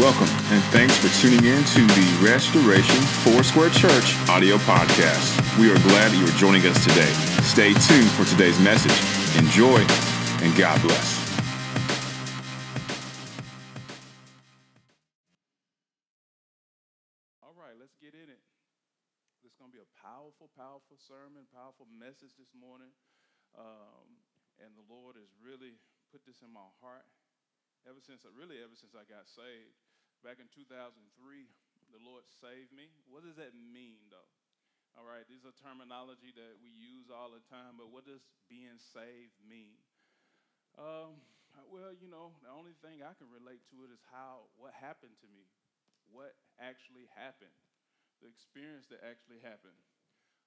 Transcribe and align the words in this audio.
Welcome, 0.00 0.32
and 0.48 0.64
thanks 0.72 0.96
for 0.96 1.12
tuning 1.20 1.44
in 1.44 1.60
to 1.60 1.84
the 1.84 2.08
Restoration 2.24 2.96
Foursquare 3.20 3.68
Church 3.68 4.16
audio 4.32 4.56
podcast. 4.64 5.28
We 5.60 5.68
are 5.68 5.76
glad 5.92 6.08
that 6.08 6.16
you 6.16 6.24
are 6.24 6.38
joining 6.40 6.64
us 6.64 6.80
today. 6.80 7.12
Stay 7.44 7.76
tuned 7.76 8.08
for 8.16 8.24
today's 8.24 8.56
message. 8.64 8.96
Enjoy, 9.36 9.76
and 10.40 10.56
God 10.56 10.80
bless. 10.80 11.20
All 17.44 17.52
right, 17.52 17.76
let's 17.76 17.92
get 18.00 18.16
in 18.16 18.32
it. 18.32 18.40
This 19.44 19.52
is 19.52 19.56
going 19.60 19.68
to 19.68 19.76
be 19.76 19.84
a 19.84 19.92
powerful, 20.00 20.48
powerful 20.56 20.96
sermon, 20.96 21.44
powerful 21.52 21.84
message 21.92 22.40
this 22.40 22.56
morning. 22.56 22.88
Um, 23.52 24.16
and 24.64 24.72
the 24.80 24.86
Lord 24.88 25.20
has 25.20 25.28
really 25.44 25.76
put 26.08 26.24
this 26.24 26.40
in 26.40 26.48
my 26.48 26.72
heart 26.80 27.04
ever 27.84 28.00
since, 28.00 28.24
really 28.32 28.64
ever 28.64 28.72
since 28.72 28.96
I 28.96 29.04
got 29.04 29.28
saved. 29.28 29.76
Back 30.20 30.36
in 30.36 30.52
2003, 30.52 30.92
the 31.96 32.02
Lord 32.04 32.28
saved 32.28 32.76
me. 32.76 32.92
What 33.08 33.24
does 33.24 33.40
that 33.40 33.56
mean, 33.56 34.04
though? 34.12 34.28
All 34.92 35.08
right, 35.08 35.24
these 35.24 35.48
are 35.48 35.54
terminology 35.64 36.34
that 36.36 36.60
we 36.60 36.68
use 36.68 37.08
all 37.08 37.32
the 37.32 37.40
time, 37.48 37.80
but 37.80 37.88
what 37.88 38.04
does 38.04 38.20
being 38.50 38.76
saved 38.92 39.32
mean? 39.40 39.80
Um, 40.76 41.24
well, 41.72 41.96
you 41.96 42.10
know, 42.10 42.36
the 42.44 42.52
only 42.52 42.76
thing 42.84 43.00
I 43.00 43.16
can 43.16 43.32
relate 43.32 43.64
to 43.72 43.86
it 43.88 43.90
is 43.94 44.02
how 44.12 44.52
what 44.60 44.76
happened 44.76 45.16
to 45.24 45.28
me, 45.32 45.48
what 46.12 46.36
actually 46.60 47.08
happened, 47.16 47.54
the 48.20 48.28
experience 48.28 48.92
that 48.92 49.00
actually 49.00 49.40
happened. 49.40 49.78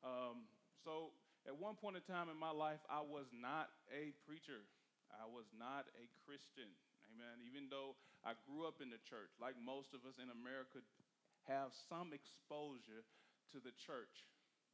Um, 0.06 0.46
so, 0.86 1.18
at 1.50 1.58
one 1.58 1.74
point 1.74 1.98
in 1.98 2.06
time 2.06 2.30
in 2.30 2.38
my 2.38 2.54
life, 2.54 2.84
I 2.94 3.02
was 3.02 3.26
not 3.34 3.74
a 3.90 4.14
preacher. 4.22 4.70
I 5.10 5.26
was 5.26 5.50
not 5.56 5.90
a 5.98 6.06
Christian. 6.30 6.70
Amen. 7.14 7.46
Even 7.46 7.70
though 7.70 7.94
I 8.26 8.34
grew 8.50 8.66
up 8.66 8.82
in 8.82 8.90
the 8.90 8.98
church, 9.06 9.30
like 9.38 9.54
most 9.62 9.94
of 9.94 10.02
us 10.10 10.18
in 10.18 10.34
America 10.34 10.82
have 11.46 11.78
some 11.86 12.10
exposure 12.10 13.06
to 13.54 13.62
the 13.62 13.70
church 13.78 14.26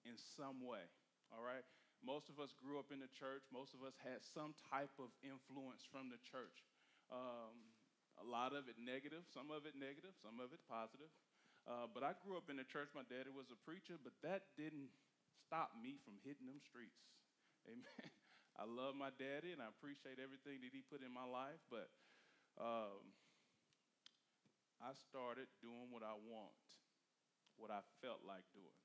in 0.07 0.15
some 0.39 0.63
way. 0.63 0.87
All 1.35 1.43
right? 1.43 1.67
Most 1.99 2.31
of 2.31 2.39
us 2.39 2.55
grew 2.55 2.79
up 2.79 2.95
in 2.95 3.03
the 3.03 3.11
church. 3.11 3.43
Most 3.51 3.75
of 3.75 3.83
us 3.83 3.91
had 3.99 4.23
some 4.23 4.55
type 4.71 4.95
of 4.95 5.11
influence 5.19 5.83
from 5.83 6.07
the 6.07 6.21
church. 6.23 6.63
Um, 7.11 7.75
a 8.23 8.25
lot 8.25 8.55
of 8.55 8.71
it 8.71 8.79
negative, 8.79 9.27
some 9.27 9.51
of 9.51 9.67
it 9.67 9.75
negative, 9.75 10.15
some 10.23 10.39
of 10.39 10.55
it 10.55 10.63
positive. 10.71 11.11
Uh, 11.67 11.91
but 11.91 12.07
I 12.07 12.15
grew 12.23 12.39
up 12.39 12.47
in 12.47 12.55
the 12.55 12.63
church. 12.63 12.95
My 12.95 13.03
daddy 13.03 13.27
was 13.35 13.51
a 13.51 13.59
preacher, 13.67 13.99
but 13.99 14.15
that 14.23 14.55
didn't 14.55 14.95
stop 15.43 15.75
me 15.75 15.99
from 16.07 16.15
hitting 16.23 16.47
them 16.47 16.63
streets. 16.63 17.03
Amen. 17.67 18.07
I 18.59 18.67
love 18.67 18.95
my 18.95 19.11
daddy 19.15 19.55
and 19.55 19.63
I 19.63 19.71
appreciate 19.71 20.19
everything 20.19 20.63
that 20.63 20.71
he 20.75 20.83
put 20.83 20.99
in 20.99 21.11
my 21.11 21.23
life, 21.23 21.59
but 21.71 21.87
um, 22.59 23.15
I 24.79 24.91
started 24.95 25.47
doing 25.59 25.91
what 25.91 26.03
I 26.03 26.15
want, 26.15 26.63
what 27.55 27.71
I 27.71 27.83
felt 28.03 28.23
like 28.27 28.43
doing. 28.55 28.79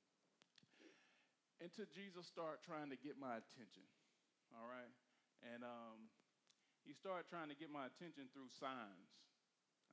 Until 1.63 1.87
Jesus 1.87 2.27
started 2.27 2.59
trying 2.67 2.91
to 2.91 2.99
get 2.99 3.15
my 3.15 3.39
attention, 3.39 3.87
all 4.51 4.67
right? 4.67 4.91
And 5.39 5.63
um, 5.63 6.11
he 6.83 6.91
started 6.91 7.31
trying 7.31 7.47
to 7.47 7.55
get 7.55 7.71
my 7.71 7.87
attention 7.87 8.27
through 8.35 8.51
signs. 8.51 9.11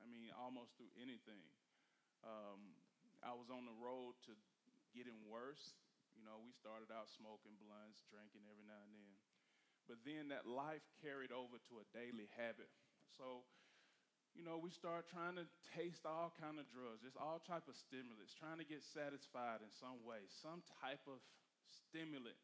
I 0.03 0.05
mean, 0.11 0.27
almost 0.35 0.75
through 0.75 0.91
anything. 0.99 1.47
Um, 2.27 2.75
I 3.23 3.31
was 3.31 3.47
on 3.47 3.63
the 3.63 3.75
road 3.79 4.19
to 4.27 4.35
getting 4.91 5.15
worse. 5.23 5.79
You 6.19 6.27
know, 6.27 6.43
we 6.43 6.51
started 6.51 6.91
out 6.91 7.07
smoking 7.07 7.55
blunts, 7.63 8.03
drinking 8.11 8.43
every 8.45 8.67
now 8.67 8.83
and 8.83 8.91
then. 8.91 9.15
But 9.87 10.03
then 10.03 10.31
that 10.35 10.43
life 10.43 10.83
carried 10.99 11.31
over 11.31 11.59
to 11.71 11.73
a 11.79 11.85
daily 11.95 12.27
habit. 12.35 12.71
So 13.15 13.47
you 14.33 14.41
know, 14.41 14.57
we 14.57 14.73
start 14.73 15.05
trying 15.05 15.37
to 15.37 15.45
taste 15.77 16.09
all 16.09 16.33
kind 16.41 16.57
of 16.57 16.65
drugs, 16.73 17.05
just 17.05 17.17
all 17.21 17.37
type 17.37 17.69
of 17.69 17.77
stimulants, 17.77 18.33
trying 18.33 18.57
to 18.57 18.65
get 18.65 18.81
satisfied 18.81 19.61
in 19.61 19.69
some 19.69 20.01
way, 20.01 20.25
some 20.41 20.65
type 20.81 21.05
of 21.05 21.21
stimulant. 21.69 22.37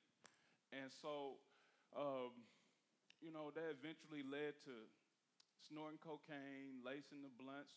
And 0.69 0.93
so, 0.93 1.41
um, 1.97 2.45
you 3.25 3.33
know, 3.33 3.49
that 3.57 3.73
eventually 3.73 4.21
led 4.21 4.53
to 4.69 4.73
snorting 5.65 5.97
cocaine, 5.97 6.85
lacing 6.85 7.25
the 7.25 7.33
blunts, 7.41 7.73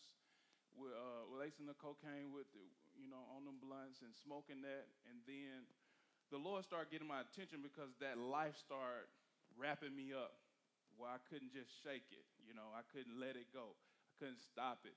with, 0.76 0.92
uh, 0.92 1.24
lacing 1.32 1.64
the 1.64 1.76
cocaine 1.80 2.36
with, 2.36 2.48
the, 2.52 2.64
you 3.00 3.08
know, 3.08 3.24
on 3.32 3.48
them 3.48 3.60
blunts 3.64 4.04
and 4.04 4.12
smoking 4.12 4.60
that. 4.60 4.92
And 5.08 5.24
then 5.24 5.64
the 6.28 6.36
Lord 6.36 6.68
started 6.68 6.92
getting 6.92 7.08
my 7.08 7.24
attention 7.24 7.64
because 7.64 7.96
that 8.04 8.20
life 8.20 8.60
started 8.60 9.08
wrapping 9.56 9.96
me 9.96 10.12
up 10.12 10.36
where 11.00 11.08
I 11.08 11.20
couldn't 11.32 11.56
just 11.56 11.72
shake 11.80 12.12
it. 12.12 12.28
You 12.44 12.52
know, 12.52 12.68
I 12.76 12.84
couldn't 12.92 13.16
let 13.16 13.40
it 13.40 13.48
go 13.56 13.72
couldn't 14.22 14.46
stop 14.46 14.86
it. 14.86 14.94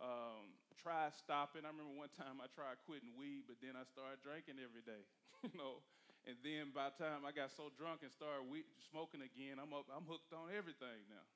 Um, 0.00 0.56
tried 0.80 1.12
stopping. 1.20 1.68
I 1.68 1.70
remember 1.70 1.92
one 1.92 2.08
time 2.16 2.40
I 2.40 2.48
tried 2.48 2.80
quitting 2.88 3.12
weed, 3.20 3.44
but 3.44 3.60
then 3.60 3.76
I 3.76 3.84
started 3.84 4.24
drinking 4.24 4.56
every 4.56 4.80
day, 4.80 5.04
you 5.44 5.52
know. 5.52 5.84
And 6.24 6.40
then 6.40 6.72
by 6.72 6.88
the 6.88 6.96
time 6.96 7.28
I 7.28 7.36
got 7.36 7.52
so 7.52 7.68
drunk 7.76 8.00
and 8.00 8.08
started 8.08 8.48
smoking 8.88 9.20
again, 9.20 9.60
I'm 9.60 9.76
up, 9.76 9.92
I'm 9.92 10.08
hooked 10.08 10.32
on 10.32 10.48
everything 10.48 11.04
now, 11.12 11.26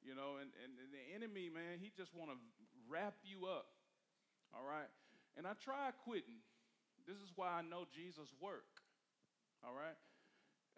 you 0.00 0.16
know. 0.16 0.40
And, 0.40 0.48
and, 0.64 0.72
and 0.80 0.90
the 0.96 1.04
enemy, 1.12 1.52
man, 1.52 1.76
he 1.76 1.92
just 1.92 2.16
want 2.16 2.32
to 2.32 2.38
wrap 2.88 3.20
you 3.20 3.44
up, 3.44 3.68
all 4.56 4.64
right. 4.64 4.88
And 5.36 5.44
I 5.44 5.52
tried 5.60 5.92
quitting. 6.08 6.40
This 7.04 7.20
is 7.20 7.34
why 7.36 7.60
I 7.60 7.62
know 7.66 7.84
Jesus 7.92 8.32
work, 8.40 8.80
all 9.60 9.76
right. 9.76 9.98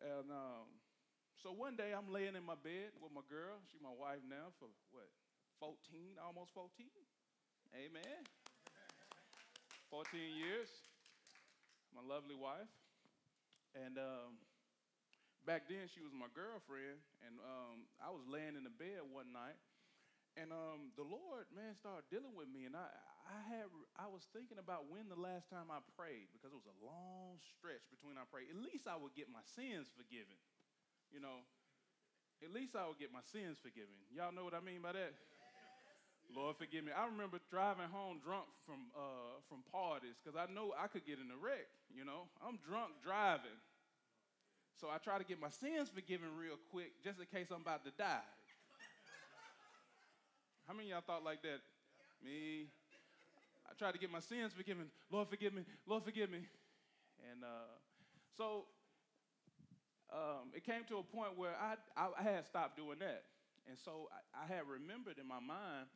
And 0.03 0.26
um, 0.34 0.66
so 1.38 1.55
one 1.55 1.78
day 1.78 1.94
I'm 1.94 2.11
laying 2.11 2.34
in 2.34 2.43
my 2.43 2.59
bed 2.59 2.97
with 2.99 3.15
my 3.15 3.22
girl. 3.31 3.62
She's 3.71 3.84
my 3.84 3.94
wife 3.94 4.25
now 4.26 4.50
for 4.59 4.66
what 4.91 5.06
14, 5.64 6.20
almost 6.20 6.52
14. 6.52 6.84
Amen. 7.72 8.20
14 9.88 10.12
years. 10.36 10.69
My 11.97 12.04
lovely 12.04 12.36
wife. 12.36 12.69
And 13.72 13.97
um, 13.97 14.36
back 15.48 15.64
then, 15.64 15.88
she 15.88 16.04
was 16.04 16.12
my 16.12 16.28
girlfriend. 16.36 17.00
And 17.25 17.41
um, 17.41 17.88
I 17.97 18.12
was 18.12 18.28
laying 18.28 18.60
in 18.60 18.69
the 18.69 18.76
bed 18.76 19.08
one 19.08 19.32
night. 19.32 19.56
And 20.36 20.52
um, 20.52 20.92
the 21.00 21.06
Lord, 21.08 21.48
man, 21.56 21.72
started 21.81 22.04
dealing 22.12 22.36
with 22.36 22.52
me. 22.52 22.69
And 22.69 22.76
I, 22.76 22.84
I, 23.25 23.41
had, 23.48 23.72
I 23.96 24.12
was 24.12 24.28
thinking 24.36 24.60
about 24.60 24.92
when 24.92 25.08
the 25.08 25.16
last 25.16 25.48
time 25.48 25.72
I 25.72 25.81
prayed, 25.96 26.28
because 26.36 26.52
it 26.52 26.60
was 26.60 26.69
a 26.69 26.76
long 26.84 27.41
stretch 27.56 27.88
between 27.88 28.20
I 28.20 28.28
prayed. 28.28 28.52
At 28.52 28.60
least 28.60 28.84
I 28.84 29.00
would 29.00 29.16
get 29.16 29.32
my 29.32 29.41
sins 29.56 29.88
forgiven. 29.96 30.36
You 31.08 31.25
know, 31.25 31.41
at 32.44 32.52
least 32.52 32.76
I 32.76 32.84
would 32.84 33.00
get 33.00 33.08
my 33.08 33.25
sins 33.32 33.56
forgiven. 33.56 33.96
Y'all 34.12 34.28
know 34.28 34.44
what 34.44 34.52
I 34.52 34.60
mean 34.60 34.84
by 34.84 34.92
that? 34.92 35.16
Lord 36.33 36.57
forgive 36.57 36.85
me. 36.85 36.93
I 36.95 37.07
remember 37.07 37.39
driving 37.51 37.91
home 37.93 38.19
drunk 38.25 38.47
from 38.67 38.89
uh, 38.97 39.43
from 39.49 39.67
parties 39.71 40.17
because 40.19 40.39
I 40.39 40.51
know 40.53 40.73
I 40.79 40.87
could 40.89 41.05
get 41.07 41.19
in 41.19 41.31
a 41.31 41.39
wreck. 41.39 41.69
You 41.93 42.05
know, 42.05 42.31
I'm 42.41 42.59
drunk 42.67 42.97
driving, 43.05 43.59
so 44.81 44.89
I 44.89 44.99
try 44.99 45.19
to 45.19 45.25
get 45.25 45.41
my 45.41 45.51
sins 45.51 45.91
forgiven 45.93 46.29
real 46.39 46.59
quick 46.71 46.93
just 47.03 47.21
in 47.21 47.27
case 47.27 47.49
I'm 47.53 47.62
about 47.62 47.85
to 47.85 47.93
die. 47.97 48.25
How 50.67 50.73
many 50.73 50.91
y'all 50.91 51.05
thought 51.05 51.25
like 51.25 51.43
that? 51.43 51.61
Me. 52.25 52.67
I 53.69 53.75
tried 53.77 53.93
to 53.93 53.99
get 53.99 54.11
my 54.11 54.21
sins 54.21 54.53
forgiven. 54.53 54.87
Lord 55.11 55.29
forgive 55.29 55.53
me. 55.53 55.62
Lord 55.87 56.05
forgive 56.05 56.31
me. 56.31 56.41
And 57.31 57.45
uh, 57.45 57.69
so 58.37 58.65
um, 60.12 60.53
it 60.55 60.65
came 60.65 60.85
to 60.89 60.99
a 60.99 61.03
point 61.03 61.37
where 61.37 61.53
I, 61.61 61.75
I, 61.97 62.09
I 62.19 62.23
had 62.23 62.47
stopped 62.47 62.77
doing 62.77 62.99
that. 63.01 63.25
And 63.69 63.77
so 63.79 64.09
I, 64.12 64.45
I 64.45 64.47
had 64.47 64.69
remembered 64.69 65.19
in 65.19 65.27
my 65.27 65.41
mind 65.41 65.89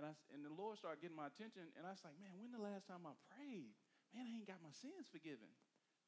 and, 0.00 0.08
I, 0.08 0.16
and 0.32 0.40
the 0.40 0.54
Lord 0.56 0.80
started 0.80 1.04
getting 1.04 1.20
my 1.20 1.28
attention, 1.28 1.68
and 1.76 1.84
I 1.84 1.92
was 1.92 2.00
like, 2.00 2.16
man, 2.16 2.32
when 2.40 2.56
the 2.56 2.64
last 2.64 2.88
time 2.88 3.04
I 3.04 3.12
prayed? 3.28 3.76
Man, 4.16 4.24
I 4.24 4.32
ain't 4.32 4.48
got 4.48 4.64
my 4.64 4.72
sins 4.72 5.12
forgiven. 5.12 5.52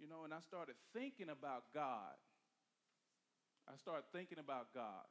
You 0.00 0.08
know, 0.08 0.25
and 0.25 0.32
I 0.32 0.41
started 0.41 0.80
thinking 0.97 1.28
about 1.28 1.69
God. 1.76 2.16
I 3.69 3.76
started 3.76 4.08
thinking 4.16 4.41
about 4.41 4.72
God. 4.72 5.04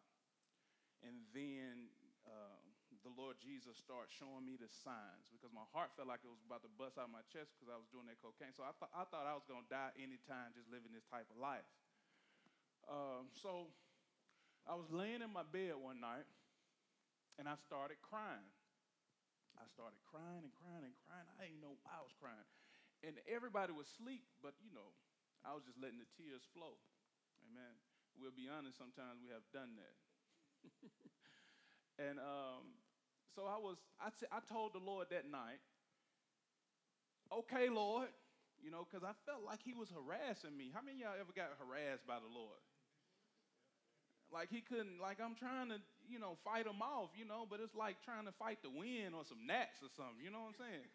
And 1.06 1.30
then 1.30 1.94
uh, 2.26 2.58
the 3.06 3.14
Lord 3.14 3.38
Jesus 3.38 3.78
started 3.78 4.10
showing 4.10 4.50
me 4.50 4.58
the 4.58 4.66
signs 4.82 5.30
because 5.30 5.54
my 5.54 5.70
heart 5.78 5.94
felt 5.94 6.10
like 6.10 6.26
it 6.26 6.34
was 6.34 6.42
about 6.42 6.66
to 6.66 6.72
bust 6.74 6.98
out 6.98 7.06
of 7.06 7.14
my 7.14 7.22
chest 7.30 7.54
because 7.54 7.70
I 7.70 7.78
was 7.78 7.86
doing 7.94 8.10
that 8.10 8.18
cocaine. 8.18 8.52
So 8.58 8.66
I, 8.66 8.74
th- 8.74 8.94
I 8.98 9.06
thought 9.14 9.30
I 9.30 9.38
was 9.38 9.46
going 9.46 9.62
to 9.62 9.70
die 9.70 9.94
anytime 10.02 10.58
just 10.58 10.74
living 10.74 10.90
this 10.90 11.06
type 11.06 11.30
of 11.30 11.38
life. 11.38 11.70
Um, 12.90 13.30
so 13.38 13.70
I 14.66 14.74
was 14.74 14.90
laying 14.90 15.22
in 15.22 15.30
my 15.30 15.46
bed 15.46 15.78
one 15.78 16.02
night 16.02 16.26
and 17.40 17.48
I 17.50 17.58
started 17.66 17.98
crying. 18.02 18.46
I 19.60 19.66
started 19.72 20.00
crying 20.08 20.44
and 20.44 20.54
crying 20.56 20.86
and 20.88 20.96
crying. 21.08 21.28
I 21.38 21.48
didn't 21.48 21.62
know 21.64 21.80
I 21.88 22.00
was 22.04 22.14
crying. 22.16 22.48
And 23.02 23.18
everybody 23.26 23.74
was 23.74 23.90
asleep, 23.90 24.26
but 24.46 24.54
you 24.62 24.70
know, 24.72 24.94
I 25.42 25.58
was 25.58 25.66
just 25.66 25.80
letting 25.82 25.98
the 25.98 26.10
tears 26.16 26.46
flow. 26.54 26.78
Amen. 27.50 27.74
We'll 28.20 28.36
be 28.36 28.46
honest, 28.52 28.78
sometimes 28.78 29.24
we 29.24 29.34
have 29.34 29.46
done 29.50 29.74
that. 29.80 29.96
and 32.06 32.20
um, 32.20 32.78
so 33.34 33.48
I 33.48 33.58
was, 33.58 33.78
I, 33.98 34.12
t- 34.14 34.30
I 34.30 34.40
told 34.46 34.74
the 34.74 34.84
Lord 34.84 35.08
that 35.10 35.26
night, 35.26 35.64
okay, 37.32 37.70
Lord, 37.70 38.10
you 38.62 38.70
know, 38.70 38.86
because 38.86 39.04
I 39.04 39.16
felt 39.26 39.42
like 39.42 39.60
he 39.64 39.74
was 39.74 39.90
harassing 39.90 40.54
me. 40.54 40.70
How 40.74 40.82
many 40.86 41.02
y'all 41.02 41.18
ever 41.18 41.34
got 41.34 41.56
harassed 41.58 42.06
by 42.06 42.20
the 42.22 42.30
Lord? 42.30 42.60
Like 44.32 44.50
he 44.50 44.62
couldn't, 44.62 45.00
like 45.02 45.20
I'm 45.20 45.36
trying 45.36 45.70
to, 45.70 45.80
you 46.12 46.20
know, 46.20 46.36
fight 46.44 46.68
them 46.68 46.84
off, 46.84 47.16
you 47.16 47.24
know, 47.24 47.48
but 47.50 47.64
it's 47.64 47.74
like 47.74 48.04
trying 48.04 48.28
to 48.28 48.36
fight 48.36 48.60
the 48.62 48.70
wind 48.70 49.16
or 49.16 49.24
some 49.24 49.48
gnats 49.48 49.80
or 49.80 49.90
something, 49.96 50.20
you 50.20 50.30
know 50.30 50.44
what 50.44 50.60
I'm 50.60 50.60
saying? 50.60 50.88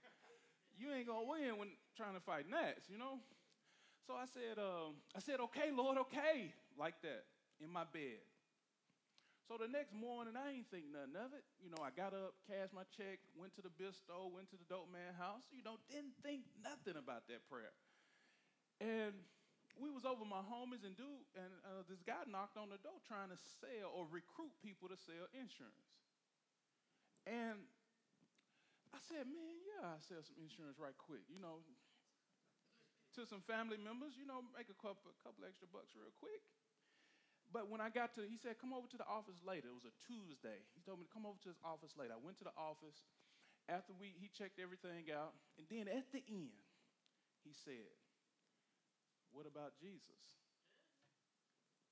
you 0.77 0.93
ain't 0.93 1.09
gonna 1.09 1.25
win 1.25 1.57
when 1.57 1.69
trying 1.97 2.15
to 2.15 2.21
fight 2.21 2.45
gnats, 2.49 2.89
you 2.89 3.01
know? 3.01 3.21
So 4.07 4.15
I 4.15 4.29
said, 4.29 4.61
um, 4.61 5.01
I 5.17 5.21
said, 5.21 5.41
okay, 5.51 5.73
Lord, 5.73 5.99
okay, 6.09 6.53
like 6.79 7.01
that, 7.03 7.25
in 7.59 7.73
my 7.73 7.83
bed. 7.89 8.23
So 9.49 9.55
the 9.59 9.71
next 9.71 9.95
morning, 9.95 10.35
I 10.35 10.59
ain't 10.59 10.69
think 10.71 10.91
nothing 10.91 11.15
of 11.15 11.31
it. 11.31 11.47
You 11.63 11.71
know, 11.71 11.79
I 11.79 11.95
got 11.95 12.11
up, 12.11 12.35
cashed 12.51 12.75
my 12.75 12.83
check, 12.99 13.23
went 13.39 13.55
to 13.57 13.63
the 13.63 13.71
bistro, 13.71 14.27
went 14.27 14.51
to 14.51 14.59
the 14.59 14.67
dope 14.67 14.91
man 14.91 15.15
house. 15.15 15.47
You 15.55 15.63
know, 15.63 15.79
didn't 15.87 16.19
think 16.23 16.51
nothing 16.59 16.99
about 16.99 17.31
that 17.31 17.47
prayer. 17.47 17.71
And 18.83 19.15
we 19.77 19.93
was 19.93 20.09
over 20.09 20.25
my 20.25 20.41
homies 20.41 20.85
and 20.85 20.97
dude, 20.97 21.27
and 21.37 21.53
uh, 21.69 21.85
this 21.85 22.01
guy 22.01 22.25
knocked 22.25 22.57
on 22.57 22.73
the 22.73 22.81
door 22.81 22.97
trying 23.05 23.29
to 23.29 23.39
sell 23.61 23.93
or 23.93 24.09
recruit 24.09 24.53
people 24.65 24.89
to 24.89 24.97
sell 24.97 25.29
insurance. 25.37 25.89
And 27.29 27.61
I 28.95 29.01
said, 29.05 29.29
man, 29.29 29.55
yeah, 29.67 29.97
I 29.97 30.01
sell 30.01 30.25
some 30.25 30.41
insurance 30.41 30.81
right 30.81 30.97
quick. 30.97 31.29
You 31.29 31.43
know, 31.43 31.61
to 33.19 33.29
some 33.29 33.45
family 33.45 33.77
members, 33.77 34.17
you 34.17 34.25
know, 34.25 34.45
make 34.57 34.73
a 34.73 34.79
couple, 34.81 35.13
a 35.13 35.19
couple 35.21 35.45
extra 35.45 35.69
bucks 35.69 35.93
real 35.93 36.13
quick. 36.17 36.41
But 37.53 37.71
when 37.71 37.81
I 37.81 37.89
got 37.93 38.13
to, 38.19 38.27
he 38.27 38.37
said, 38.37 38.59
come 38.59 38.75
over 38.75 38.91
to 38.91 38.99
the 38.99 39.07
office 39.07 39.39
later. 39.45 39.71
It 39.71 39.77
was 39.77 39.89
a 39.89 39.95
Tuesday. 40.05 40.61
He 40.75 40.83
told 40.83 40.99
me 40.99 41.07
to 41.07 41.13
come 41.13 41.25
over 41.25 41.39
to 41.47 41.51
his 41.53 41.61
office 41.63 41.95
later. 41.95 42.17
I 42.17 42.21
went 42.21 42.41
to 42.43 42.47
the 42.49 42.57
office. 42.59 42.99
After 43.71 43.95
we, 43.97 44.15
he 44.15 44.31
checked 44.31 44.59
everything 44.59 45.11
out. 45.11 45.35
And 45.59 45.67
then 45.71 45.87
at 45.91 46.11
the 46.11 46.23
end, 46.27 46.55
he 47.43 47.55
said, 47.55 47.87
what 49.37 49.45
about 49.45 49.77
Jesus? 49.77 50.41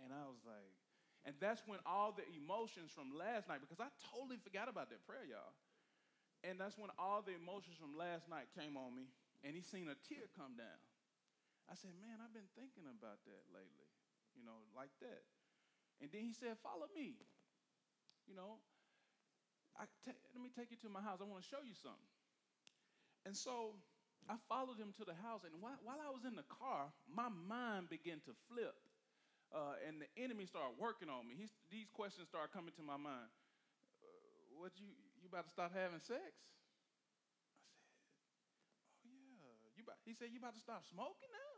And 0.00 0.08
I 0.08 0.24
was 0.24 0.40
like, 0.48 0.72
and 1.28 1.36
that's 1.44 1.60
when 1.68 1.76
all 1.84 2.16
the 2.16 2.24
emotions 2.32 2.88
from 2.88 3.12
last 3.12 3.52
night, 3.52 3.60
because 3.60 3.80
I 3.80 3.92
totally 4.12 4.40
forgot 4.40 4.72
about 4.72 4.88
that 4.88 5.04
prayer, 5.04 5.28
y'all. 5.28 5.52
And 6.44 6.56
that's 6.56 6.76
when 6.76 6.92
all 6.96 7.20
the 7.20 7.36
emotions 7.36 7.76
from 7.76 7.96
last 7.96 8.28
night 8.28 8.48
came 8.56 8.76
on 8.76 8.92
me, 8.92 9.08
and 9.44 9.56
he 9.56 9.60
seen 9.60 9.88
a 9.88 9.96
tear 10.08 10.28
come 10.36 10.56
down. 10.56 10.80
I 11.68 11.76
said, 11.76 11.96
Man, 12.00 12.20
I've 12.20 12.32
been 12.36 12.48
thinking 12.52 12.84
about 12.84 13.24
that 13.24 13.44
lately, 13.52 13.88
you 14.36 14.44
know, 14.44 14.64
like 14.76 14.92
that. 15.00 15.24
And 16.04 16.12
then 16.12 16.28
he 16.28 16.36
said, 16.36 16.60
Follow 16.60 16.88
me. 16.92 17.16
You 18.28 18.36
know, 18.36 18.60
I 19.76 19.88
t- 20.04 20.16
let 20.32 20.40
me 20.40 20.52
take 20.52 20.72
you 20.72 20.80
to 20.84 20.88
my 20.92 21.00
house. 21.00 21.20
I 21.20 21.28
want 21.28 21.40
to 21.40 21.48
show 21.48 21.64
you 21.64 21.76
something. 21.76 22.08
And 23.24 23.32
so 23.32 23.80
I 24.24 24.40
followed 24.48 24.80
him 24.80 24.96
to 24.96 25.04
the 25.04 25.12
house, 25.20 25.44
and 25.44 25.52
while, 25.60 25.76
while 25.84 26.00
I 26.00 26.08
was 26.08 26.24
in 26.24 26.32
the 26.32 26.48
car, 26.48 26.88
my 27.04 27.28
mind 27.28 27.92
began 27.92 28.24
to 28.24 28.32
flip, 28.48 28.72
uh, 29.52 29.76
and 29.84 30.00
the 30.00 30.08
enemy 30.16 30.48
started 30.48 30.80
working 30.80 31.12
on 31.12 31.28
me. 31.28 31.36
He's, 31.36 31.52
these 31.68 31.92
questions 31.92 32.32
started 32.32 32.48
coming 32.56 32.72
to 32.80 32.84
my 32.84 32.96
mind. 32.96 33.28
Uh, 34.00 34.56
what 34.56 34.72
you 34.80 34.88
you 35.20 35.28
about 35.28 35.48
to 35.48 35.52
stop 35.52 35.72
having 35.72 36.00
sex? 36.04 36.20
I 39.00 39.04
said, 39.04 39.40
Oh 39.40 39.56
yeah. 39.56 39.72
You 39.76 39.84
about, 39.84 40.00
he 40.04 40.12
said 40.12 40.32
you 40.32 40.40
about 40.40 40.56
to 40.56 40.64
stop 40.64 40.84
smoking 40.88 41.32
now. 41.32 41.54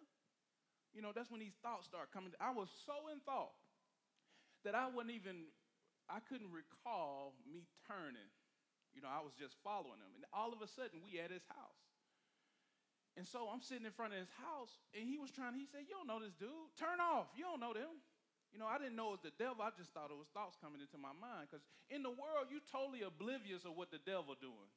You 0.94 1.02
know 1.02 1.10
that's 1.10 1.30
when 1.30 1.42
these 1.42 1.58
thoughts 1.62 1.86
start 1.86 2.10
coming. 2.14 2.34
I 2.38 2.50
was 2.50 2.70
so 2.86 3.10
in 3.10 3.22
thought 3.22 3.54
that 4.66 4.74
I 4.74 4.90
wasn't 4.90 5.14
even. 5.14 5.50
I 6.06 6.22
couldn't 6.22 6.54
recall 6.54 7.34
me 7.42 7.66
turning. 7.90 8.30
You 8.94 9.02
know, 9.02 9.10
I 9.10 9.18
was 9.18 9.34
just 9.34 9.58
following 9.66 9.98
him, 9.98 10.14
and 10.14 10.22
all 10.30 10.54
of 10.54 10.62
a 10.62 10.70
sudden 10.70 11.02
we 11.02 11.18
at 11.18 11.34
his 11.34 11.42
house. 11.50 11.85
And 13.16 13.24
so 13.24 13.48
I'm 13.48 13.64
sitting 13.64 13.88
in 13.88 13.96
front 13.96 14.12
of 14.12 14.20
his 14.20 14.28
house, 14.44 14.76
and 14.92 15.08
he 15.08 15.16
was 15.16 15.32
trying, 15.32 15.56
he 15.56 15.64
said, 15.64 15.88
You 15.88 15.96
don't 15.96 16.04
know 16.04 16.20
this 16.20 16.36
dude. 16.36 16.52
Turn 16.76 17.00
off. 17.00 17.32
You 17.32 17.48
don't 17.48 17.64
know 17.64 17.72
them. 17.72 17.96
You 18.52 18.60
know, 18.60 18.68
I 18.68 18.76
didn't 18.76 18.96
know 18.96 19.16
it 19.16 19.20
was 19.20 19.26
the 19.26 19.36
devil. 19.36 19.64
I 19.64 19.72
just 19.76 19.92
thought 19.92 20.12
it 20.12 20.16
was 20.16 20.28
thoughts 20.32 20.56
coming 20.60 20.80
into 20.80 21.00
my 21.00 21.12
mind. 21.16 21.48
Because 21.48 21.64
in 21.88 22.04
the 22.04 22.12
world, 22.12 22.52
you're 22.52 22.64
totally 22.68 23.04
oblivious 23.04 23.64
of 23.64 23.76
what 23.76 23.88
the 23.92 24.00
devil 24.00 24.36
doing. 24.36 24.70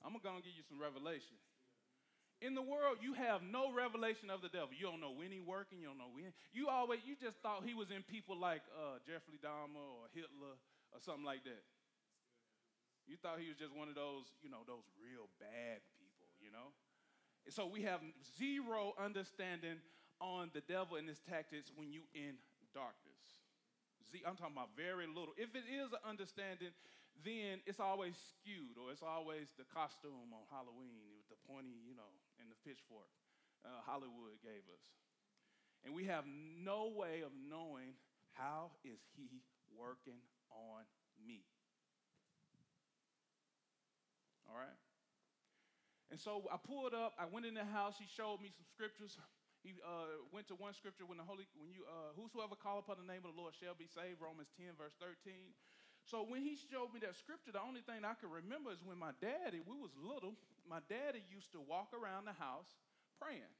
I'm 0.00 0.16
going 0.18 0.40
to 0.40 0.44
give 0.44 0.56
you 0.56 0.66
some 0.66 0.80
revelation. 0.82 1.38
In 2.42 2.58
the 2.58 2.64
world, 2.64 2.98
you 2.98 3.14
have 3.14 3.40
no 3.46 3.70
revelation 3.70 4.26
of 4.26 4.42
the 4.42 4.50
devil. 4.50 4.74
You 4.74 4.90
don't 4.90 4.98
know 4.98 5.14
when 5.14 5.30
he 5.30 5.38
working. 5.38 5.78
You 5.78 5.94
don't 5.94 6.00
know 6.00 6.10
when. 6.10 6.34
You 6.50 6.66
always, 6.66 7.00
you 7.06 7.14
just 7.14 7.38
thought 7.38 7.62
he 7.62 7.72
was 7.72 7.94
in 7.94 8.02
people 8.02 8.34
like 8.34 8.66
uh, 8.74 8.98
Jeffrey 9.06 9.38
Dahmer 9.38 9.78
or 9.78 10.10
Hitler 10.10 10.58
or 10.90 10.98
something 10.98 11.22
like 11.22 11.46
that. 11.46 11.62
You 13.06 13.14
thought 13.14 13.38
he 13.38 13.46
was 13.46 13.56
just 13.56 13.70
one 13.70 13.86
of 13.86 13.94
those, 13.94 14.26
you 14.42 14.50
know, 14.50 14.66
those 14.66 14.82
real 14.98 15.30
bad 15.38 15.86
people, 16.02 16.26
you 16.42 16.50
know? 16.50 16.74
So 17.48 17.66
we 17.66 17.82
have 17.82 18.00
zero 18.38 18.94
understanding 18.98 19.82
on 20.20 20.50
the 20.54 20.62
devil 20.62 20.96
and 20.96 21.08
his 21.08 21.18
tactics 21.18 21.72
when 21.74 21.90
you 21.90 22.06
in 22.14 22.38
darkness. 22.70 23.42
Z, 24.10 24.22
I'm 24.22 24.38
talking 24.38 24.54
about 24.54 24.74
very 24.78 25.06
little. 25.06 25.34
If 25.34 25.54
it 25.58 25.66
is 25.66 25.90
an 25.90 26.02
understanding, 26.06 26.70
then 27.26 27.60
it's 27.66 27.80
always 27.82 28.14
skewed, 28.16 28.78
or 28.78 28.90
it's 28.90 29.04
always 29.04 29.50
the 29.58 29.66
costume 29.68 30.32
on 30.32 30.44
Halloween 30.50 31.12
with 31.18 31.26
the 31.28 31.38
pointy, 31.46 31.76
you 31.84 31.94
know, 31.94 32.08
and 32.40 32.48
the 32.48 32.58
pitchfork 32.62 33.10
uh, 33.64 33.82
Hollywood 33.86 34.38
gave 34.42 34.64
us. 34.70 34.84
And 35.84 35.94
we 35.94 36.06
have 36.06 36.24
no 36.26 36.90
way 36.94 37.22
of 37.26 37.34
knowing 37.34 37.98
how 38.34 38.70
is 38.84 38.98
he 39.16 39.42
working 39.74 40.22
on 40.50 40.86
me. 41.26 41.42
All 44.48 44.58
right? 44.58 44.81
And 46.12 46.20
so 46.20 46.44
I 46.52 46.60
pulled 46.60 46.92
up. 46.92 47.16
I 47.16 47.24
went 47.24 47.48
in 47.48 47.56
the 47.56 47.64
house. 47.64 47.96
He 47.96 48.04
showed 48.04 48.44
me 48.44 48.52
some 48.52 48.68
scriptures. 48.68 49.16
He 49.64 49.72
uh, 49.80 50.20
went 50.28 50.44
to 50.52 50.56
one 50.60 50.76
scripture 50.76 51.08
when 51.08 51.16
the 51.16 51.24
Holy, 51.24 51.48
when 51.56 51.72
you, 51.72 51.88
uh, 51.88 52.12
whosoever 52.12 52.52
call 52.52 52.76
upon 52.76 53.00
the 53.00 53.08
name 53.08 53.24
of 53.24 53.32
the 53.32 53.38
Lord 53.40 53.56
shall 53.56 53.72
be 53.72 53.88
saved. 53.88 54.20
Romans 54.20 54.52
10, 54.60 54.76
verse 54.76 54.92
13. 55.00 55.56
So 56.04 56.20
when 56.28 56.44
he 56.44 56.60
showed 56.68 56.92
me 56.92 57.00
that 57.00 57.16
scripture, 57.16 57.56
the 57.56 57.64
only 57.64 57.80
thing 57.80 58.04
I 58.04 58.12
can 58.20 58.28
remember 58.28 58.74
is 58.74 58.84
when 58.84 59.00
my 59.00 59.16
daddy, 59.24 59.64
we 59.64 59.72
was 59.72 59.94
little, 59.96 60.36
my 60.68 60.84
daddy 60.92 61.24
used 61.32 61.48
to 61.56 61.64
walk 61.64 61.96
around 61.96 62.28
the 62.28 62.36
house 62.36 62.68
praying. 63.16 63.54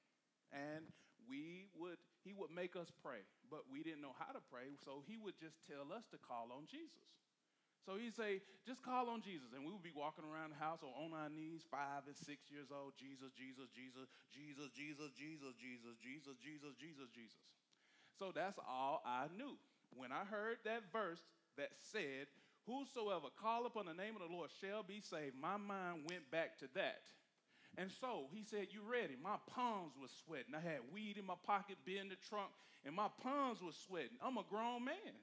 And 0.52 0.84
we 1.24 1.72
would, 1.78 1.96
he 2.20 2.36
would 2.36 2.52
make 2.52 2.76
us 2.76 2.92
pray, 3.00 3.24
but 3.48 3.64
we 3.72 3.80
didn't 3.80 4.04
know 4.04 4.12
how 4.18 4.34
to 4.34 4.42
pray. 4.52 4.76
So 4.84 5.00
he 5.06 5.16
would 5.16 5.40
just 5.40 5.56
tell 5.64 5.88
us 5.94 6.04
to 6.12 6.20
call 6.20 6.52
on 6.52 6.68
Jesus. 6.68 7.08
So 7.82 7.98
he'd 7.98 8.14
say, 8.14 8.38
just 8.62 8.78
call 8.86 9.10
on 9.10 9.26
Jesus. 9.26 9.50
And 9.50 9.66
we 9.66 9.74
would 9.74 9.82
be 9.82 9.94
walking 9.94 10.22
around 10.22 10.54
the 10.54 10.60
house 10.62 10.86
or 10.86 10.94
on 10.94 11.10
our 11.10 11.26
knees, 11.26 11.66
five 11.66 12.06
and 12.06 12.14
six 12.14 12.46
years 12.46 12.70
old. 12.70 12.94
Jesus, 12.94 13.34
Jesus, 13.34 13.66
Jesus, 13.74 14.06
Jesus, 14.30 14.70
Jesus, 14.70 15.10
Jesus, 15.10 15.54
Jesus, 15.58 15.94
Jesus, 15.98 16.36
Jesus, 16.38 16.74
Jesus, 16.78 17.08
Jesus. 17.10 17.42
So 18.14 18.30
that's 18.30 18.58
all 18.62 19.02
I 19.02 19.26
knew. 19.34 19.58
When 19.90 20.14
I 20.14 20.22
heard 20.22 20.62
that 20.62 20.86
verse 20.94 21.20
that 21.58 21.74
said, 21.90 22.30
Whosoever 22.70 23.26
call 23.42 23.66
upon 23.66 23.86
the 23.90 23.98
name 23.98 24.14
of 24.14 24.22
the 24.22 24.30
Lord 24.30 24.50
shall 24.62 24.86
be 24.86 25.02
saved, 25.02 25.34
my 25.34 25.58
mind 25.58 26.06
went 26.06 26.30
back 26.30 26.58
to 26.62 26.70
that. 26.78 27.02
And 27.76 27.90
so 28.00 28.30
he 28.30 28.44
said, 28.44 28.68
You 28.70 28.86
ready? 28.86 29.16
My 29.18 29.36
palms 29.50 29.94
were 30.00 30.12
sweating. 30.24 30.54
I 30.54 30.62
had 30.62 30.86
weed 30.92 31.18
in 31.18 31.26
my 31.26 31.34
pocket, 31.42 31.76
beer 31.84 32.00
in 32.00 32.08
the 32.08 32.20
trunk, 32.28 32.54
and 32.86 32.94
my 32.94 33.08
palms 33.22 33.58
were 33.62 33.74
sweating. 33.74 34.18
I'm 34.22 34.38
a 34.38 34.44
grown 34.48 34.84
man. 34.84 35.18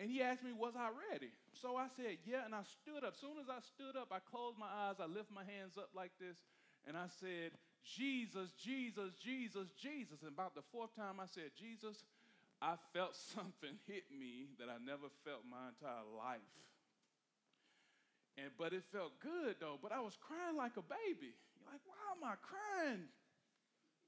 And 0.00 0.08
he 0.08 0.24
asked 0.24 0.40
me, 0.40 0.56
Was 0.56 0.72
I 0.80 0.88
ready? 1.12 1.28
So 1.52 1.76
I 1.76 1.92
said, 1.92 2.16
Yeah. 2.24 2.48
And 2.48 2.56
I 2.56 2.64
stood 2.64 3.04
up. 3.04 3.12
Soon 3.20 3.36
as 3.36 3.52
I 3.52 3.60
stood 3.60 4.00
up, 4.00 4.08
I 4.08 4.24
closed 4.24 4.56
my 4.56 4.72
eyes. 4.88 4.96
I 4.96 5.04
lift 5.04 5.28
my 5.28 5.44
hands 5.44 5.76
up 5.76 5.92
like 5.92 6.16
this. 6.16 6.40
And 6.88 6.96
I 6.96 7.12
said, 7.20 7.52
Jesus, 7.84 8.56
Jesus, 8.56 9.12
Jesus, 9.20 9.68
Jesus. 9.76 10.24
And 10.24 10.32
about 10.32 10.56
the 10.56 10.64
fourth 10.72 10.96
time 10.96 11.20
I 11.20 11.28
said, 11.28 11.52
Jesus, 11.52 12.00
I 12.64 12.80
felt 12.96 13.12
something 13.36 13.76
hit 13.84 14.08
me 14.08 14.56
that 14.56 14.72
I 14.72 14.80
never 14.80 15.12
felt 15.28 15.44
my 15.44 15.68
entire 15.68 16.08
life. 16.16 16.48
And 18.40 18.48
but 18.56 18.72
it 18.72 18.88
felt 18.88 19.20
good 19.20 19.60
though. 19.60 19.76
But 19.76 19.92
I 19.92 20.00
was 20.00 20.16
crying 20.16 20.56
like 20.56 20.80
a 20.80 20.86
baby. 20.88 21.36
You're 21.60 21.68
like, 21.68 21.84
why 21.84 22.00
am 22.16 22.24
I 22.24 22.40
crying? 22.40 23.04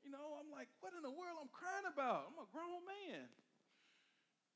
You 0.00 0.08
know, 0.08 0.40
I'm 0.40 0.48
like, 0.48 0.72
what 0.80 0.96
in 0.96 1.04
the 1.04 1.12
world 1.12 1.36
I'm 1.36 1.52
crying 1.52 1.84
about? 1.84 2.32
I'm 2.32 2.40
a 2.40 2.48
grown 2.48 2.80
man. 2.88 3.28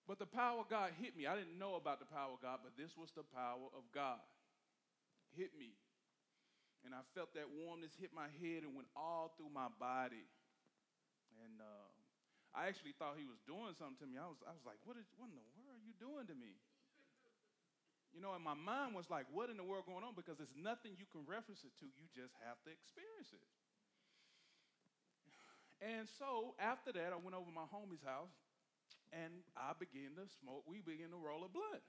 But 0.06 0.22
the 0.22 0.30
power 0.30 0.62
of 0.62 0.70
God 0.70 0.94
hit 1.02 1.18
me. 1.18 1.26
I 1.26 1.34
didn't 1.34 1.58
know 1.58 1.74
about 1.74 1.98
the 1.98 2.06
power 2.06 2.30
of 2.30 2.38
God, 2.38 2.62
but 2.62 2.78
this 2.78 2.94
was 2.94 3.10
the 3.18 3.26
power 3.26 3.66
of 3.74 3.82
God. 3.90 4.22
Hit 5.34 5.50
me. 5.58 5.74
And 6.86 6.94
I 6.94 7.02
felt 7.18 7.34
that 7.34 7.50
warmness 7.50 7.90
hit 7.98 8.14
my 8.14 8.30
head 8.38 8.62
and 8.62 8.70
went 8.78 8.86
all 8.94 9.34
through 9.34 9.50
my 9.50 9.66
body. 9.82 10.22
And 11.42 11.58
uh, 11.58 11.90
I 12.54 12.70
actually 12.70 12.94
thought 12.94 13.18
he 13.18 13.26
was 13.26 13.42
doing 13.50 13.74
something 13.74 13.98
to 13.98 14.06
me. 14.06 14.14
I 14.14 14.30
was, 14.30 14.38
I 14.46 14.54
was 14.54 14.62
like, 14.62 14.78
what, 14.86 14.94
is, 14.94 15.10
what 15.18 15.26
in 15.26 15.34
the 15.34 15.42
world 15.58 15.74
are 15.74 15.82
you 15.82 15.98
doing 15.98 16.30
to 16.30 16.36
me? 16.38 16.54
You 18.14 18.22
know, 18.22 18.38
and 18.38 18.40
my 18.46 18.54
mind 18.54 18.94
was 18.94 19.10
like, 19.10 19.26
what 19.34 19.50
in 19.50 19.58
the 19.58 19.66
world 19.66 19.90
going 19.90 20.06
on? 20.06 20.14
Because 20.14 20.38
there's 20.38 20.54
nothing 20.54 20.94
you 20.94 21.10
can 21.10 21.26
reference 21.26 21.66
it 21.66 21.74
to. 21.82 21.90
You 21.98 22.06
just 22.14 22.32
have 22.46 22.56
to 22.64 22.70
experience 22.70 23.34
it. 23.34 23.42
And 25.84 26.08
so 26.16 26.56
after 26.56 26.94
that, 26.94 27.12
I 27.12 27.18
went 27.20 27.36
over 27.36 27.52
my 27.52 27.68
homie's 27.68 28.00
house 28.00 28.32
and 29.12 29.32
I 29.56 29.72
began 29.78 30.14
to 30.16 30.26
smoke. 30.40 30.64
We 30.66 30.80
began 30.80 31.10
to 31.10 31.20
roll 31.20 31.44
a 31.44 31.48
blunt. 31.48 31.82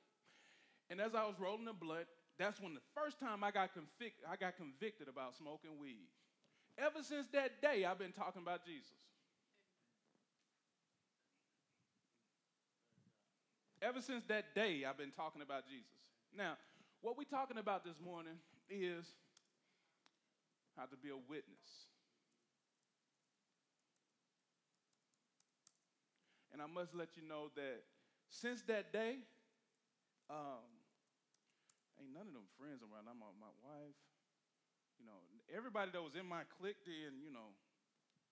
And 0.90 1.02
as 1.02 1.16
I 1.16 1.26
was 1.26 1.36
rolling 1.40 1.66
the 1.66 1.74
blunt, 1.74 2.08
that's 2.40 2.62
when 2.62 2.74
the 2.74 2.86
first 2.96 3.20
time 3.20 3.44
I 3.44 3.52
got, 3.52 3.72
convic- 3.74 4.24
I 4.30 4.36
got 4.36 4.58
convicted 4.58 5.08
about 5.08 5.36
smoking 5.36 5.78
weed. 5.80 6.08
Ever 6.78 7.02
since 7.02 7.28
that 7.34 7.62
day, 7.62 7.84
I've 7.84 8.00
been 8.00 8.14
talking 8.14 8.42
about 8.42 8.66
Jesus. 8.66 8.94
ever 13.82 14.02
since 14.02 14.24
that 14.28 14.56
day, 14.56 14.84
I've 14.88 14.98
been 14.98 15.12
talking 15.12 15.42
about 15.42 15.68
Jesus. 15.68 15.88
Now, 16.36 16.58
what 17.02 17.18
we're 17.18 17.24
talking 17.24 17.58
about 17.58 17.86
this 17.86 17.96
morning 18.04 18.36
is 18.70 19.06
how 20.76 20.86
to 20.86 20.98
be 20.98 21.10
a 21.10 21.18
witness. 21.30 21.87
And 26.58 26.66
I 26.66 26.70
must 26.74 26.98
let 26.98 27.14
you 27.14 27.22
know 27.22 27.54
that 27.54 27.86
since 28.34 28.66
that 28.66 28.90
day, 28.90 29.22
um, 30.26 30.66
ain't 32.02 32.10
none 32.10 32.26
of 32.26 32.34
them 32.34 32.50
friends 32.58 32.82
around. 32.82 33.06
I'm 33.06 33.22
my 33.22 33.54
wife, 33.62 33.94
you 34.98 35.06
know, 35.06 35.22
everybody 35.54 35.94
that 35.94 36.02
was 36.02 36.18
in 36.18 36.26
my 36.26 36.50
clique 36.58 36.82
then, 36.82 37.22
you 37.22 37.30
know, 37.30 37.54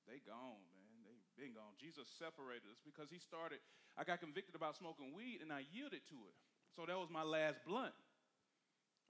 they 0.10 0.26
gone, 0.26 0.66
man. 0.74 1.06
They 1.06 1.14
been 1.38 1.54
gone. 1.54 1.78
Jesus 1.78 2.10
separated 2.18 2.66
us 2.66 2.82
because 2.82 3.14
he 3.14 3.22
started. 3.22 3.62
I 3.94 4.02
got 4.02 4.26
convicted 4.26 4.58
about 4.58 4.74
smoking 4.74 5.14
weed 5.14 5.46
and 5.46 5.54
I 5.54 5.62
yielded 5.70 6.02
to 6.10 6.18
it. 6.26 6.34
So 6.74 6.90
that 6.90 6.98
was 6.98 7.14
my 7.14 7.22
last 7.22 7.62
blunt. 7.62 7.94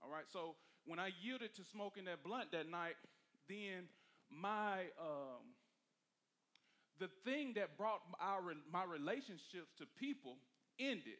All 0.04 0.12
right. 0.12 0.28
So 0.28 0.60
when 0.84 1.00
I 1.00 1.16
yielded 1.24 1.56
to 1.56 1.64
smoking 1.64 2.04
that 2.12 2.20
blunt 2.20 2.52
that 2.52 2.68
night, 2.68 3.00
then 3.48 3.88
my 4.28 4.92
um, 5.00 5.56
the 7.00 7.10
thing 7.24 7.54
that 7.56 7.78
brought 7.78 8.02
our 8.20 8.42
my 8.72 8.84
relationships 8.84 9.74
to 9.80 9.86
people 10.00 10.38
ended. 10.80 11.20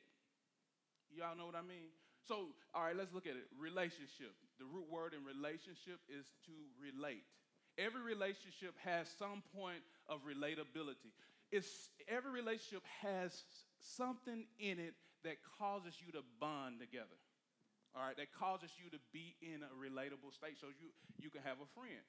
Y'all 1.12 1.36
know 1.36 1.46
what 1.46 1.56
I 1.56 1.64
mean? 1.64 1.92
So, 2.28 2.50
all 2.74 2.84
right, 2.84 2.98
let's 2.98 3.14
look 3.14 3.28
at 3.28 3.38
it. 3.38 3.46
Relationship. 3.60 4.34
The 4.58 4.66
root 4.66 4.90
word 4.90 5.14
in 5.14 5.22
relationship 5.24 6.02
is 6.10 6.26
to 6.50 6.56
relate. 6.82 7.24
Every 7.78 8.02
relationship 8.02 8.74
has 8.84 9.08
some 9.20 9.44
point 9.54 9.84
of 10.08 10.24
relatability. 10.26 11.14
It's, 11.52 11.92
every 12.08 12.32
relationship 12.32 12.84
has 13.04 13.44
something 13.78 14.48
in 14.60 14.80
it 14.80 14.96
that 15.24 15.38
causes 15.60 15.94
you 16.02 16.12
to 16.14 16.24
bond 16.40 16.80
together. 16.80 17.20
All 17.96 18.04
right, 18.04 18.18
that 18.18 18.34
causes 18.34 18.72
you 18.76 18.90
to 18.92 19.00
be 19.14 19.36
in 19.40 19.64
a 19.64 19.72
relatable 19.76 20.34
state 20.34 20.58
so 20.60 20.68
you, 20.68 20.92
you 21.20 21.30
can 21.30 21.42
have 21.44 21.62
a 21.62 21.70
friend. 21.78 22.04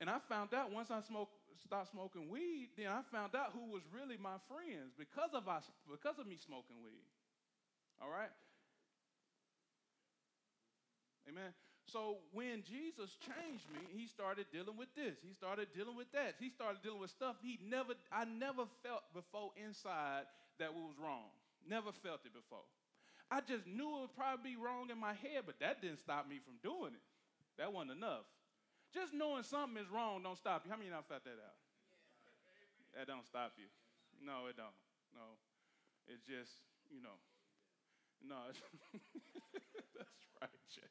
And 0.00 0.10
I 0.10 0.18
found 0.28 0.54
out 0.54 0.70
once 0.70 0.90
I 0.90 1.00
smoke, 1.00 1.30
stopped 1.64 1.90
smoking 1.90 2.28
weed, 2.28 2.70
then 2.76 2.88
I 2.88 3.00
found 3.12 3.34
out 3.34 3.52
who 3.52 3.72
was 3.72 3.82
really 3.92 4.16
my 4.16 4.36
friends 4.48 4.92
because 4.98 5.30
of, 5.32 5.48
us, 5.48 5.64
because 5.90 6.18
of 6.18 6.26
me 6.26 6.36
smoking 6.36 6.82
weed. 6.82 7.06
All 8.00 8.10
right? 8.10 8.32
Amen. 11.28 11.52
So 11.86 12.18
when 12.32 12.62
Jesus 12.66 13.14
changed 13.22 13.66
me, 13.70 13.82
he 13.94 14.06
started 14.06 14.46
dealing 14.52 14.76
with 14.76 14.90
this. 14.98 15.14
He 15.22 15.32
started 15.34 15.68
dealing 15.74 15.96
with 15.96 16.10
that. 16.12 16.34
He 16.38 16.50
started 16.50 16.82
dealing 16.82 17.00
with 17.00 17.10
stuff 17.10 17.36
he 17.42 17.58
never 17.62 17.94
I 18.10 18.24
never 18.26 18.66
felt 18.82 19.06
before 19.14 19.54
inside 19.54 20.26
that 20.58 20.74
was 20.74 20.94
wrong. 20.98 21.30
Never 21.62 21.90
felt 22.02 22.26
it 22.26 22.34
before. 22.34 22.66
I 23.30 23.40
just 23.40 23.66
knew 23.66 23.98
it 23.98 24.00
would 24.06 24.16
probably 24.16 24.54
be 24.54 24.56
wrong 24.56 24.90
in 24.90 24.98
my 24.98 25.14
head, 25.14 25.46
but 25.46 25.58
that 25.60 25.82
didn't 25.82 25.98
stop 25.98 26.28
me 26.28 26.38
from 26.42 26.58
doing 26.62 26.94
it. 26.94 27.06
That 27.58 27.72
wasn't 27.72 27.98
enough. 27.98 28.26
Just 28.96 29.12
knowing 29.12 29.44
something 29.44 29.76
is 29.76 29.92
wrong 29.92 30.24
don't 30.24 30.40
stop 30.40 30.64
you. 30.64 30.72
How 30.72 30.80
many 30.80 30.88
of 30.88 30.96
y'all 30.96 31.04
felt 31.04 31.20
that 31.28 31.36
out? 31.36 31.60
That 32.96 33.04
don't 33.04 33.28
stop 33.28 33.52
you. 33.60 33.68
No, 34.24 34.48
it 34.48 34.56
don't. 34.56 34.72
No. 35.12 35.36
It's 36.08 36.24
just, 36.24 36.64
you 36.88 37.04
know. 37.04 37.20
No, 38.24 38.40
that's 40.00 40.16
right, 40.40 40.60
Jack. 40.72 40.88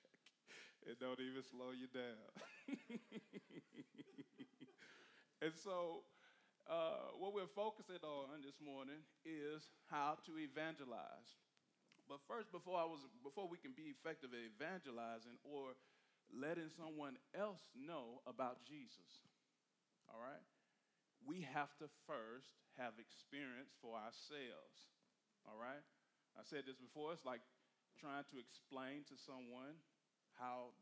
It 0.85 1.01
don't 1.01 1.17
even 1.17 1.41
slow 1.41 1.73
you 1.73 1.89
down. 1.89 2.29
and 5.41 5.49
so, 5.65 6.05
uh, 6.69 7.09
what 7.17 7.33
we're 7.33 7.49
focusing 7.57 7.97
on 8.05 8.45
this 8.45 8.61
morning 8.61 9.01
is 9.25 9.65
how 9.89 10.21
to 10.29 10.37
evangelize. 10.37 11.41
But 12.05 12.21
first, 12.29 12.53
before 12.53 12.77
I 12.77 12.85
was, 12.85 13.01
before 13.25 13.49
we 13.49 13.57
can 13.57 13.73
be 13.73 13.89
effective 13.89 14.29
at 14.29 14.45
evangelizing 14.45 15.41
or 15.41 15.73
letting 16.33 16.69
someone 16.73 17.17
else 17.33 17.61
know 17.75 18.21
about 18.25 18.63
Jesus, 18.65 19.25
all 20.09 20.21
right, 20.21 20.43
we 21.25 21.41
have 21.41 21.73
to 21.81 21.89
first 22.05 22.53
have 22.77 22.97
experience 23.01 23.73
for 23.81 23.97
ourselves. 23.97 24.93
All 25.45 25.57
right, 25.57 25.81
I 26.37 26.41
said 26.45 26.65
this 26.65 26.77
before. 26.77 27.13
It's 27.13 27.25
like 27.25 27.41
trying 27.97 28.25
to 28.33 28.37
explain 28.37 29.05
to 29.09 29.15
someone 29.17 29.77
how 30.37 30.75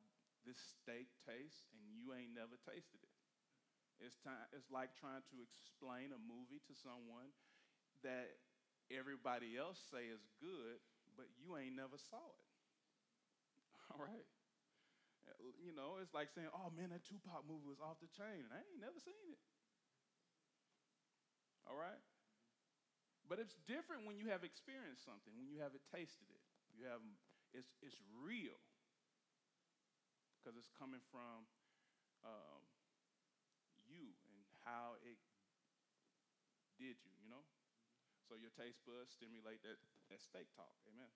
this 0.43 0.59
steak 0.59 1.07
tastes 1.23 1.69
and 1.71 1.83
you 1.95 2.11
ain't 2.11 2.35
never 2.35 2.59
tasted 2.67 2.99
it. 2.99 3.15
It's, 4.03 4.19
time, 4.19 4.43
it's 4.51 4.67
like 4.67 4.91
trying 4.99 5.23
to 5.31 5.37
explain 5.39 6.11
a 6.11 6.19
movie 6.19 6.59
to 6.67 6.73
someone 6.75 7.31
that 8.03 8.35
everybody 8.91 9.55
else 9.55 9.79
say 9.79 10.11
is 10.11 10.19
good, 10.43 10.83
but 11.15 11.31
you 11.39 11.55
ain't 11.55 11.79
never 11.79 11.95
saw 11.95 12.19
it. 12.19 12.49
All 13.95 14.03
right. 14.03 14.27
You 15.63 15.71
know, 15.71 15.97
it's 16.03 16.13
like 16.13 16.29
saying, 16.35 16.51
oh 16.51 16.69
man, 16.75 16.91
that 16.91 17.07
Tupac 17.07 17.47
movie 17.47 17.67
was 17.67 17.79
off 17.79 17.99
the 18.03 18.11
chain, 18.11 18.43
and 18.43 18.51
I 18.51 18.59
ain't 18.59 18.81
never 18.83 18.99
seen 18.99 19.31
it. 19.31 19.39
All 21.63 21.79
right? 21.79 22.01
But 23.27 23.39
it's 23.39 23.55
different 23.65 24.03
when 24.03 24.19
you 24.19 24.27
have 24.29 24.43
experienced 24.43 25.07
something, 25.07 25.31
when 25.39 25.47
you 25.47 25.63
haven't 25.63 25.83
tasted 25.87 26.27
it. 26.27 26.43
You 26.75 26.91
have 26.91 26.99
it's 27.55 27.71
it's 27.79 27.97
real 28.19 28.59
because 30.35 30.59
it's 30.59 30.69
coming 30.75 30.99
from 31.07 31.47
um, 32.27 32.61
you 33.87 34.11
and 34.27 34.43
how 34.67 34.99
it 35.07 35.19
did 36.75 36.99
you, 36.99 37.13
you 37.23 37.29
know? 37.31 37.47
So 38.27 38.35
your 38.35 38.51
taste 38.55 38.81
buds 38.83 39.13
stimulate 39.15 39.63
that, 39.63 39.79
that 40.11 40.19
steak 40.19 40.51
talk. 40.55 40.75
Amen. 40.89 41.11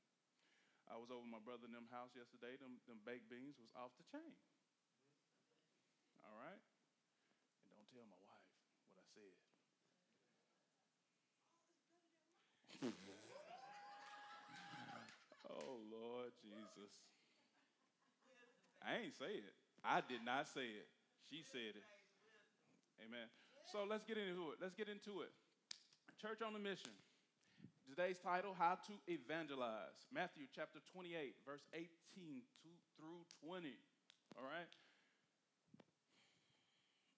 I 0.88 0.96
was 0.96 1.12
over 1.12 1.28
my 1.28 1.44
brother 1.44 1.68
in 1.68 1.76
them 1.76 1.92
house 1.92 2.16
yesterday. 2.16 2.56
Them, 2.60 2.80
them 2.88 3.04
baked 3.04 3.28
beans 3.28 3.60
was 3.60 3.72
off 3.76 3.92
the 4.00 4.08
chain. 4.08 4.34
All 6.24 6.36
right? 6.40 6.60
And 7.64 7.72
don't 7.76 7.90
tell 7.92 8.08
my 8.08 8.20
wife 8.28 8.48
what 8.88 9.04
I 9.04 9.08
said. 9.12 9.36
oh, 15.52 15.84
Lord 15.92 16.32
Jesus. 16.40 16.92
I 18.80 19.04
ain't 19.04 19.16
say 19.20 19.44
it. 19.44 19.56
I 19.84 20.00
did 20.00 20.24
not 20.24 20.48
say 20.48 20.72
it. 20.72 20.88
She 21.28 21.44
said 21.44 21.76
it. 21.76 21.88
Amen. 23.04 23.28
So 23.72 23.84
let's 23.84 24.08
get 24.08 24.16
into 24.16 24.56
it. 24.56 24.64
Let's 24.64 24.74
get 24.74 24.88
into 24.88 25.22
it. 25.22 25.32
Church 26.22 26.40
on 26.42 26.54
the 26.54 26.60
mission. 26.60 26.96
Today's 27.88 28.20
title, 28.20 28.52
How 28.52 28.76
to 28.92 29.00
Evangelize. 29.08 30.12
Matthew 30.12 30.44
chapter 30.52 30.84
28, 30.92 31.40
verse 31.48 31.64
18 31.72 31.88
to, 31.88 32.70
through 33.00 33.24
20. 33.40 33.80
All 34.36 34.44
right? 34.44 34.68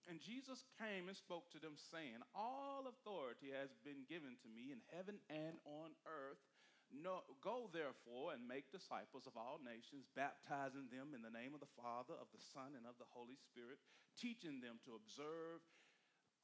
And 0.05 0.21
Jesus 0.21 0.61
came 0.77 1.09
and 1.09 1.17
spoke 1.17 1.49
to 1.57 1.59
them, 1.59 1.73
saying, 1.73 2.21
All 2.38 2.85
authority 2.85 3.49
has 3.49 3.73
been 3.81 4.05
given 4.05 4.38
to 4.45 4.49
me 4.53 4.69
in 4.69 4.85
heaven 4.93 5.17
and 5.33 5.57
on 5.65 5.97
earth. 6.05 6.45
No, 6.93 7.25
go 7.41 7.65
therefore 7.73 8.38
and 8.38 8.45
make 8.45 8.69
disciples 8.69 9.25
of 9.25 9.33
all 9.33 9.57
nations, 9.57 10.05
baptizing 10.13 10.85
them 10.93 11.17
in 11.17 11.25
the 11.25 11.33
name 11.33 11.57
of 11.57 11.65
the 11.65 11.75
Father, 11.81 12.13
of 12.13 12.29
the 12.29 12.45
Son, 12.53 12.77
and 12.77 12.85
of 12.85 13.01
the 13.01 13.09
Holy 13.09 13.41
Spirit, 13.41 13.81
teaching 14.13 14.61
them 14.61 14.77
to 14.85 14.93
observe 14.93 15.65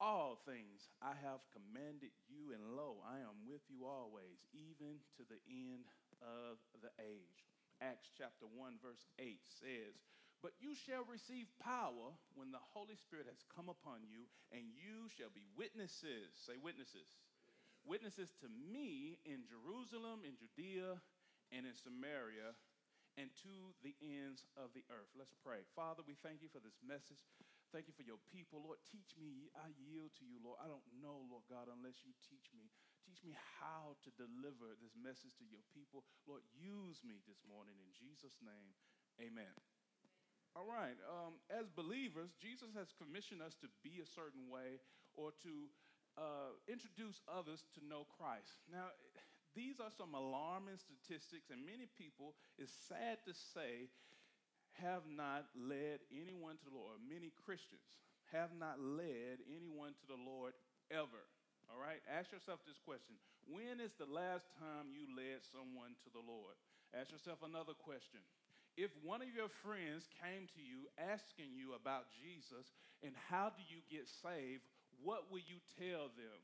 all 0.00 0.40
things 0.44 0.88
I 1.00 1.16
have 1.24 1.44
commanded 1.52 2.12
you, 2.28 2.52
and 2.52 2.76
lo, 2.76 3.00
I 3.04 3.22
am 3.24 3.48
with 3.48 3.64
you 3.68 3.88
always, 3.88 4.42
even 4.52 5.00
to 5.16 5.22
the 5.24 5.40
end 5.48 5.88
of 6.20 6.60
the 6.80 6.92
age. 7.00 7.44
Acts 7.80 8.08
chapter 8.16 8.48
1, 8.48 8.80
verse 8.80 9.04
8 9.20 9.40
says, 9.60 9.96
But 10.40 10.56
you 10.60 10.72
shall 10.72 11.04
receive 11.08 11.48
power 11.60 12.16
when 12.36 12.52
the 12.52 12.62
Holy 12.72 12.96
Spirit 12.96 13.28
has 13.28 13.44
come 13.52 13.68
upon 13.68 14.04
you, 14.04 14.28
and 14.52 14.72
you 14.72 15.12
shall 15.12 15.32
be 15.32 15.44
witnesses. 15.56 16.32
Say, 16.34 16.56
witnesses 16.56 17.16
witnesses 17.86 18.34
to 18.42 18.50
me 18.50 19.22
in 19.22 19.46
Jerusalem, 19.46 20.26
in 20.26 20.34
Judea, 20.34 20.98
and 21.54 21.62
in 21.62 21.74
Samaria, 21.78 22.58
and 23.14 23.30
to 23.46 23.72
the 23.86 23.94
ends 24.02 24.44
of 24.58 24.74
the 24.74 24.82
earth. 24.90 25.08
Let's 25.14 25.32
pray. 25.40 25.62
Father, 25.78 26.02
we 26.02 26.18
thank 26.20 26.42
you 26.42 26.50
for 26.50 26.60
this 26.60 26.76
message. 26.82 27.22
Thank 27.74 27.90
you 27.90 27.96
for 27.96 28.06
your 28.06 28.22
people. 28.30 28.62
Lord, 28.62 28.78
teach 28.86 29.14
me. 29.18 29.50
I 29.58 29.70
yield 29.74 30.14
to 30.22 30.24
you, 30.24 30.38
Lord. 30.40 30.62
I 30.62 30.70
don't 30.70 30.86
know, 31.02 31.26
Lord 31.26 31.44
God, 31.50 31.66
unless 31.68 32.06
you 32.06 32.14
teach 32.24 32.48
me. 32.54 32.70
Teach 33.02 33.22
me 33.22 33.34
how 33.58 33.94
to 34.02 34.10
deliver 34.18 34.74
this 34.78 34.94
message 34.98 35.34
to 35.38 35.46
your 35.46 35.62
people. 35.70 36.06
Lord, 36.26 36.42
use 36.54 37.02
me 37.06 37.22
this 37.26 37.42
morning 37.46 37.78
in 37.78 37.90
Jesus' 37.94 38.38
name. 38.42 38.74
Amen. 39.22 39.50
All 40.56 40.64
right. 40.64 40.96
Um, 41.04 41.36
as 41.52 41.68
believers, 41.68 42.32
Jesus 42.40 42.72
has 42.74 42.88
commissioned 42.96 43.44
us 43.44 43.54
to 43.60 43.68
be 43.84 44.00
a 44.00 44.08
certain 44.08 44.48
way 44.48 44.80
or 45.14 45.30
to 45.44 45.68
uh, 46.16 46.56
introduce 46.64 47.20
others 47.28 47.68
to 47.76 47.84
know 47.84 48.08
Christ. 48.08 48.56
Now, 48.72 48.88
these 49.52 49.80
are 49.80 49.92
some 49.92 50.12
alarming 50.12 50.76
statistics, 50.76 51.48
and 51.48 51.64
many 51.64 51.88
people, 51.96 52.36
it's 52.60 52.72
sad 52.88 53.20
to 53.24 53.32
say, 53.32 53.88
have 54.82 55.04
not 55.08 55.48
led 55.56 56.02
anyone 56.12 56.56
to 56.60 56.66
the 56.68 56.76
Lord. 56.76 57.00
Many 57.04 57.32
Christians 57.44 57.84
have 58.34 58.50
not 58.58 58.80
led 58.82 59.42
anyone 59.46 59.94
to 59.94 60.06
the 60.10 60.18
Lord 60.18 60.52
ever. 60.90 61.22
All 61.70 61.80
right? 61.80 62.02
Ask 62.06 62.30
yourself 62.30 62.62
this 62.66 62.78
question 62.82 63.18
When 63.46 63.82
is 63.82 63.94
the 63.98 64.10
last 64.10 64.46
time 64.58 64.92
you 64.94 65.06
led 65.10 65.42
someone 65.50 65.98
to 66.06 66.08
the 66.10 66.22
Lord? 66.22 66.54
Ask 66.94 67.10
yourself 67.10 67.42
another 67.42 67.74
question. 67.74 68.22
If 68.76 68.92
one 69.00 69.24
of 69.24 69.32
your 69.32 69.48
friends 69.64 70.04
came 70.20 70.44
to 70.52 70.60
you 70.60 70.84
asking 71.00 71.56
you 71.56 71.72
about 71.72 72.12
Jesus 72.12 72.68
and 73.00 73.16
how 73.32 73.48
do 73.48 73.64
you 73.64 73.80
get 73.88 74.04
saved, 74.20 74.68
what 75.00 75.32
will 75.32 75.40
you 75.40 75.56
tell 75.80 76.12
them? 76.12 76.38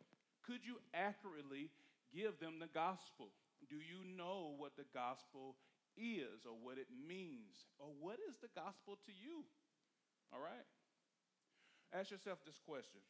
Could 0.49 0.65
you 0.65 0.81
accurately 0.97 1.69
give 2.09 2.41
them 2.41 2.57
the 2.57 2.73
gospel? 2.73 3.29
Do 3.69 3.77
you 3.77 4.01
know 4.17 4.57
what 4.57 4.81
the 4.81 4.89
gospel 4.97 5.61
is 5.97 6.47
or 6.47 6.57
what 6.57 6.79
it 6.79 6.89
means? 6.91 7.69
Or 7.79 7.93
what 8.01 8.19
is 8.29 8.39
the 8.41 8.53
gospel 8.55 8.99
to 9.07 9.13
you? 9.13 9.45
All 10.33 10.41
right? 10.41 10.67
Ask 11.93 12.11
yourself 12.11 12.41
this 12.45 12.57
question 12.59 13.05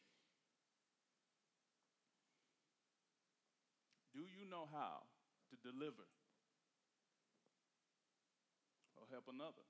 Do 4.11 4.27
you 4.27 4.45
know 4.45 4.67
how 4.69 5.07
to 5.49 5.55
deliver 5.63 6.05
or 8.99 9.07
help 9.09 9.25
another 9.31 9.65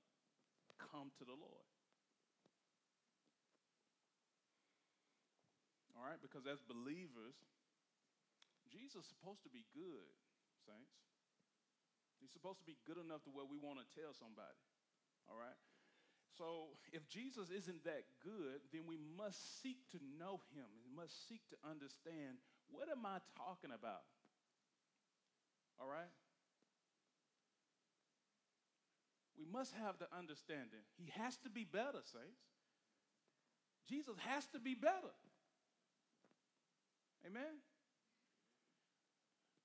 come 0.76 1.14
to 1.16 1.24
the 1.24 1.32
Lord? 1.32 1.68
All 5.94 6.04
right, 6.04 6.20
because 6.20 6.44
as 6.44 6.60
believers, 6.60 7.38
Jesus 8.68 9.06
is 9.06 9.08
supposed 9.08 9.40
to 9.46 9.52
be 9.54 9.64
good, 9.72 10.10
saints. 10.66 11.13
He's 12.24 12.32
supposed 12.32 12.64
to 12.64 12.64
be 12.64 12.80
good 12.88 12.96
enough 12.96 13.20
to 13.28 13.30
where 13.36 13.44
we 13.44 13.60
want 13.60 13.84
to 13.84 13.86
tell 13.92 14.16
somebody. 14.16 14.56
All 15.28 15.36
right? 15.36 15.60
So 16.40 16.72
if 16.88 17.04
Jesus 17.04 17.52
isn't 17.52 17.84
that 17.84 18.08
good, 18.24 18.64
then 18.72 18.88
we 18.88 18.96
must 18.96 19.60
seek 19.60 19.76
to 19.92 20.00
know 20.16 20.40
him. 20.56 20.64
We 20.80 20.88
must 20.88 21.28
seek 21.28 21.44
to 21.52 21.56
understand 21.60 22.40
what 22.72 22.88
am 22.88 23.04
I 23.04 23.20
talking 23.36 23.76
about? 23.76 24.08
All 25.76 25.86
right? 25.86 26.08
We 29.36 29.44
must 29.44 29.76
have 29.84 30.00
the 30.00 30.08
understanding. 30.16 30.80
He 30.96 31.12
has 31.20 31.36
to 31.44 31.50
be 31.50 31.68
better, 31.68 32.00
saints. 32.08 32.40
Jesus 33.84 34.16
has 34.24 34.46
to 34.56 34.58
be 34.58 34.74
better. 34.74 35.12
Amen? 37.26 37.60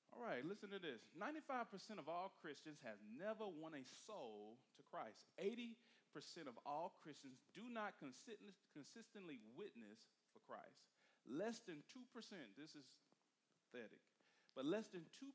All 0.10 0.25
right, 0.25 0.42
listen 0.42 0.74
to 0.74 0.82
this 0.82 1.06
95% 1.13 1.70
of 2.01 2.10
all 2.10 2.34
Christians 2.42 2.82
have 2.82 2.98
never 3.13 3.46
won 3.46 3.78
a 3.78 3.86
soul 4.10 4.58
to 4.78 4.82
Christ. 4.89 5.30
80% 5.38 6.50
of 6.50 6.58
all 6.66 6.98
Christians 6.98 7.46
do 7.54 7.70
not 7.70 7.94
consistently 8.01 9.38
witness 9.54 10.10
for 10.34 10.42
Christ. 10.50 10.82
Less 11.30 11.62
than 11.62 11.86
2%, 11.94 12.01
this 12.58 12.74
is 12.74 12.89
pathetic, 13.70 14.01
but 14.58 14.66
less 14.66 14.89
than 14.89 15.06
2% 15.22 15.30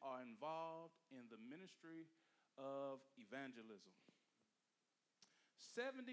are 0.00 0.24
involved 0.24 0.96
in 1.12 1.28
the 1.28 1.36
ministry 1.36 2.08
of 2.56 3.04
evangelism. 3.20 3.92
71% 5.76 6.08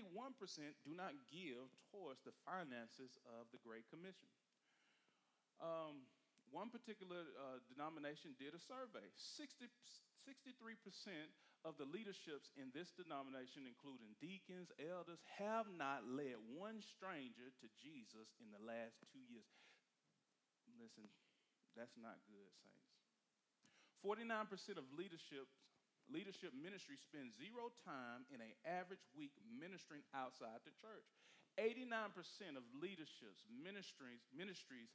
do 0.83 0.91
not 0.91 1.15
give 1.31 1.71
towards 1.87 2.19
the 2.27 2.35
finances 2.43 3.15
of 3.23 3.47
the 3.55 3.63
Great 3.63 3.87
Commission. 3.87 4.27
Um, 5.63 6.03
one 6.63 6.71
particular 6.71 7.27
uh, 7.35 7.59
denomination 7.67 8.39
did 8.39 8.55
a 8.55 8.61
survey. 8.71 9.03
60, 9.35 9.67
63% 10.23 11.27
of 11.67 11.75
the 11.75 11.83
leaderships 11.83 12.47
in 12.55 12.71
this 12.71 12.95
denomination, 12.95 13.67
including 13.67 14.15
deacons, 14.23 14.71
elders, 14.79 15.19
have 15.35 15.67
not 15.75 16.07
led 16.07 16.39
one 16.55 16.79
stranger 16.79 17.51
to 17.59 17.67
Jesus 17.83 18.31
in 18.39 18.47
the 18.55 18.63
last 18.63 18.95
two 19.11 19.27
years. 19.27 19.59
Listen, 20.79 21.11
that's 21.75 21.99
not 21.99 22.23
good, 22.31 22.47
saints. 22.63 22.87
49% 23.99 24.79
of 24.79 24.87
leadership 24.95 25.51
leadership 26.11 26.51
ministry 26.51 26.99
spend 26.99 27.31
zero 27.31 27.71
time 27.87 28.27
in 28.27 28.43
an 28.43 28.51
average 28.67 29.03
week 29.15 29.31
ministering 29.47 30.03
outside 30.11 30.59
the 30.67 30.75
church. 30.79 31.07
89% 31.55 32.11
of 32.59 32.63
leaderships 32.75 33.47
ministries 33.47 34.23
ministries 34.35 34.91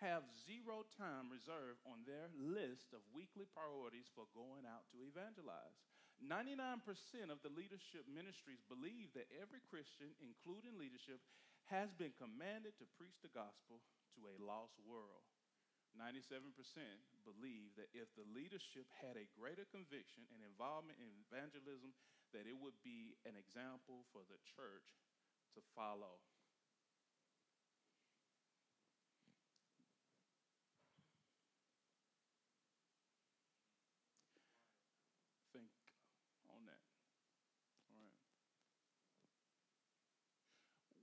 have 0.00 0.24
zero 0.48 0.84
time 0.96 1.28
reserved 1.28 1.80
on 1.84 2.04
their 2.08 2.32
list 2.36 2.92
of 2.96 3.04
weekly 3.12 3.44
priorities 3.48 4.08
for 4.12 4.26
going 4.32 4.64
out 4.64 4.88
to 4.92 5.04
evangelize. 5.04 5.76
99% 6.20 6.84
of 7.32 7.40
the 7.40 7.52
leadership 7.52 8.04
ministries 8.04 8.60
believe 8.68 9.08
that 9.16 9.30
every 9.40 9.64
Christian, 9.64 10.12
including 10.20 10.76
leadership, 10.76 11.20
has 11.72 11.92
been 11.96 12.12
commanded 12.20 12.76
to 12.76 12.92
preach 13.00 13.16
the 13.24 13.32
gospel 13.32 13.80
to 14.16 14.28
a 14.28 14.42
lost 14.42 14.76
world. 14.84 15.24
97% 15.98 16.54
believe 17.26 17.74
that 17.74 17.90
if 17.90 18.06
the 18.14 18.26
leadership 18.30 18.86
had 19.02 19.18
a 19.18 19.26
greater 19.34 19.66
conviction 19.74 20.22
and 20.30 20.42
involvement 20.46 20.98
in 21.02 21.10
evangelism, 21.26 21.90
that 22.30 22.46
it 22.46 22.54
would 22.54 22.78
be 22.86 23.18
an 23.26 23.34
example 23.34 24.06
for 24.14 24.22
the 24.30 24.38
church 24.54 24.86
to 25.54 25.60
follow. 25.74 26.22
Think 35.50 35.66
on 36.54 36.62
that. 36.70 36.78
All 37.90 37.98
right. 37.98 38.14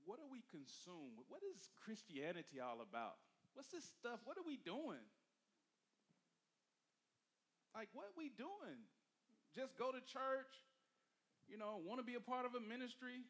What 0.08 0.24
are 0.24 0.32
we 0.32 0.40
consumed? 0.58 1.22
What 1.30 1.46
is 1.46 1.70
Christianity 1.86 2.58
all 2.58 2.82
about? 2.82 3.22
What's 3.54 3.70
this 3.70 3.86
stuff? 4.02 4.20
What 4.26 4.38
are 4.38 4.46
we 4.46 4.58
doing? 4.58 5.06
Like, 7.78 7.89
what 7.93 8.06
are 8.10 8.17
we 8.17 8.34
doing? 8.34 8.82
Just 9.54 9.78
go 9.78 9.91
to 9.91 10.02
church, 10.02 10.54
you 11.48 11.58
know, 11.58 11.78
want 11.86 12.02
to 12.02 12.06
be 12.06 12.15
a 12.15 12.20
part 12.20 12.46
of 12.46 12.58
a 12.58 12.62
ministry? 12.62 13.22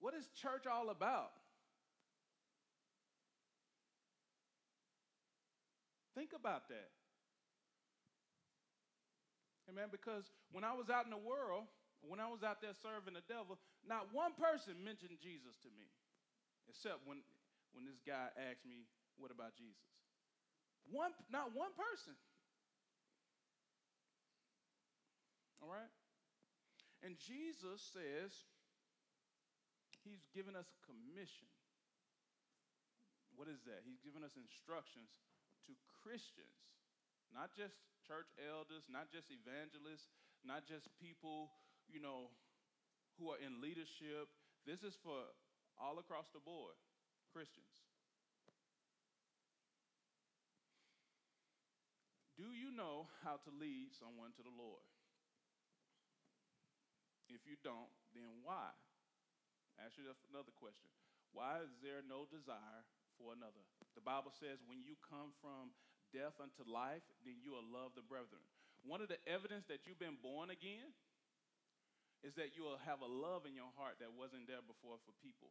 What 0.00 0.14
is 0.14 0.26
church 0.34 0.66
all 0.66 0.90
about? 0.90 1.30
Think 6.14 6.30
about 6.34 6.68
that. 6.68 6.90
Amen. 9.70 9.88
Because 9.90 10.30
when 10.50 10.64
I 10.64 10.74
was 10.74 10.90
out 10.90 11.04
in 11.04 11.10
the 11.10 11.16
world, 11.16 11.64
when 12.06 12.18
I 12.18 12.26
was 12.26 12.42
out 12.42 12.58
there 12.58 12.74
serving 12.82 13.14
the 13.14 13.24
devil, 13.30 13.58
not 13.86 14.10
one 14.10 14.34
person 14.34 14.74
mentioned 14.82 15.18
Jesus 15.22 15.54
to 15.62 15.70
me, 15.74 15.86
except 16.66 17.06
when 17.06 17.22
when 17.72 17.88
this 17.88 18.00
guy 18.04 18.28
asked 18.36 18.64
me, 18.68 18.84
What 19.16 19.32
about 19.32 19.56
Jesus? 19.56 19.80
One, 20.90 21.14
not 21.30 21.54
one 21.54 21.72
person. 21.72 22.16
All 25.62 25.70
right? 25.70 25.92
And 27.06 27.14
Jesus 27.18 27.82
says 27.94 28.34
he's 30.02 30.26
given 30.34 30.58
us 30.58 30.66
commission. 30.82 31.50
What 33.38 33.46
is 33.46 33.62
that? 33.66 33.86
He's 33.86 34.02
given 34.02 34.26
us 34.26 34.34
instructions 34.34 35.10
to 35.66 35.72
Christians, 36.02 36.58
not 37.30 37.54
just 37.54 37.78
church 38.02 38.28
elders, 38.38 38.90
not 38.90 39.08
just 39.14 39.30
evangelists, 39.30 40.10
not 40.42 40.66
just 40.66 40.90
people, 40.98 41.54
you 41.92 42.00
know, 42.00 42.32
who 43.20 43.30
are 43.30 43.40
in 43.40 43.60
leadership. 43.60 44.32
This 44.64 44.82
is 44.82 44.96
for 45.04 45.28
all 45.76 46.00
across 46.00 46.32
the 46.32 46.40
board. 46.40 46.74
Christians. 47.32 47.72
Do 52.36 52.50
you 52.52 52.72
know 52.74 53.06
how 53.22 53.38
to 53.44 53.50
lead 53.52 53.92
someone 53.96 54.32
to 54.36 54.42
the 54.42 54.52
Lord? 54.52 54.84
If 57.30 57.44
you 57.48 57.56
don't, 57.64 57.88
then 58.12 58.44
why? 58.44 58.72
Ask 59.80 59.96
you 59.96 60.04
another 60.28 60.52
question. 60.58 60.90
Why 61.32 61.64
is 61.64 61.72
there 61.80 62.04
no 62.04 62.28
desire 62.28 62.84
for 63.16 63.32
another? 63.32 63.64
The 63.96 64.04
Bible 64.04 64.32
says, 64.36 64.60
when 64.68 64.84
you 64.84 65.00
come 65.00 65.32
from 65.40 65.72
death 66.12 66.36
unto 66.36 66.68
life, 66.68 67.04
then 67.24 67.40
you 67.40 67.56
will 67.56 67.64
love 67.64 67.96
the 67.96 68.04
brethren. 68.04 68.44
One 68.84 69.00
of 69.00 69.08
the 69.08 69.22
evidence 69.24 69.64
that 69.72 69.88
you've 69.88 70.02
been 70.02 70.20
born 70.20 70.52
again 70.52 70.92
is 72.22 72.38
that 72.38 72.54
you 72.54 72.62
will 72.62 72.78
have 72.86 73.02
a 73.02 73.10
love 73.10 73.44
in 73.46 73.54
your 73.54 73.70
heart 73.74 73.98
that 73.98 74.14
wasn't 74.14 74.46
there 74.46 74.62
before 74.62 74.98
for 75.02 75.14
people. 75.18 75.50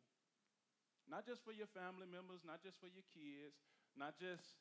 Not 1.08 1.28
just 1.28 1.44
for 1.44 1.52
your 1.52 1.68
family 1.76 2.08
members, 2.08 2.48
not 2.48 2.64
just 2.64 2.80
for 2.80 2.88
your 2.88 3.04
kids, 3.12 3.60
not 4.00 4.16
just 4.16 4.56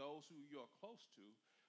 those 0.00 0.24
who 0.32 0.40
you're 0.48 0.70
close 0.80 1.04
to, 1.20 1.24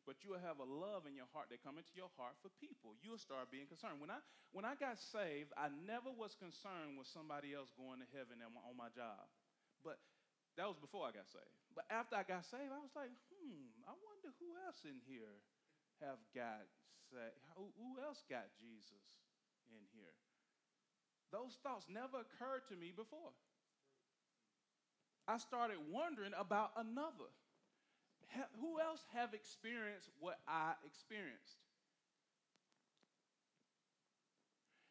but 0.07 0.23
you 0.23 0.33
will 0.33 0.41
have 0.41 0.57
a 0.57 0.65
love 0.65 1.05
in 1.05 1.13
your 1.13 1.29
heart 1.29 1.51
that 1.53 1.61
come 1.61 1.77
into 1.77 1.93
your 1.93 2.09
heart 2.17 2.33
for 2.41 2.49
people. 2.57 2.97
You'll 3.03 3.21
start 3.21 3.53
being 3.53 3.69
concerned. 3.69 4.01
When 4.01 4.09
I 4.09 4.23
when 4.55 4.65
I 4.65 4.73
got 4.73 4.97
saved, 4.97 5.53
I 5.53 5.69
never 5.69 6.09
was 6.09 6.33
concerned 6.39 6.97
with 6.97 7.05
somebody 7.11 7.53
else 7.53 7.69
going 7.77 8.01
to 8.01 8.09
heaven 8.15 8.41
on 8.41 8.73
my 8.73 8.89
job. 8.95 9.29
But 9.85 10.01
that 10.57 10.65
was 10.65 10.79
before 10.81 11.05
I 11.05 11.13
got 11.13 11.29
saved. 11.29 11.53
But 11.77 11.85
after 11.87 12.17
I 12.17 12.25
got 12.25 12.43
saved, 12.49 12.71
I 12.73 12.81
was 12.81 12.91
like, 12.97 13.13
hmm, 13.29 13.71
I 13.87 13.93
wonder 13.93 14.33
who 14.41 14.49
else 14.65 14.81
in 14.83 14.99
here 15.05 15.37
have 16.01 16.19
got 16.33 16.65
saved. 17.13 17.37
Who 17.55 18.01
else 18.01 18.25
got 18.27 18.49
Jesus 18.57 19.05
in 19.71 19.85
here? 19.95 20.15
Those 21.31 21.57
thoughts 21.63 21.87
never 21.87 22.21
occurred 22.21 22.67
to 22.69 22.75
me 22.75 22.91
before. 22.91 23.31
I 25.27 25.37
started 25.37 25.77
wondering 25.89 26.33
about 26.37 26.71
another. 26.75 27.31
Who 28.59 28.79
else 28.79 29.03
have 29.13 29.33
experienced 29.33 30.07
what 30.19 30.39
I 30.47 30.73
experienced? 30.87 31.59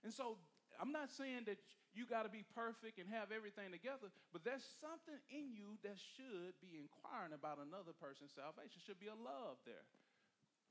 And 0.05 0.13
so 0.13 0.37
I'm 0.81 0.93
not 0.93 1.13
saying 1.13 1.45
that 1.45 1.61
you 1.93 2.07
got 2.07 2.23
to 2.23 2.33
be 2.33 2.47
perfect 2.55 2.97
and 3.03 3.11
have 3.11 3.35
everything 3.35 3.75
together, 3.75 4.09
but 4.33 4.47
there's 4.47 4.65
something 4.79 5.19
in 5.29 5.53
you 5.53 5.77
that 5.83 5.99
should 5.99 6.55
be 6.63 6.79
inquiring 6.79 7.35
about 7.35 7.59
another 7.59 7.93
person's 7.93 8.33
salvation. 8.33 8.79
Should 8.81 9.03
be 9.03 9.11
a 9.11 9.19
love 9.19 9.59
there. 9.67 9.85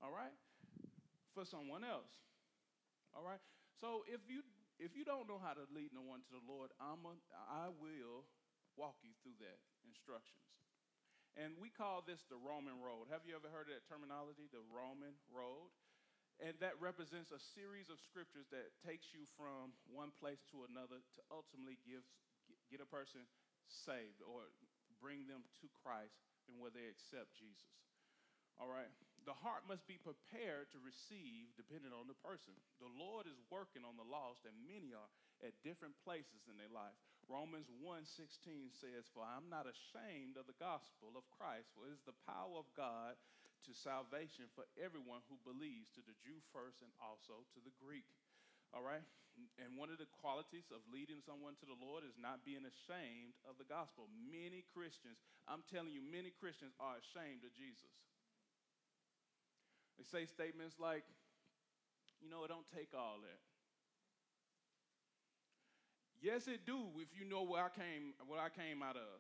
All 0.02 0.10
right? 0.10 0.34
For 1.36 1.44
someone 1.44 1.84
else. 1.84 2.10
All 3.14 3.22
right? 3.22 3.44
So 3.80 4.04
if 4.12 4.20
you 4.28 4.44
if 4.80 4.96
you 4.96 5.04
don't 5.04 5.28
know 5.28 5.40
how 5.40 5.52
to 5.56 5.68
lead 5.76 5.92
no 5.92 6.04
one 6.04 6.24
to 6.24 6.32
the 6.32 6.46
Lord, 6.48 6.72
I'm 6.80 7.04
a, 7.04 7.16
I 7.52 7.68
will 7.68 8.24
walk 8.80 8.96
you 9.04 9.12
through 9.20 9.36
that 9.44 9.60
instructions. 9.84 10.40
And 11.36 11.56
we 11.60 11.68
call 11.68 12.00
this 12.04 12.24
the 12.32 12.40
Roman 12.40 12.80
road. 12.80 13.12
Have 13.12 13.28
you 13.28 13.36
ever 13.36 13.52
heard 13.52 13.68
of 13.68 13.76
that 13.76 13.88
terminology, 13.92 14.48
the 14.52 14.64
Roman 14.72 15.20
road? 15.32 15.72
And 16.40 16.56
that 16.64 16.80
represents 16.80 17.36
a 17.36 17.42
series 17.52 17.92
of 17.92 18.00
scriptures 18.00 18.48
that 18.56 18.72
takes 18.88 19.12
you 19.12 19.28
from 19.36 19.76
one 19.92 20.16
place 20.16 20.40
to 20.56 20.64
another 20.64 21.04
to 21.04 21.22
ultimately 21.28 21.76
give, 21.84 22.04
get 22.72 22.80
a 22.80 22.88
person 22.88 23.28
saved 23.68 24.24
or 24.24 24.48
bring 25.04 25.28
them 25.28 25.44
to 25.60 25.68
Christ 25.84 26.16
and 26.48 26.56
where 26.56 26.72
they 26.72 26.88
accept 26.88 27.36
Jesus. 27.36 27.76
All 28.56 28.72
right? 28.72 28.88
The 29.30 29.46
heart 29.46 29.70
must 29.70 29.86
be 29.86 30.02
prepared 30.02 30.74
to 30.74 30.82
receive 30.82 31.54
depending 31.54 31.94
on 31.94 32.10
the 32.10 32.18
person. 32.26 32.58
The 32.82 32.90
Lord 32.98 33.30
is 33.30 33.38
working 33.54 33.86
on 33.86 33.94
the 33.94 34.10
lost, 34.10 34.42
and 34.42 34.58
many 34.66 34.90
are 34.90 35.06
at 35.46 35.54
different 35.62 35.94
places 36.02 36.50
in 36.50 36.58
their 36.58 36.74
life. 36.74 36.98
Romans 37.30 37.70
1:16 37.70 38.74
says, 38.74 39.06
"For 39.14 39.22
I'm 39.22 39.46
not 39.46 39.70
ashamed 39.70 40.34
of 40.34 40.50
the 40.50 40.58
gospel 40.58 41.14
of 41.14 41.30
Christ, 41.30 41.70
for 41.78 41.86
it 41.86 41.94
is 41.94 42.02
the 42.10 42.18
power 42.26 42.58
of 42.58 42.74
God 42.74 43.22
to 43.70 43.74
salvation 43.74 44.50
for 44.56 44.66
everyone 44.82 45.22
who 45.30 45.38
believes, 45.46 45.92
to 45.92 46.02
the 46.02 46.18
Jew 46.26 46.42
first 46.50 46.82
and 46.82 46.92
also 47.00 47.46
to 47.54 47.60
the 47.62 47.76
Greek. 47.78 48.10
All 48.74 48.82
right? 48.82 49.06
And 49.60 49.78
one 49.78 49.92
of 49.92 50.00
the 50.00 50.08
qualities 50.08 50.72
of 50.72 50.82
leading 50.90 51.22
someone 51.22 51.56
to 51.58 51.68
the 51.68 51.78
Lord 51.78 52.04
is 52.04 52.18
not 52.18 52.44
being 52.44 52.66
ashamed 52.66 53.38
of 53.46 53.58
the 53.58 53.66
gospel. 53.66 54.10
Many 54.10 54.64
Christians, 54.74 55.22
I'm 55.48 55.64
telling 55.64 55.94
you, 55.94 56.02
many 56.02 56.32
Christians 56.32 56.74
are 56.80 56.98
ashamed 56.98 57.46
of 57.46 57.54
Jesus. 57.54 57.94
They 60.00 60.08
say 60.08 60.26
statements 60.26 60.80
like, 60.80 61.04
you 62.24 62.32
know, 62.32 62.48
it 62.48 62.48
don't 62.48 62.68
take 62.72 62.96
all 62.96 63.20
that. 63.20 63.44
Yes, 66.24 66.48
it 66.48 66.64
do 66.66 66.88
if 67.00 67.12
you 67.12 67.28
know 67.28 67.44
where 67.44 67.64
I 67.64 67.72
came, 67.72 68.16
what 68.28 68.40
I 68.40 68.48
came 68.48 68.80
out 68.80 68.96
of. 68.96 69.20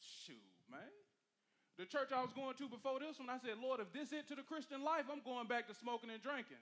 Shoot, 0.00 0.40
man. 0.70 0.80
The 1.76 1.84
church 1.84 2.08
I 2.08 2.22
was 2.22 2.32
going 2.32 2.54
to 2.56 2.68
before 2.68 3.00
this 3.00 3.18
one, 3.18 3.28
I 3.28 3.36
said, 3.36 3.60
Lord, 3.60 3.80
if 3.80 3.92
this 3.92 4.12
it 4.12 4.28
to 4.28 4.34
the 4.34 4.46
Christian 4.46 4.84
life, 4.84 5.04
I'm 5.12 5.20
going 5.20 5.48
back 5.48 5.68
to 5.68 5.74
smoking 5.74 6.08
and 6.08 6.22
drinking. 6.22 6.60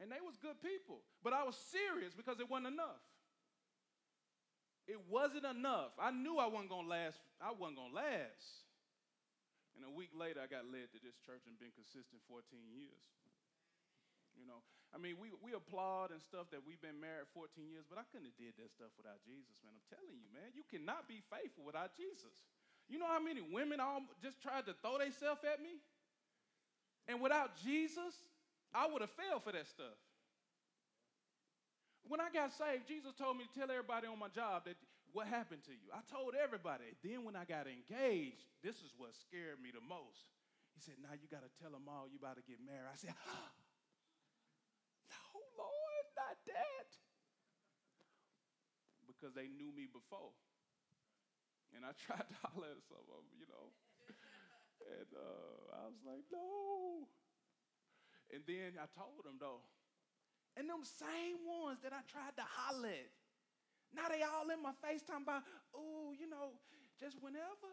And 0.00 0.10
they 0.10 0.20
was 0.20 0.36
good 0.36 0.60
people. 0.60 1.00
But 1.22 1.32
I 1.32 1.44
was 1.44 1.56
serious 1.56 2.12
because 2.12 2.40
it 2.40 2.50
wasn't 2.50 2.74
enough. 2.74 3.00
It 4.88 5.00
wasn't 5.08 5.46
enough. 5.46 5.96
I 6.00 6.10
knew 6.10 6.36
I 6.36 6.46
wasn't 6.46 6.68
gonna 6.70 6.88
last, 6.88 7.16
I 7.40 7.52
wasn't 7.56 7.78
gonna 7.78 7.94
last. 7.94 8.63
And 9.74 9.82
a 9.82 9.90
week 9.90 10.14
later, 10.14 10.38
I 10.38 10.46
got 10.46 10.70
led 10.70 10.94
to 10.94 10.98
this 11.02 11.18
church 11.26 11.44
and 11.50 11.58
been 11.58 11.74
consistent 11.74 12.22
14 12.30 12.46
years. 12.70 13.02
You 14.38 14.46
know, 14.46 14.62
I 14.94 14.98
mean, 14.98 15.18
we, 15.18 15.30
we 15.42 15.54
applaud 15.54 16.10
and 16.10 16.22
stuff 16.22 16.50
that 16.50 16.62
we've 16.62 16.82
been 16.82 16.98
married 16.98 17.30
14 17.34 17.50
years, 17.66 17.86
but 17.86 17.98
I 17.98 18.06
couldn't 18.10 18.30
have 18.30 18.38
did 18.38 18.54
that 18.58 18.70
stuff 18.70 18.90
without 18.98 19.22
Jesus, 19.26 19.58
man. 19.62 19.74
I'm 19.74 19.86
telling 19.90 20.18
you, 20.18 20.26
man, 20.30 20.54
you 20.54 20.66
cannot 20.66 21.06
be 21.06 21.22
faithful 21.30 21.66
without 21.66 21.94
Jesus. 21.94 22.34
You 22.86 22.98
know 22.98 23.10
how 23.10 23.22
many 23.22 23.42
women 23.42 23.78
all 23.78 24.02
just 24.22 24.42
tried 24.42 24.66
to 24.66 24.74
throw 24.82 24.98
themselves 24.98 25.42
at 25.46 25.62
me? 25.62 25.82
And 27.06 27.22
without 27.22 27.58
Jesus, 27.62 28.14
I 28.74 28.86
would 28.86 29.02
have 29.02 29.14
failed 29.14 29.42
for 29.42 29.52
that 29.54 29.66
stuff. 29.66 29.98
When 32.06 32.20
I 32.20 32.28
got 32.28 32.52
saved, 32.52 32.86
Jesus 32.86 33.16
told 33.16 33.38
me 33.38 33.48
to 33.48 33.52
tell 33.54 33.70
everybody 33.70 34.06
on 34.06 34.18
my 34.18 34.28
job 34.28 34.68
that 34.68 34.76
what 35.14 35.30
happened 35.30 35.62
to 35.70 35.72
you. 35.72 35.88
I 35.94 36.02
told 36.10 36.34
everybody. 36.34 36.90
Then 37.00 37.22
when 37.22 37.38
I 37.38 37.46
got 37.46 37.70
engaged, 37.70 38.50
this 38.66 38.82
is 38.82 38.90
what 38.98 39.14
scared 39.14 39.62
me 39.62 39.70
the 39.70 39.80
most. 39.80 40.26
He 40.74 40.82
said, 40.82 40.98
Now 40.98 41.14
you 41.14 41.30
got 41.30 41.46
to 41.46 41.52
tell 41.62 41.70
them 41.70 41.86
all 41.86 42.10
you 42.10 42.18
about 42.18 42.34
to 42.36 42.44
get 42.44 42.58
married. 42.58 42.90
I 42.90 42.98
said, 42.98 43.14
No, 45.06 45.38
Lord, 45.54 46.06
not 46.18 46.36
that. 46.50 46.90
Because 49.06 49.32
they 49.38 49.46
knew 49.46 49.70
me 49.70 49.86
before. 49.86 50.34
And 51.78 51.86
I 51.86 51.94
tried 52.04 52.26
to 52.26 52.36
holler 52.42 52.74
at 52.74 52.82
some 52.90 53.06
of 53.06 53.22
them, 53.22 53.30
you 53.38 53.46
know. 53.46 53.70
And 54.98 55.10
uh, 55.14 55.78
I 55.78 55.86
was 55.94 56.02
like, 56.02 56.26
no. 56.34 57.06
And 58.34 58.42
then 58.50 58.74
I 58.82 58.90
told 58.98 59.22
them, 59.22 59.38
though. 59.38 59.62
And 60.58 60.66
them 60.66 60.82
same 60.82 61.46
ones 61.46 61.78
that 61.86 61.94
I 61.94 62.02
tried 62.10 62.34
to 62.38 62.46
holler 62.46 62.90
at, 62.90 63.10
now 63.94 64.10
they 64.10 64.22
all 64.22 64.46
in 64.50 64.60
my 64.60 64.74
face 64.82 65.02
talking 65.02 65.24
about, 65.24 65.42
oh, 65.74 66.12
you 66.14 66.28
know, 66.28 66.54
just 67.00 67.18
whenever, 67.22 67.70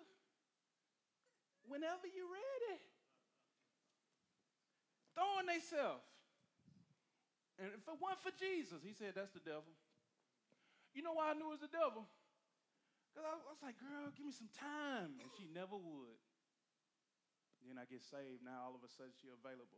whenever 1.66 2.06
you're 2.10 2.30
ready. 2.30 2.78
Throwing 5.14 5.50
themselves. 5.50 6.08
And 7.60 7.70
if 7.76 7.84
it 7.86 7.98
weren't 8.00 8.22
for 8.24 8.34
Jesus, 8.40 8.82
he 8.82 8.96
said, 8.96 9.14
that's 9.14 9.36
the 9.36 9.44
devil. 9.44 9.70
You 10.98 11.04
know 11.06 11.14
why 11.14 11.32
I 11.32 11.38
knew 11.38 11.52
it 11.52 11.62
was 11.62 11.66
the 11.66 11.72
devil? 11.72 12.08
Because 13.12 13.28
I, 13.28 13.36
was 13.44 13.60
like, 13.60 13.76
girl, 13.78 14.08
give 14.16 14.24
me 14.24 14.32
some 14.32 14.50
time. 14.56 15.20
And 15.20 15.30
she 15.36 15.46
never 15.52 15.76
would. 15.76 16.20
Then 17.68 17.78
I 17.78 17.86
get 17.86 18.02
saved. 18.02 18.42
Now 18.42 18.72
all 18.72 18.76
of 18.76 18.82
a 18.82 18.90
sudden 18.90 19.14
she's 19.20 19.30
available. 19.30 19.78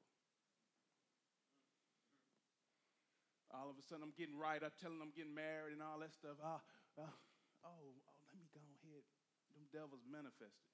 All 3.54 3.70
of 3.70 3.78
a 3.78 3.84
sudden 3.86 4.02
I'm 4.02 4.18
getting 4.18 4.36
right. 4.36 4.58
I'm 4.60 4.74
telling 4.82 4.98
them 4.98 5.13
I'm 5.13 5.16
getting 5.16 5.38
married 5.38 5.78
and 5.78 5.86
all 5.86 6.02
that 6.02 6.12
stuff. 6.12 6.42
Oh, 6.42 6.60
oh, 6.98 7.06
oh, 7.06 7.70
oh 7.70 8.18
let 8.28 8.38
me 8.38 8.50
go 8.50 8.60
ahead. 8.82 9.06
Them 9.54 9.70
devils 9.70 10.02
manifested. 10.10 10.74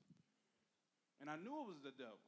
And 1.20 1.28
I 1.28 1.36
knew 1.36 1.52
it 1.52 1.68
was 1.68 1.84
the 1.84 1.92
devil 1.92 2.24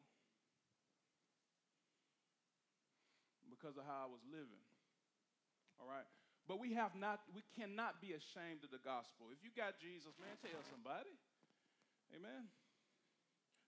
because 3.47 3.79
of 3.79 3.87
how 3.87 4.07
I 4.07 4.09
was 4.11 4.19
living. 4.27 4.63
All 5.79 5.87
right? 5.87 6.07
But 6.49 6.59
we 6.59 6.75
have 6.75 6.97
not, 6.97 7.23
we 7.31 7.45
cannot 7.55 8.03
be 8.03 8.11
ashamed 8.11 8.67
of 8.67 8.75
the 8.75 8.81
gospel. 8.83 9.31
If 9.31 9.39
you 9.45 9.53
got 9.55 9.79
Jesus, 9.79 10.11
man, 10.19 10.35
tell 10.43 10.59
somebody. 10.67 11.15
Amen. 12.11 12.51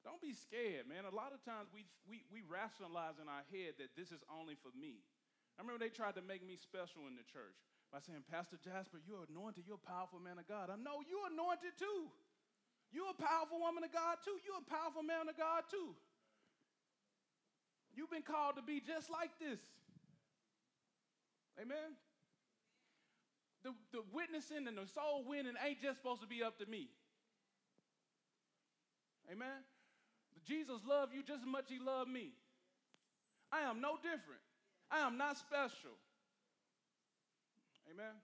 Don't 0.04 0.20
be 0.20 0.36
scared, 0.36 0.90
man. 0.92 1.08
A 1.08 1.16
lot 1.16 1.32
of 1.32 1.40
times 1.48 1.72
we, 1.72 1.88
we, 2.04 2.28
we 2.28 2.44
rationalize 2.44 3.24
in 3.24 3.32
our 3.32 3.48
head 3.56 3.80
that 3.80 3.96
this 3.96 4.12
is 4.12 4.20
only 4.28 4.60
for 4.60 4.74
me. 4.76 5.00
I 5.56 5.62
remember 5.62 5.82
they 5.82 5.94
tried 5.94 6.18
to 6.18 6.26
make 6.26 6.42
me 6.42 6.58
special 6.58 7.06
in 7.06 7.16
the 7.16 7.26
church 7.30 7.58
by 7.94 8.02
saying, 8.02 8.26
Pastor 8.26 8.58
Jasper, 8.58 8.98
you're 9.06 9.26
anointed, 9.30 9.70
you're 9.70 9.82
a 9.82 9.90
powerful 9.90 10.18
man 10.18 10.42
of 10.42 10.50
God. 10.50 10.74
I 10.74 10.78
know 10.78 11.06
you're 11.06 11.30
anointed 11.30 11.78
too. 11.78 12.10
You're 12.90 13.14
a 13.14 13.22
powerful 13.22 13.62
woman 13.62 13.86
of 13.86 13.94
God 13.94 14.22
too. 14.26 14.38
You're 14.42 14.62
a 14.62 14.70
powerful 14.70 15.06
man 15.06 15.30
of 15.30 15.38
God 15.38 15.66
too. 15.70 15.94
You've 17.94 18.10
been 18.10 18.26
called 18.26 18.58
to 18.58 18.66
be 18.66 18.82
just 18.82 19.10
like 19.10 19.34
this. 19.38 19.62
Amen 21.62 21.94
the, 23.64 23.72
the 23.92 24.04
witnessing 24.12 24.68
and 24.68 24.78
the 24.78 24.86
soul 24.94 25.24
winning 25.26 25.56
ain't 25.66 25.82
just 25.82 25.98
supposed 25.98 26.22
to 26.22 26.28
be 26.28 26.44
up 26.44 26.60
to 26.60 26.66
me. 26.68 26.90
Amen. 29.32 29.64
Jesus 30.46 30.84
loved 30.88 31.16
you 31.16 31.24
just 31.24 31.42
as 31.42 31.48
much 31.48 31.72
as 31.72 31.72
he 31.72 31.80
loved 31.80 32.12
me. 32.12 32.36
I 33.52 33.62
am 33.62 33.80
no 33.80 33.96
different. 33.96 34.44
I 34.92 35.06
am 35.06 35.18
not 35.18 35.38
special. 35.38 35.96
Amen. 37.92 38.16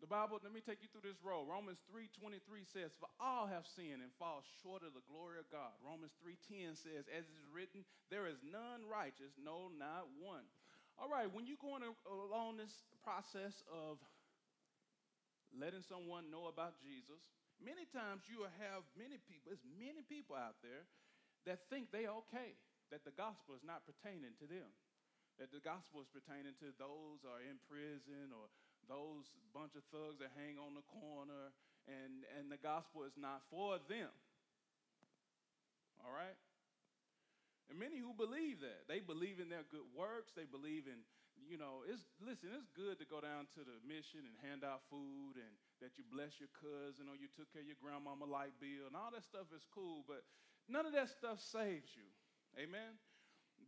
The 0.00 0.08
Bible, 0.08 0.40
let 0.40 0.48
me 0.48 0.64
take 0.64 0.80
you 0.80 0.88
through 0.88 1.04
this 1.04 1.20
road. 1.20 1.44
Romans 1.44 1.76
3:23 1.92 2.64
says, 2.72 2.96
For 2.96 3.12
all 3.20 3.44
have 3.44 3.68
sinned 3.68 4.00
and 4.00 4.08
fall 4.16 4.40
short 4.64 4.80
of 4.80 4.96
the 4.96 5.04
glory 5.04 5.36
of 5.36 5.44
God. 5.52 5.76
Romans 5.84 6.16
3:10 6.24 6.72
says, 6.80 7.04
As 7.12 7.28
it 7.28 7.36
is 7.36 7.48
written, 7.52 7.84
there 8.08 8.24
is 8.24 8.40
none 8.40 8.88
righteous, 8.88 9.36
no, 9.36 9.68
not 9.68 10.08
one. 10.16 10.48
All 10.96 11.12
right, 11.12 11.28
when 11.28 11.44
you're 11.44 11.60
going 11.60 11.84
along 12.08 12.56
this 12.56 12.72
process 13.04 13.60
of 13.68 14.00
letting 15.52 15.84
someone 15.84 16.32
know 16.32 16.48
about 16.48 16.80
Jesus, 16.80 17.20
many 17.60 17.84
times 17.92 18.24
you 18.24 18.40
will 18.40 18.56
have 18.56 18.88
many 18.96 19.20
people, 19.28 19.52
there's 19.52 19.68
many 19.76 20.00
people 20.00 20.32
out 20.32 20.56
there 20.64 20.88
that 21.44 21.68
think 21.68 21.92
they're 21.92 22.12
okay, 22.24 22.56
that 22.90 23.06
the 23.06 23.14
gospel 23.14 23.54
is 23.54 23.64
not 23.64 23.86
pertaining 23.86 24.34
to 24.42 24.46
them, 24.46 24.70
that 25.38 25.54
the 25.54 25.62
gospel 25.62 26.02
is 26.04 26.10
pertaining 26.10 26.54
to 26.60 26.74
those 26.76 27.24
are 27.24 27.40
in 27.40 27.56
prison 27.70 28.34
or 28.34 28.50
those 28.90 29.30
bunch 29.54 29.78
of 29.78 29.86
thugs 29.94 30.18
that 30.18 30.34
hang 30.34 30.58
on 30.58 30.74
the 30.74 30.84
corner, 30.90 31.54
and, 31.86 32.26
and 32.38 32.50
the 32.50 32.60
gospel 32.60 33.06
is 33.06 33.14
not 33.14 33.42
for 33.50 33.78
them. 33.86 34.10
All 36.02 36.12
right? 36.12 36.36
And 37.70 37.78
many 37.78 38.02
who 38.02 38.10
believe 38.10 38.58
that. 38.66 38.90
They 38.90 38.98
believe 38.98 39.38
in 39.38 39.46
their 39.46 39.62
good 39.70 39.86
works. 39.94 40.34
They 40.34 40.48
believe 40.48 40.90
in, 40.90 41.06
you 41.46 41.54
know, 41.54 41.86
it's 41.86 42.02
listen, 42.18 42.50
it's 42.50 42.66
good 42.74 42.98
to 42.98 43.06
go 43.06 43.22
down 43.22 43.46
to 43.54 43.62
the 43.62 43.78
mission 43.86 44.26
and 44.26 44.34
hand 44.42 44.66
out 44.66 44.82
food 44.90 45.38
and 45.38 45.54
that 45.78 45.94
you 45.94 46.02
bless 46.10 46.42
your 46.42 46.50
cousin 46.58 47.06
or 47.06 47.14
you 47.14 47.30
took 47.30 47.46
care 47.54 47.62
of 47.62 47.70
your 47.70 47.78
grandmama 47.78 48.26
light 48.26 48.58
bill 48.58 48.90
and 48.90 48.98
all 48.98 49.14
that 49.14 49.22
stuff 49.22 49.46
is 49.54 49.62
cool, 49.70 50.02
but 50.10 50.26
none 50.66 50.82
of 50.82 50.92
that 50.98 51.14
stuff 51.14 51.38
saves 51.38 51.94
you. 51.94 52.10
Amen. 52.58 52.98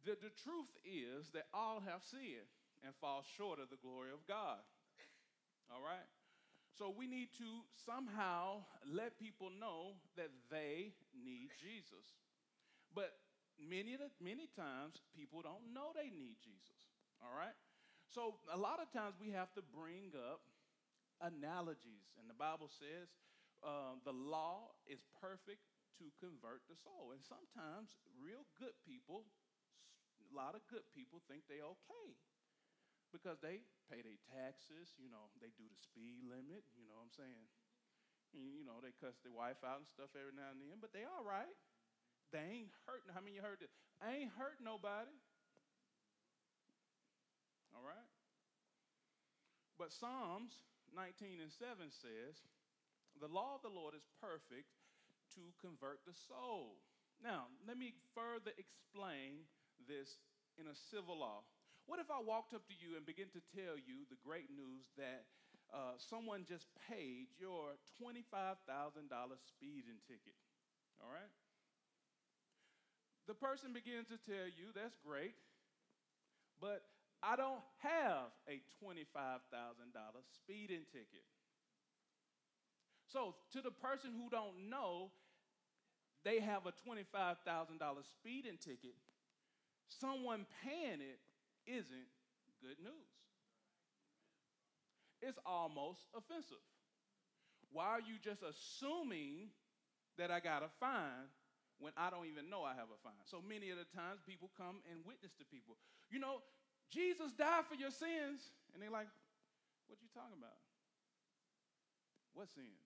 The, 0.05 0.19
the 0.19 0.35
truth 0.43 0.73
is 0.83 1.31
that 1.35 1.47
all 1.55 1.83
have 1.87 2.03
sinned 2.03 2.51
and 2.83 2.95
fall 2.99 3.23
short 3.39 3.61
of 3.61 3.71
the 3.71 3.79
glory 3.79 4.11
of 4.11 4.27
God. 4.27 4.59
All 5.71 5.83
right? 5.83 6.09
So 6.75 6.91
we 6.91 7.07
need 7.07 7.29
to 7.39 7.63
somehow 7.87 8.65
let 8.89 9.21
people 9.21 9.53
know 9.53 10.01
that 10.17 10.33
they 10.51 10.97
need 11.13 11.53
Jesus. 11.61 12.19
But 12.95 13.13
many, 13.61 13.97
many 14.19 14.49
times 14.57 14.99
people 15.15 15.43
don't 15.43 15.71
know 15.73 15.93
they 15.95 16.11
need 16.11 16.41
Jesus. 16.43 16.81
All 17.23 17.37
right? 17.37 17.55
So 18.11 18.41
a 18.53 18.59
lot 18.59 18.81
of 18.81 18.91
times 18.91 19.15
we 19.21 19.31
have 19.33 19.53
to 19.55 19.63
bring 19.63 20.13
up 20.17 20.41
analogies. 21.21 22.11
And 22.19 22.29
the 22.29 22.37
Bible 22.37 22.69
says 22.69 23.09
uh, 23.63 23.97
the 24.05 24.13
law 24.13 24.75
is 24.91 25.01
perfect 25.21 25.63
to 26.01 26.09
convert 26.21 26.65
the 26.69 26.79
soul. 26.79 27.13
And 27.13 27.21
sometimes 27.25 27.99
real 28.17 28.45
good 28.57 28.77
people, 28.85 29.29
a 30.21 30.33
lot 30.33 30.57
of 30.57 30.65
good 30.69 30.87
people 30.93 31.21
think 31.27 31.45
they're 31.51 31.67
okay 31.67 32.17
because 33.13 33.45
they 33.45 33.61
pay 33.93 34.01
their 34.01 34.17
taxes, 34.33 34.97
you 34.97 35.13
know, 35.13 35.29
they 35.37 35.53
do 35.53 35.69
the 35.69 35.77
speed 35.77 36.25
limit, 36.25 36.65
you 36.73 36.89
know 36.89 36.97
what 36.97 37.13
I'm 37.13 37.17
saying? 37.17 37.47
And, 38.33 38.49
you 38.57 38.65
know, 38.65 38.81
they 38.81 38.97
cuss 38.97 39.21
their 39.21 39.37
wife 39.37 39.61
out 39.61 39.85
and 39.85 39.89
stuff 39.89 40.17
every 40.17 40.33
now 40.33 40.49
and 40.49 40.65
then, 40.65 40.81
but 40.81 40.97
they 40.97 41.05
all 41.05 41.21
right. 41.21 41.53
They 42.33 42.65
ain't 42.65 42.73
hurting. 42.89 43.13
How 43.13 43.21
many 43.21 43.37
you 43.37 43.45
heard 43.45 43.61
this? 43.61 43.69
I 44.01 44.25
ain't 44.25 44.33
hurt 44.41 44.57
nobody. 44.65 45.13
All 47.77 47.85
right? 47.85 48.09
But 49.77 49.93
Psalms 49.93 50.65
19 50.97 51.45
and 51.45 51.53
7 51.53 51.93
says, 51.93 52.41
The 53.21 53.29
law 53.29 53.61
of 53.61 53.63
the 53.65 53.73
Lord 53.73 53.93
is 53.93 54.09
perfect 54.17 54.73
to 55.35 55.43
convert 55.61 56.05
the 56.05 56.17
soul. 56.29 56.81
Now, 57.23 57.49
let 57.67 57.79
me 57.79 57.95
further 58.15 58.51
explain 58.59 59.47
this 59.87 60.19
in 60.59 60.67
a 60.67 60.77
civil 60.91 61.19
law. 61.21 61.47
What 61.87 61.99
if 61.99 62.11
I 62.11 62.23
walked 62.23 62.55
up 62.55 62.67
to 62.71 62.77
you 62.77 62.95
and 62.97 63.07
began 63.07 63.31
to 63.35 63.43
tell 63.55 63.75
you 63.75 64.07
the 64.07 64.19
great 64.23 64.51
news 64.51 64.87
that 64.97 65.27
uh, 65.73 65.99
someone 65.99 66.47
just 66.47 66.67
paid 66.91 67.33
your 67.39 67.75
$25,000 67.99 68.59
speeding 69.43 69.99
ticket? 70.07 70.39
All 71.03 71.11
right? 71.11 71.33
The 73.27 73.35
person 73.35 73.73
begins 73.73 74.11
to 74.11 74.19
tell 74.19 74.47
you, 74.47 74.75
that's 74.75 74.99
great, 75.03 75.35
but 76.61 76.83
I 77.23 77.37
don't 77.39 77.63
have 77.83 78.35
a 78.51 78.59
$25,000 78.83 79.07
speeding 80.35 80.87
ticket. 80.91 81.27
So, 83.07 83.35
to 83.53 83.61
the 83.61 83.71
person 83.71 84.11
who 84.17 84.31
don't 84.31 84.71
know, 84.71 85.13
they 86.25 86.41
have 86.41 86.67
a 86.67 86.73
$25,000 86.89 87.37
speeding 88.11 88.59
ticket. 88.59 88.95
Someone 89.89 90.47
paying 90.65 91.01
it 91.01 91.19
isn't 91.67 92.09
good 92.63 92.79
news. 92.83 93.13
It's 95.21 95.39
almost 95.47 96.01
offensive. 96.15 96.63
Why 97.71 97.87
are 97.87 98.01
you 98.01 98.19
just 98.23 98.43
assuming 98.43 99.51
that 100.19 100.31
I 100.31 100.41
got 100.41 100.63
a 100.63 100.71
fine 100.81 101.31
when 101.79 101.93
I 101.97 102.11
don't 102.11 102.27
even 102.27 102.51
know 102.51 102.63
I 102.63 102.75
have 102.75 102.91
a 102.91 102.99
fine? 103.03 103.23
So 103.25 103.43
many 103.43 103.71
of 103.71 103.79
the 103.79 103.89
times 103.97 104.21
people 104.27 104.51
come 104.57 104.83
and 104.91 105.01
witness 105.07 105.33
to 105.39 105.45
people. 105.47 105.79
You 106.11 106.19
know, 106.19 106.43
Jesus 106.91 107.33
died 107.33 107.65
for 107.67 107.75
your 107.75 107.91
sins. 107.91 108.53
And 108.75 108.83
they're 108.83 108.93
like, 108.93 109.09
what 109.89 109.99
you 110.03 110.09
talking 110.13 110.37
about? 110.37 110.59
What 112.35 112.49
sins? 112.49 112.83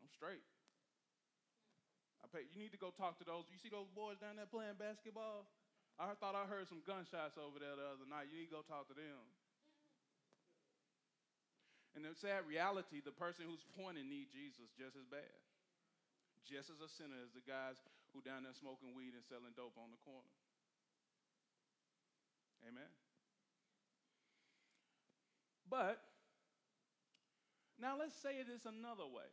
I'm 0.00 0.10
straight. 0.10 0.42
You 2.32 2.64
need 2.64 2.72
to 2.72 2.80
go 2.80 2.88
talk 2.88 3.20
to 3.20 3.26
those. 3.28 3.44
You 3.52 3.60
see 3.60 3.68
those 3.68 3.92
boys 3.92 4.16
down 4.16 4.40
there 4.40 4.48
playing 4.48 4.80
basketball? 4.80 5.44
I 6.00 6.16
thought 6.16 6.32
I 6.32 6.48
heard 6.48 6.64
some 6.72 6.80
gunshots 6.88 7.36
over 7.36 7.60
there 7.60 7.76
the 7.76 7.84
other 7.84 8.08
night. 8.08 8.32
You 8.32 8.40
need 8.40 8.48
to 8.48 8.56
go 8.56 8.64
talk 8.64 8.88
to 8.88 8.96
them. 8.96 9.20
And 11.92 12.08
the 12.08 12.16
sad 12.16 12.48
reality, 12.48 13.04
the 13.04 13.12
person 13.12 13.44
who's 13.44 13.60
pointing 13.76 14.08
need 14.08 14.32
Jesus 14.32 14.72
just 14.72 14.96
as 14.96 15.04
bad. 15.12 15.36
Just 16.48 16.72
as 16.72 16.80
a 16.80 16.88
sinner 16.88 17.20
as 17.20 17.36
the 17.36 17.44
guys 17.44 17.76
who 18.16 18.24
down 18.24 18.48
there 18.48 18.56
smoking 18.56 18.96
weed 18.96 19.12
and 19.12 19.24
selling 19.28 19.52
dope 19.52 19.76
on 19.76 19.92
the 19.92 20.00
corner. 20.00 20.32
Amen. 22.64 22.88
But 25.68 26.00
now 27.80 28.00
let's 28.00 28.16
say 28.16 28.40
this 28.44 28.64
another 28.64 29.08
way. 29.08 29.28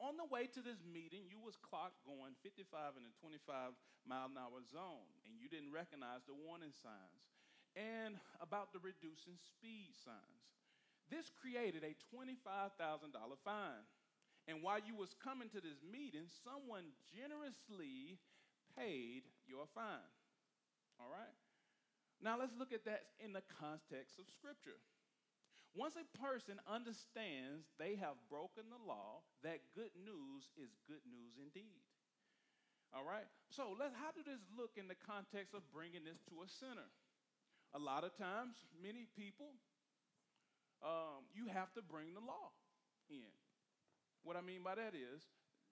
On 0.00 0.16
the 0.16 0.28
way 0.28 0.48
to 0.50 0.60
this 0.64 0.80
meeting, 0.82 1.28
you 1.28 1.38
was 1.38 1.60
clocked 1.60 2.00
going 2.06 2.34
55 2.42 2.96
in 2.98 3.04
a 3.06 3.12
25 3.20 3.76
mile 4.06 4.30
an 4.30 4.38
hour 4.38 4.60
zone, 4.66 5.06
and 5.26 5.38
you 5.38 5.46
didn't 5.46 5.70
recognize 5.70 6.26
the 6.26 6.34
warning 6.34 6.74
signs 6.74 7.30
and 7.76 8.20
about 8.40 8.72
the 8.72 8.82
reducing 8.82 9.38
speed 9.40 9.96
signs. 10.04 10.44
This 11.08 11.28
created 11.28 11.84
a 11.84 11.96
$25,000 12.12 12.72
fine. 13.44 13.84
And 14.48 14.62
while 14.62 14.80
you 14.82 14.96
was 14.96 15.14
coming 15.22 15.48
to 15.54 15.60
this 15.62 15.78
meeting, 15.86 16.26
someone 16.42 16.90
generously 17.14 18.18
paid 18.74 19.28
your 19.46 19.70
fine. 19.70 20.10
All 20.98 21.08
right? 21.12 21.36
Now 22.22 22.38
let's 22.38 22.54
look 22.58 22.72
at 22.72 22.84
that 22.86 23.18
in 23.22 23.32
the 23.32 23.44
context 23.58 24.18
of 24.18 24.26
Scripture. 24.30 24.78
Once 25.72 25.96
a 25.96 26.04
person 26.20 26.60
understands 26.68 27.64
they 27.80 27.96
have 27.96 28.20
broken 28.28 28.68
the 28.68 28.82
law, 28.84 29.24
that 29.40 29.64
good 29.72 29.92
news 29.96 30.52
is 30.60 30.68
good 30.84 31.00
news 31.08 31.40
indeed. 31.40 31.80
All 32.92 33.08
right? 33.08 33.24
So 33.48 33.72
let's, 33.72 33.96
how 33.96 34.12
do 34.12 34.20
this 34.20 34.44
look 34.52 34.76
in 34.76 34.84
the 34.84 34.98
context 35.00 35.56
of 35.56 35.64
bringing 35.72 36.04
this 36.04 36.20
to 36.28 36.44
a 36.44 36.48
sinner? 36.48 36.92
A 37.72 37.80
lot 37.80 38.04
of 38.04 38.12
times, 38.20 38.60
many 38.76 39.08
people, 39.16 39.56
um, 40.84 41.24
you 41.32 41.48
have 41.48 41.72
to 41.72 41.80
bring 41.80 42.12
the 42.12 42.20
law 42.20 42.52
in. 43.08 43.32
What 44.28 44.36
I 44.36 44.44
mean 44.44 44.60
by 44.60 44.76
that 44.76 44.92
is, 44.92 45.24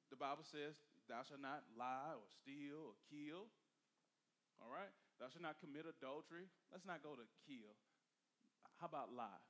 the 0.08 0.16
Bible 0.16 0.48
says, 0.48 0.80
thou 1.12 1.20
shalt 1.28 1.44
not 1.44 1.60
lie 1.76 2.16
or 2.16 2.24
steal 2.40 2.88
or 2.88 2.96
kill. 3.12 3.52
All 4.64 4.72
right? 4.72 4.90
Thou 5.20 5.28
shalt 5.28 5.44
not 5.44 5.60
commit 5.60 5.84
adultery. 5.84 6.48
Let's 6.72 6.88
not 6.88 7.04
go 7.04 7.12
to 7.20 7.28
kill. 7.44 7.76
How 8.80 8.88
about 8.88 9.12
lie? 9.12 9.44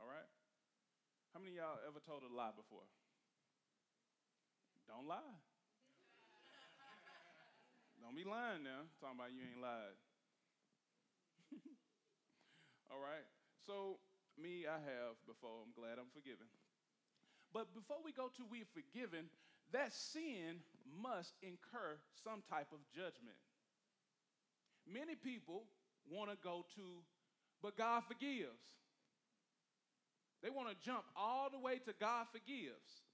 All 0.00 0.08
right? 0.08 0.30
How 1.36 1.38
many 1.38 1.60
y'all 1.60 1.78
ever 1.84 2.00
told 2.00 2.24
a 2.24 2.32
lie 2.32 2.56
before? 2.56 2.88
Don't 4.88 5.06
lie. 5.06 5.38
Don't 8.00 8.16
be 8.16 8.24
lying 8.24 8.64
now, 8.64 8.88
talking 8.98 9.20
about 9.20 9.30
you 9.30 9.44
ain't 9.44 9.60
lied. 9.60 9.94
All 12.90 12.98
right? 12.98 13.28
So, 13.68 14.00
me, 14.40 14.64
I 14.64 14.80
have 14.80 15.20
before. 15.28 15.62
I'm 15.62 15.76
glad 15.76 16.00
I'm 16.00 16.10
forgiven. 16.10 16.48
But 17.52 17.70
before 17.76 18.00
we 18.02 18.10
go 18.10 18.32
to 18.34 18.42
we're 18.48 18.66
forgiven, 18.72 19.28
that 19.70 19.92
sin 19.92 20.64
must 20.88 21.36
incur 21.44 22.00
some 22.24 22.42
type 22.48 22.72
of 22.72 22.80
judgment. 22.90 23.38
Many 24.88 25.14
people 25.14 25.68
want 26.08 26.30
to 26.30 26.38
go 26.42 26.64
to, 26.74 27.04
but 27.62 27.76
God 27.76 28.02
forgives. 28.08 28.80
They 30.42 30.50
want 30.50 30.68
to 30.72 30.76
jump 30.80 31.04
all 31.16 31.50
the 31.50 31.58
way 31.60 31.78
to 31.84 31.92
God 32.00 32.26
forgives 32.32 33.04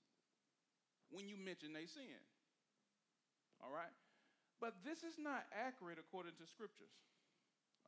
when 1.11 1.29
you 1.29 1.37
mention 1.37 1.73
they 1.73 1.87
sin. 1.87 2.23
All 3.63 3.73
right? 3.73 3.93
But 4.61 4.79
this 4.85 5.03
is 5.03 5.19
not 5.19 5.45
accurate 5.53 5.99
according 5.99 6.39
to 6.39 6.47
scriptures. 6.47 6.93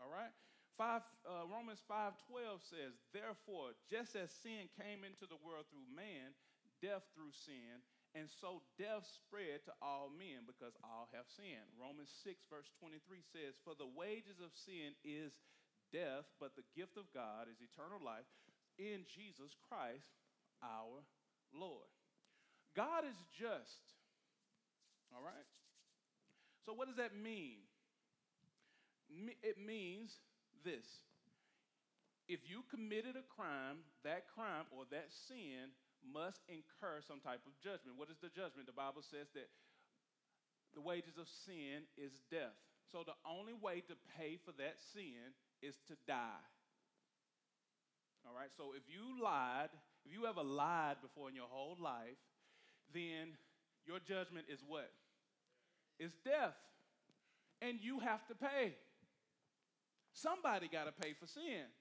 All 0.02 0.10
right? 0.10 0.32
Five, 0.76 1.02
uh, 1.26 1.46
Romans 1.46 1.82
5:12 1.88 2.62
says, 2.62 2.94
"Therefore, 3.10 3.74
just 3.90 4.14
as 4.14 4.30
sin 4.30 4.68
came 4.78 5.02
into 5.02 5.26
the 5.26 5.36
world 5.36 5.66
through 5.70 5.86
man, 5.86 6.34
death 6.80 7.02
through 7.14 7.32
sin, 7.32 7.82
and 8.14 8.30
so 8.30 8.62
death 8.78 9.04
spread 9.04 9.64
to 9.66 9.72
all 9.82 10.08
men 10.08 10.46
because 10.48 10.72
all 10.80 11.08
have 11.12 11.28
sinned. 11.28 11.68
Romans 11.76 12.08
6, 12.24 12.40
verse 12.48 12.70
23 12.80 13.20
says, 13.20 13.60
For 13.60 13.74
the 13.74 13.86
wages 13.86 14.40
of 14.40 14.54
sin 14.54 14.96
is 15.04 15.36
death, 15.92 16.24
but 16.40 16.56
the 16.56 16.64
gift 16.72 16.96
of 16.96 17.12
God 17.12 17.48
is 17.52 17.60
eternal 17.60 18.00
life 18.00 18.26
in 18.78 19.04
Jesus 19.10 19.52
Christ 19.68 20.08
our 20.62 21.02
Lord. 21.52 21.90
God 22.74 23.04
is 23.04 23.18
just. 23.34 23.84
All 25.14 25.22
right? 25.22 25.48
So, 26.64 26.72
what 26.74 26.86
does 26.86 26.96
that 26.96 27.16
mean? 27.16 27.64
It 29.42 29.56
means 29.56 30.12
this. 30.64 30.84
If 32.28 32.44
you 32.44 32.60
committed 32.68 33.16
a 33.16 33.24
crime, 33.24 33.80
that 34.04 34.28
crime 34.28 34.68
or 34.68 34.84
that 34.92 35.08
sin 35.26 35.72
must 36.04 36.44
incur 36.44 37.00
some 37.00 37.24
type 37.24 37.40
of 37.48 37.56
judgment. 37.64 37.96
What 37.96 38.12
is 38.12 38.20
the 38.20 38.28
judgment? 38.28 38.68
The 38.68 38.76
Bible 38.76 39.00
says 39.00 39.32
that 39.32 39.48
the 40.76 40.84
wages 40.84 41.16
of 41.16 41.24
sin 41.48 41.88
is 41.96 42.12
death. 42.28 42.54
So 42.92 43.00
the 43.00 43.16
only 43.24 43.56
way 43.56 43.80
to 43.88 43.96
pay 44.20 44.36
for 44.44 44.52
that 44.60 44.76
sin 44.92 45.32
is 45.64 45.80
to 45.88 45.96
die. 46.06 46.44
All 48.28 48.36
right, 48.36 48.52
so 48.56 48.76
if 48.76 48.84
you 48.92 49.24
lied, 49.24 49.72
if 50.04 50.12
you 50.12 50.26
ever 50.26 50.42
lied 50.42 51.00
before 51.00 51.30
in 51.30 51.34
your 51.34 51.48
whole 51.48 51.76
life, 51.80 52.20
then 52.92 53.32
your 53.86 53.98
judgment 54.04 54.44
is 54.52 54.60
what? 54.68 54.90
It's 55.98 56.14
death. 56.24 56.56
And 57.62 57.80
you 57.80 58.00
have 58.00 58.20
to 58.28 58.34
pay. 58.34 58.76
Somebody 60.12 60.68
got 60.68 60.84
to 60.84 60.92
pay 60.92 61.14
for 61.18 61.26
sin. 61.26 61.72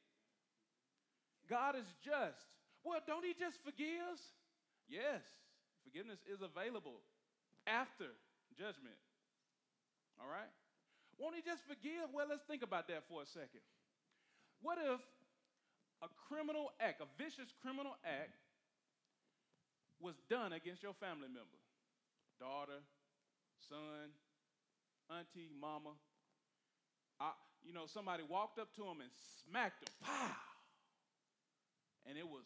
God 1.50 1.76
is 1.76 1.86
just. 2.00 2.48
Well, 2.84 3.00
don't 3.06 3.26
He 3.26 3.36
just 3.38 3.60
forgive? 3.64 4.16
Yes, 4.88 5.28
forgiveness 5.84 6.20
is 6.32 6.40
available 6.40 7.04
after 7.68 8.16
judgment. 8.56 8.96
All 10.16 10.32
right? 10.32 10.50
Won't 11.20 11.36
He 11.36 11.44
just 11.44 11.68
forgive? 11.68 12.08
Well, 12.16 12.28
let's 12.30 12.48
think 12.48 12.64
about 12.64 12.88
that 12.88 13.04
for 13.12 13.22
a 13.22 13.28
second. 13.28 13.68
What 14.62 14.80
if 14.80 15.04
a 16.02 16.10
criminal 16.30 16.72
act, 16.80 17.02
a 17.02 17.10
vicious 17.18 17.50
criminal 17.62 17.96
act, 18.06 18.36
was 20.00 20.16
done 20.30 20.54
against 20.54 20.84
your 20.84 20.94
family 20.94 21.28
member? 21.28 21.62
Daughter, 22.40 22.86
son, 23.70 24.14
auntie, 25.10 25.50
mama. 25.50 25.98
I, 27.20 27.32
you 27.66 27.74
know, 27.74 27.90
somebody 27.90 28.22
walked 28.22 28.60
up 28.60 28.70
to 28.76 28.84
him 28.86 29.02
and 29.02 29.10
smacked 29.42 29.82
him. 29.82 29.94
Pow! 30.06 30.38
And 32.06 32.18
it 32.18 32.28
was 32.28 32.46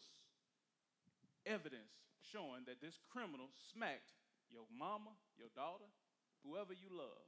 evidence 1.44 1.92
showing 2.32 2.64
that 2.66 2.80
this 2.80 2.96
criminal 3.12 3.52
smacked 3.74 4.16
your 4.50 4.64
mama, 4.72 5.12
your 5.36 5.52
daughter, 5.54 5.86
whoever 6.44 6.72
you 6.72 6.88
love. 6.88 7.24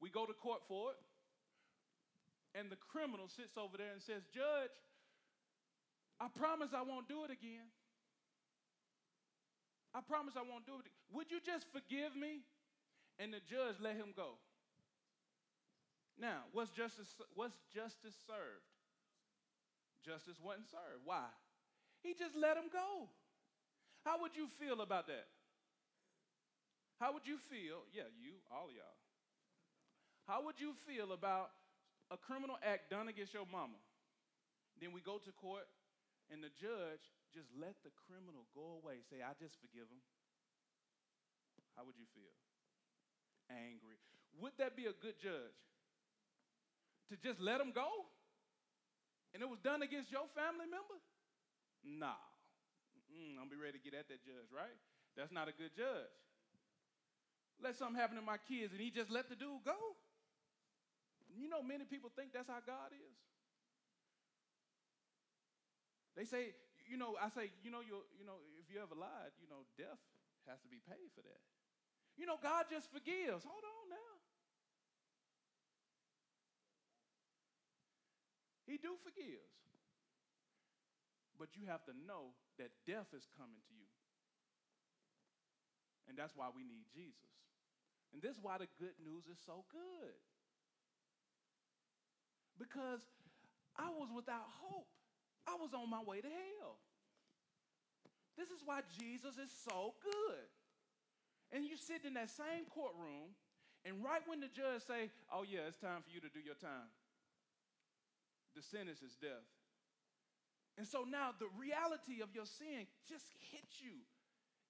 We 0.00 0.10
go 0.10 0.24
to 0.26 0.32
court 0.32 0.62
for 0.68 0.92
it, 0.92 1.00
and 2.58 2.70
the 2.70 2.80
criminal 2.80 3.28
sits 3.28 3.56
over 3.58 3.76
there 3.76 3.92
and 3.92 4.02
says, 4.02 4.24
Judge, 4.32 4.72
I 6.20 6.26
promise 6.36 6.70
I 6.74 6.82
won't 6.82 7.08
do 7.08 7.24
it 7.24 7.30
again. 7.30 7.70
I 9.94 10.00
promise 10.00 10.34
I 10.36 10.42
won't 10.42 10.66
do 10.66 10.74
it. 10.78 10.90
Would 11.12 11.30
you 11.30 11.38
just 11.40 11.66
forgive 11.72 12.14
me? 12.14 12.42
And 13.18 13.32
the 13.32 13.42
judge 13.50 13.80
let 13.80 13.96
him 13.96 14.14
go. 14.14 14.38
Now, 16.20 16.46
was 16.52 16.70
justice, 16.70 17.14
was 17.34 17.50
justice 17.74 18.14
served? 18.26 18.66
Justice 20.04 20.38
wasn't 20.42 20.66
served. 20.70 21.02
Why? 21.04 21.26
He 22.02 22.14
just 22.14 22.34
let 22.34 22.56
him 22.56 22.70
go. 22.72 23.08
How 24.04 24.20
would 24.22 24.34
you 24.34 24.46
feel 24.58 24.80
about 24.80 25.06
that? 25.06 25.26
How 27.00 27.12
would 27.12 27.26
you 27.26 27.38
feel? 27.38 27.86
Yeah, 27.94 28.10
you, 28.18 28.34
all 28.50 28.70
y'all. 28.74 28.98
How 30.26 30.44
would 30.44 30.60
you 30.60 30.74
feel 30.86 31.12
about 31.12 31.50
a 32.10 32.16
criminal 32.16 32.58
act 32.62 32.90
done 32.90 33.08
against 33.08 33.34
your 33.34 33.46
mama? 33.50 33.78
Then 34.80 34.92
we 34.92 35.00
go 35.00 35.18
to 35.18 35.32
court, 35.32 35.66
and 36.28 36.44
the 36.44 36.52
judge 36.52 37.04
just 37.32 37.48
let 37.56 37.76
the 37.84 37.92
criminal 38.08 38.48
go 38.56 38.80
away. 38.80 39.04
Say, 39.08 39.20
I 39.20 39.36
just 39.36 39.56
forgive 39.60 39.88
him. 39.88 40.00
How 41.76 41.84
would 41.84 41.96
you 41.96 42.08
feel? 42.12 42.34
Angry. 43.48 43.96
Would 44.40 44.56
that 44.60 44.76
be 44.76 44.90
a 44.90 44.96
good 44.96 45.16
judge? 45.20 45.56
To 47.08 47.16
just 47.16 47.40
let 47.40 47.60
him 47.60 47.72
go? 47.72 47.88
And 49.32 49.40
it 49.40 49.48
was 49.48 49.60
done 49.60 49.80
against 49.80 50.12
your 50.12 50.28
family 50.36 50.68
member? 50.68 50.98
Nah. 51.84 52.20
Mm, 53.08 53.40
I'm 53.40 53.48
be 53.48 53.56
ready 53.56 53.80
to 53.80 53.84
get 53.84 53.96
at 53.96 54.08
that 54.12 54.20
judge, 54.24 54.52
right? 54.52 54.76
That's 55.16 55.32
not 55.32 55.48
a 55.48 55.54
good 55.56 55.72
judge. 55.72 56.12
Let 57.62 57.74
something 57.74 57.96
happen 57.96 58.16
to 58.16 58.24
my 58.24 58.38
kids 58.38 58.72
and 58.72 58.80
he 58.80 58.92
just 58.92 59.10
let 59.10 59.28
the 59.28 59.36
dude 59.36 59.64
go. 59.64 59.76
You 61.32 61.48
know, 61.48 61.62
many 61.62 61.84
people 61.84 62.10
think 62.14 62.32
that's 62.32 62.48
how 62.48 62.60
God 62.64 62.92
is. 62.92 63.16
They 66.18 66.26
say, 66.26 66.50
you 66.90 66.98
know, 66.98 67.14
I 67.14 67.30
say, 67.30 67.54
you 67.62 67.70
know, 67.70 67.78
you 67.78 68.02
you 68.18 68.26
know, 68.26 68.42
if 68.58 68.66
you 68.66 68.82
ever 68.82 68.98
lied, 68.98 69.30
you 69.38 69.46
know, 69.46 69.62
death 69.78 70.02
has 70.50 70.58
to 70.66 70.68
be 70.68 70.82
paid 70.82 71.14
for 71.14 71.22
that. 71.22 71.42
You 72.18 72.26
know, 72.26 72.34
God 72.42 72.66
just 72.66 72.90
forgives. 72.90 73.46
Hold 73.46 73.62
on 73.62 73.86
now. 73.94 74.14
He 78.66 78.82
do 78.82 78.98
forgives. 79.06 79.54
But 81.38 81.54
you 81.54 81.70
have 81.70 81.86
to 81.86 81.94
know 81.94 82.34
that 82.58 82.74
death 82.82 83.14
is 83.14 83.30
coming 83.38 83.62
to 83.70 83.74
you. 83.78 83.86
And 86.10 86.18
that's 86.18 86.34
why 86.34 86.50
we 86.50 86.66
need 86.66 86.90
Jesus. 86.90 87.30
And 88.10 88.18
this 88.18 88.34
is 88.34 88.42
why 88.42 88.58
the 88.58 88.66
good 88.82 88.98
news 88.98 89.30
is 89.30 89.38
so 89.46 89.62
good. 89.70 90.18
Because 92.58 93.06
I 93.78 93.94
was 93.94 94.10
without 94.10 94.50
hope. 94.58 94.97
I 95.48 95.56
was 95.56 95.72
on 95.72 95.88
my 95.88 96.04
way 96.04 96.20
to 96.20 96.28
hell. 96.28 96.76
This 98.36 98.52
is 98.52 98.60
why 98.64 98.84
Jesus 99.00 99.40
is 99.40 99.50
so 99.64 99.96
good. 100.04 100.46
And 101.50 101.64
you 101.64 101.80
sit 101.80 102.04
in 102.04 102.12
that 102.14 102.28
same 102.28 102.68
courtroom, 102.68 103.32
and 103.88 104.04
right 104.04 104.20
when 104.28 104.44
the 104.44 104.52
judge 104.52 104.84
say, 104.84 105.10
"Oh 105.32 105.42
yeah, 105.48 105.64
it's 105.64 105.80
time 105.80 106.04
for 106.04 106.10
you 106.10 106.20
to 106.20 106.28
do 106.28 106.40
your 106.40 106.54
time," 106.54 106.92
the 108.54 108.60
sentence 108.62 109.00
is 109.00 109.16
death. 109.16 109.48
And 110.76 110.86
so 110.86 111.02
now 111.02 111.32
the 111.32 111.48
reality 111.58 112.20
of 112.20 112.34
your 112.34 112.46
sin 112.46 112.86
just 113.08 113.26
hits 113.50 113.80
you. 113.80 113.98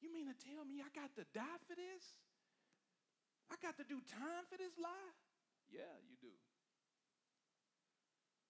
You 0.00 0.12
mean 0.14 0.30
to 0.32 0.38
tell 0.38 0.64
me 0.64 0.80
I 0.80 0.88
got 0.94 1.12
to 1.16 1.24
die 1.34 1.58
for 1.66 1.74
this? 1.74 2.22
I 3.50 3.56
got 3.60 3.76
to 3.76 3.84
do 3.84 4.00
time 4.06 4.46
for 4.48 4.56
this 4.56 4.78
lie? 4.78 5.12
Yeah, 5.68 5.92
you 6.08 6.16
do. 6.16 6.32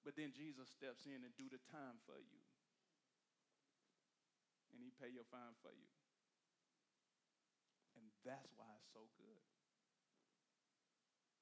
But 0.05 0.17
then 0.17 0.33
Jesus 0.33 0.71
steps 0.71 1.05
in 1.05 1.27
and 1.27 1.35
do 1.37 1.51
the 1.51 1.61
time 1.69 1.99
for 2.07 2.17
you. 2.17 2.43
And 4.73 4.81
he 4.83 4.95
pay 4.95 5.11
your 5.11 5.27
fine 5.27 5.59
for 5.59 5.75
you. 5.75 5.91
And 7.99 8.07
that's 8.23 8.55
why 8.55 8.71
it's 8.79 8.93
so 8.95 9.11
good. 9.19 9.43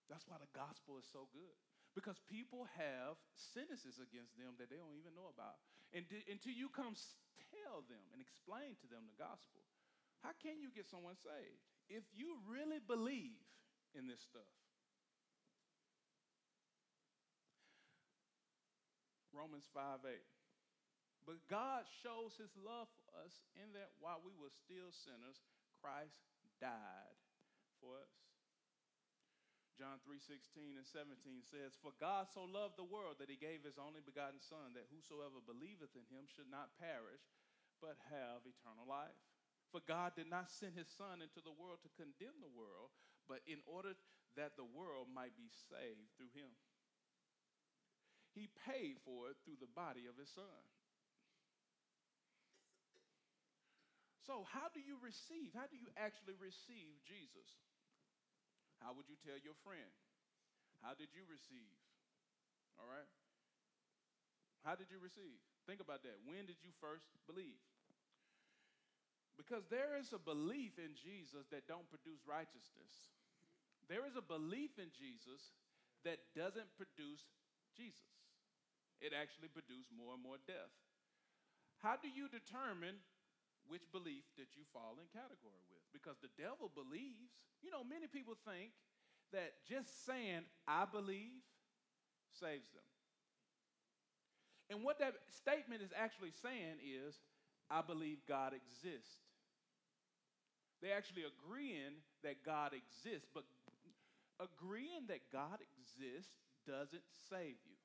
That's 0.09 0.25
why 0.25 0.38
the 0.38 0.51
gospel 0.55 0.97
is 0.97 1.07
so 1.11 1.27
good 1.35 1.59
because 1.92 2.21
people 2.29 2.69
have 2.77 3.16
sentences 3.35 3.99
against 3.99 4.37
them 4.37 4.55
that 4.61 4.69
they 4.69 4.77
don't 4.77 4.95
even 4.95 5.16
know 5.16 5.33
about. 5.33 5.59
And 5.97 6.07
d- 6.07 6.23
until 6.29 6.55
you 6.55 6.69
come 6.71 6.95
tell 7.51 7.83
them 7.88 8.05
and 8.12 8.21
explain 8.21 8.79
to 8.85 8.87
them 8.87 9.09
the 9.09 9.19
gospel, 9.19 9.64
how 10.23 10.37
can 10.38 10.62
you 10.62 10.71
get 10.71 10.87
someone 10.87 11.19
saved? 11.19 11.61
If 11.88 12.05
you 12.14 12.38
really 12.47 12.79
believe 12.79 13.42
in 13.97 14.07
this 14.07 14.21
stuff. 14.21 14.66
Romans 19.47 19.71
5 19.71 20.03
8. 20.03 20.19
But 21.23 21.39
God 21.47 21.87
shows 22.03 22.35
his 22.35 22.51
love 22.59 22.91
for 22.99 23.15
us 23.23 23.47
in 23.55 23.71
that 23.79 23.95
while 24.03 24.19
we 24.19 24.35
were 24.35 24.51
still 24.51 24.91
sinners, 24.91 25.39
Christ 25.79 26.19
died 26.59 27.15
for 27.79 27.95
us. 27.95 28.11
John 29.79 30.03
3 30.03 30.19
16 30.19 30.75
and 30.75 30.83
17 30.83 31.47
says, 31.47 31.79
For 31.79 31.95
God 32.03 32.27
so 32.27 32.43
loved 32.43 32.75
the 32.75 32.91
world 32.91 33.23
that 33.23 33.31
he 33.31 33.39
gave 33.39 33.63
his 33.63 33.79
only 33.79 34.03
begotten 34.03 34.43
Son, 34.43 34.75
that 34.75 34.91
whosoever 34.91 35.39
believeth 35.39 35.95
in 35.95 36.11
him 36.11 36.27
should 36.27 36.51
not 36.51 36.75
perish, 36.83 37.23
but 37.79 38.03
have 38.11 38.43
eternal 38.43 38.83
life. 38.83 39.15
For 39.71 39.79
God 39.87 40.19
did 40.19 40.27
not 40.27 40.51
send 40.51 40.75
his 40.75 40.91
Son 40.91 41.23
into 41.23 41.39
the 41.39 41.55
world 41.55 41.87
to 41.87 41.95
condemn 41.95 42.43
the 42.43 42.51
world, 42.51 42.91
but 43.31 43.47
in 43.47 43.63
order 43.63 43.95
that 44.35 44.59
the 44.59 44.67
world 44.67 45.07
might 45.07 45.39
be 45.39 45.47
saved 45.71 46.11
through 46.19 46.35
him. 46.35 46.51
He 48.37 48.53
paid 48.68 49.01
for 49.01 49.33
it 49.33 49.40
through 49.42 49.57
the 49.57 49.72
body 49.72 50.05
of 50.05 50.20
his 50.20 50.29
Son. 50.29 50.61
So, 54.29 54.44
how 54.44 54.68
do 54.77 54.83
you 54.83 55.01
receive? 55.01 55.57
How 55.57 55.64
do 55.70 55.81
you 55.81 55.88
actually 55.96 56.37
receive 56.37 57.01
Jesus? 57.09 57.49
How 58.85 58.92
would 58.92 59.09
you 59.09 59.16
tell 59.25 59.40
your 59.40 59.57
friend? 59.64 59.88
How 60.85 60.92
did 60.92 61.09
you 61.16 61.25
receive? 61.25 61.72
All 62.77 62.85
right? 62.85 63.09
How 64.66 64.77
did 64.77 64.92
you 64.92 65.01
receive? 65.01 65.40
Think 65.64 65.81
about 65.81 66.05
that. 66.05 66.20
When 66.27 66.44
did 66.44 66.61
you 66.61 66.75
first 66.83 67.09
believe? 67.25 67.57
Because 69.38 69.64
there 69.72 69.96
is 69.96 70.12
a 70.12 70.20
belief 70.20 70.77
in 70.77 70.92
Jesus 70.99 71.47
that 71.55 71.70
don't 71.70 71.89
produce 71.89 72.20
righteousness. 72.26 73.14
There 73.87 74.05
is 74.05 74.18
a 74.18 74.24
belief 74.24 74.74
in 74.76 74.91
Jesus 74.91 75.55
that 76.03 76.18
doesn't 76.34 76.68
produce 76.74 77.22
Jesus. 77.78 78.26
It 79.01 79.12
actually 79.12 79.53
produces 79.53 79.92
more 79.92 80.16
and 80.16 80.22
more 80.22 80.40
death. 80.49 80.72
How 81.84 82.01
do 82.01 82.09
you 82.09 82.28
determine 82.32 82.97
which 83.68 83.86
belief 83.90 84.22
that 84.38 84.55
you 84.55 84.62
fall 84.70 84.94
in 85.03 85.07
category 85.11 85.62
with. 85.70 85.82
Because 85.90 86.14
the 86.22 86.30
devil 86.38 86.70
believes. 86.70 87.42
You 87.62 87.74
know, 87.74 87.82
many 87.82 88.07
people 88.07 88.38
think 88.47 88.70
that 89.34 89.59
just 89.66 90.07
saying, 90.07 90.47
I 90.70 90.86
believe, 90.86 91.42
saves 92.30 92.70
them. 92.70 92.86
And 94.70 94.86
what 94.86 94.99
that 94.99 95.14
statement 95.30 95.82
is 95.82 95.90
actually 95.94 96.30
saying 96.30 96.78
is, 96.82 97.18
I 97.70 97.82
believe 97.82 98.22
God 98.26 98.55
exists. 98.55 99.26
They're 100.82 100.97
actually 100.97 101.26
agreeing 101.26 102.03
that 102.22 102.47
God 102.47 102.70
exists, 102.70 103.26
but 103.34 103.42
Agreeing 104.36 105.09
that 105.09 105.24
God 105.32 105.64
exists 105.64 106.36
doesn't 106.68 107.09
save 107.30 107.57
you. 107.64 107.80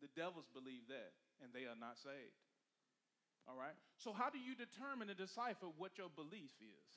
The 0.00 0.12
devils 0.16 0.48
believe 0.52 0.88
that, 0.88 1.12
and 1.44 1.52
they 1.52 1.68
are 1.68 1.76
not 1.76 2.00
saved. 2.00 2.40
All 3.44 3.56
right? 3.56 3.76
So, 4.00 4.12
how 4.12 4.32
do 4.32 4.40
you 4.40 4.56
determine 4.56 5.12
and 5.12 5.20
decipher 5.20 5.68
what 5.76 5.96
your 6.00 6.08
belief 6.12 6.52
is? 6.60 6.90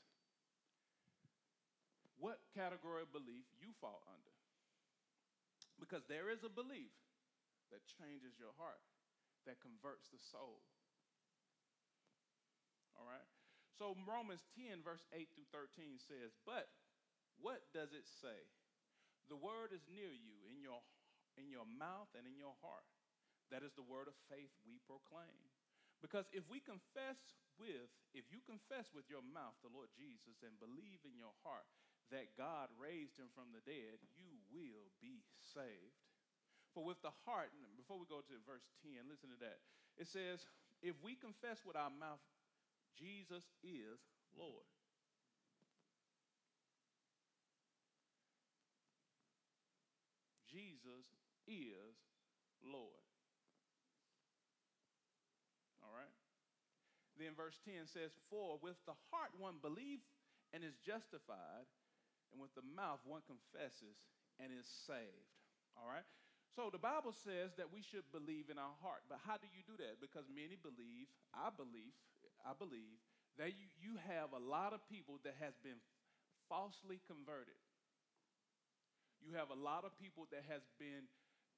What 2.19 2.39
category 2.55 3.03
of 3.03 3.11
belief 3.11 3.43
you 3.59 3.75
fall 3.83 3.99
under? 4.07 4.35
Because 5.75 6.07
there 6.07 6.31
is 6.31 6.47
a 6.47 6.51
belief 6.51 6.95
that 7.73 7.83
changes 7.99 8.39
your 8.39 8.55
heart, 8.55 8.79
that 9.43 9.59
converts 9.59 10.07
the 10.07 10.21
soul. 10.31 10.63
All 12.95 13.03
right? 13.03 13.27
So 13.75 13.97
Romans 14.05 14.45
10, 14.55 14.85
verse 14.85 15.03
8 15.11 15.27
through 15.33 15.49
13 15.51 15.97
says, 16.05 16.31
But 16.45 16.69
what 17.41 17.65
does 17.73 17.91
it 17.91 18.05
say? 18.21 18.39
The 19.27 19.39
word 19.39 19.73
is 19.73 19.83
near 19.89 20.13
you, 20.13 20.37
in 20.47 20.61
your, 20.61 20.79
in 21.39 21.49
your 21.49 21.65
mouth 21.65 22.11
and 22.13 22.25
in 22.25 22.37
your 22.37 22.55
heart. 22.61 22.87
That 23.51 23.65
is 23.65 23.75
the 23.75 23.85
word 23.85 24.09
of 24.09 24.17
faith 24.29 24.53
we 24.65 24.81
proclaim. 24.85 25.51
Because 26.01 26.27
if 26.35 26.43
we 26.51 26.59
confess 26.59 27.19
with, 27.55 27.89
if 28.11 28.27
you 28.33 28.43
confess 28.43 28.91
with 28.91 29.07
your 29.07 29.23
mouth 29.23 29.55
the 29.63 29.71
Lord 29.71 29.93
Jesus 29.95 30.41
and 30.43 30.59
believe 30.59 30.99
in 31.07 31.15
your 31.15 31.33
heart 31.47 31.67
that 32.11 32.35
God 32.35 32.67
raised 32.75 33.15
him 33.15 33.31
from 33.31 33.55
the 33.55 33.63
dead, 33.63 34.03
you 34.19 34.35
will 34.51 34.91
be 34.99 35.23
saved. 35.55 35.97
For 36.75 36.83
with 36.83 36.99
the 37.05 37.15
heart, 37.23 37.53
before 37.77 38.01
we 38.01 38.09
go 38.09 38.19
to 38.19 38.35
verse 38.43 38.65
10, 38.83 39.07
listen 39.07 39.31
to 39.31 39.39
that. 39.45 39.61
It 39.95 40.09
says, 40.09 40.43
If 40.81 40.97
we 40.99 41.15
confess 41.15 41.61
with 41.63 41.77
our 41.77 41.93
mouth 41.93 42.19
Jesus 42.97 43.43
is 43.63 43.99
Lord. 44.37 44.69
Jesus 50.45 51.09
is 51.47 51.95
Lord. 52.63 53.03
All 55.83 55.91
right? 55.91 56.13
Then 57.19 57.37
verse 57.37 57.59
10 57.63 57.85
says, 57.91 58.11
For 58.29 58.57
with 58.61 58.79
the 58.87 58.97
heart 59.11 59.35
one 59.37 59.61
believes 59.61 60.07
and 60.51 60.63
is 60.63 60.77
justified, 60.81 61.67
and 62.33 62.41
with 62.41 62.53
the 62.57 62.65
mouth 62.65 63.01
one 63.05 63.21
confesses 63.25 63.97
and 64.41 64.49
is 64.49 64.65
saved. 64.89 65.29
All 65.77 65.85
right? 65.85 66.05
So 66.53 66.69
the 66.69 66.81
Bible 66.81 67.13
says 67.13 67.53
that 67.57 67.73
we 67.73 67.81
should 67.81 68.05
believe 68.13 68.53
in 68.53 68.61
our 68.61 68.77
heart. 68.81 69.05
But 69.09 69.21
how 69.25 69.41
do 69.41 69.49
you 69.49 69.65
do 69.65 69.73
that? 69.81 69.97
Because 69.97 70.29
many 70.29 70.53
believe, 70.57 71.09
I 71.33 71.49
believe, 71.49 71.97
I 72.45 72.53
believe 72.53 73.01
that 73.41 73.57
you, 73.57 73.65
you 73.81 73.97
have 74.05 74.37
a 74.37 74.41
lot 74.41 74.73
of 74.73 74.85
people 74.85 75.17
that 75.25 75.33
has 75.41 75.57
been 75.65 75.81
falsely 76.45 77.01
converted. 77.09 77.57
You 79.17 79.33
have 79.41 79.49
a 79.49 79.57
lot 79.57 79.81
of 79.81 79.97
people 79.97 80.29
that 80.29 80.45
has 80.45 80.61
been 80.77 81.09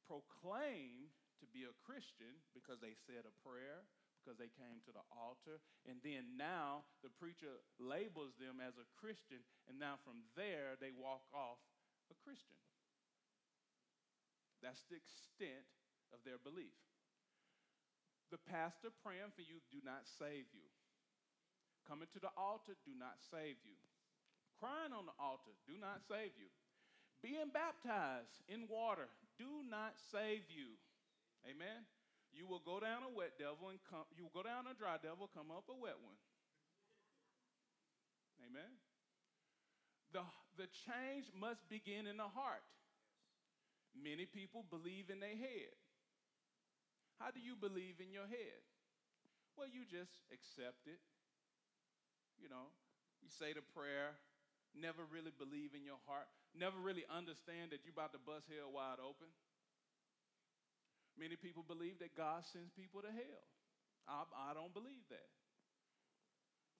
proclaimed 0.05 1.13
to 1.41 1.45
be 1.51 1.67
a 1.67 1.75
Christian 1.83 2.39
because 2.55 2.79
they 2.79 2.95
said 3.05 3.27
a 3.27 3.35
prayer, 3.43 3.83
because 4.21 4.39
they 4.39 4.49
came 4.53 4.81
to 4.85 4.93
the 4.95 5.05
altar, 5.13 5.61
and 5.85 6.01
then 6.01 6.39
now 6.39 6.87
the 7.05 7.13
preacher 7.13 7.61
labels 7.77 8.33
them 8.41 8.57
as 8.57 8.73
a 8.79 8.89
Christian, 8.97 9.43
and 9.69 9.77
now 9.77 10.01
from 10.01 10.25
there 10.33 10.79
they 10.81 10.95
walk 10.95 11.25
off 11.35 11.61
a 12.09 12.15
Christian. 12.25 12.57
That's 14.63 14.81
the 14.89 14.97
extent 14.97 15.67
of 16.09 16.23
their 16.25 16.41
belief. 16.41 16.73
The 18.33 18.41
pastor 18.49 18.89
praying 19.05 19.29
for 19.37 19.45
you 19.45 19.61
do 19.69 19.77
not 19.85 20.09
save 20.17 20.49
you. 20.49 20.65
Coming 21.85 22.09
to 22.17 22.19
the 22.19 22.33
altar 22.33 22.73
do 22.81 22.97
not 22.97 23.21
save 23.29 23.61
you. 23.61 23.77
Crying 24.57 24.95
on 24.95 25.05
the 25.05 25.13
altar 25.21 25.53
do 25.69 25.77
not 25.77 26.01
save 26.09 26.33
you. 26.33 26.49
Being 27.21 27.53
baptized 27.53 28.41
in 28.49 28.65
water 28.65 29.05
do 29.37 29.63
not 29.69 29.95
save 30.11 30.47
you. 30.49 30.75
Amen. 31.45 31.85
You 32.35 32.47
will 32.47 32.61
go 32.63 32.79
down 32.83 33.07
a 33.07 33.11
wet 33.11 33.39
devil 33.39 33.71
and 33.71 33.79
come 33.87 34.03
you 34.15 34.27
will 34.27 34.35
go 34.35 34.43
down 34.43 34.67
a 34.67 34.75
dry 34.75 34.99
devil, 34.99 35.29
come 35.31 35.51
up 35.51 35.69
a 35.71 35.77
wet 35.77 35.95
one. 36.03 36.19
Amen. 38.43 38.75
The, 40.11 40.23
the 40.59 40.67
change 40.87 41.31
must 41.35 41.63
begin 41.67 42.07
in 42.07 42.17
the 42.17 42.27
heart. 42.27 42.63
Many 43.95 44.27
people 44.27 44.67
believe 44.67 45.07
in 45.07 45.23
their 45.23 45.35
head. 45.35 45.75
How 47.19 47.31
do 47.31 47.39
you 47.39 47.55
believe 47.55 48.03
in 48.03 48.11
your 48.11 48.27
head? 48.27 48.59
Well, 49.55 49.71
you 49.71 49.87
just 49.87 50.11
accept 50.35 50.83
it. 50.87 50.99
You 52.35 52.51
know, 52.51 52.75
you 53.23 53.31
say 53.31 53.55
the 53.55 53.63
prayer, 53.63 54.19
never 54.75 55.07
really 55.07 55.31
believe 55.31 55.71
in 55.71 55.87
your 55.87 55.99
heart, 56.03 56.27
never 56.59 56.79
really 56.79 57.05
understand 57.11 57.71
that 57.71 57.83
you're 57.83 57.95
about 57.95 58.15
to 58.15 58.21
bust 58.21 58.47
hell 58.47 58.71
wide 58.71 58.99
open. 58.99 59.27
Many 61.15 61.35
people 61.39 61.63
believe 61.63 61.99
that 62.03 62.15
God 62.15 62.43
sends 62.51 62.71
people 62.75 62.99
to 63.01 63.11
hell. 63.11 63.47
I, 64.07 64.51
I 64.51 64.53
don't 64.53 64.73
believe 64.75 65.03
that. 65.09 65.31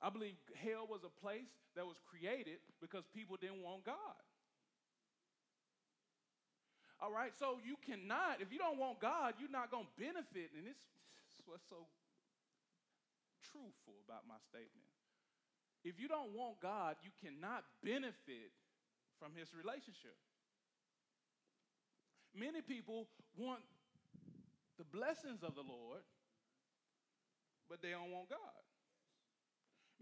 I 0.03 0.11
believe 0.11 0.35
hell 0.59 0.85
was 0.85 1.07
a 1.07 1.13
place 1.23 1.49
that 1.79 1.87
was 1.87 1.95
created 2.03 2.59
because 2.83 3.07
people 3.15 3.39
didn't 3.39 3.63
want 3.63 3.87
God. 3.87 4.19
All 6.99 7.11
right, 7.11 7.31
so 7.35 7.59
you 7.63 7.75
cannot, 7.83 8.39
if 8.39 8.51
you 8.51 8.59
don't 8.59 8.79
want 8.79 8.99
God, 8.99 9.35
you're 9.39 9.51
not 9.51 9.71
going 9.71 9.87
to 9.87 9.95
benefit. 9.99 10.51
And 10.55 10.63
this, 10.63 10.79
this 10.79 11.35
is 11.39 11.45
what's 11.47 11.67
so 11.67 11.87
truthful 13.51 13.99
about 14.07 14.23
my 14.27 14.39
statement. 14.51 14.87
If 15.83 15.99
you 15.99 16.07
don't 16.07 16.33
want 16.33 16.59
God, 16.63 16.95
you 17.03 17.11
cannot 17.21 17.63
benefit 17.83 18.51
from 19.19 19.33
his 19.35 19.49
relationship. 19.53 20.15
Many 22.35 22.61
people 22.61 23.07
want 23.37 23.63
the 24.77 24.83
blessings 24.83 25.39
of 25.43 25.55
the 25.55 25.63
Lord, 25.63 26.03
but 27.69 27.81
they 27.81 27.91
don't 27.95 28.11
want 28.11 28.29
God. 28.29 28.63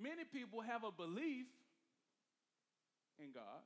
Many 0.01 0.25
people 0.25 0.61
have 0.61 0.83
a 0.83 0.91
belief 0.91 1.45
in 3.21 3.29
God 3.29 3.61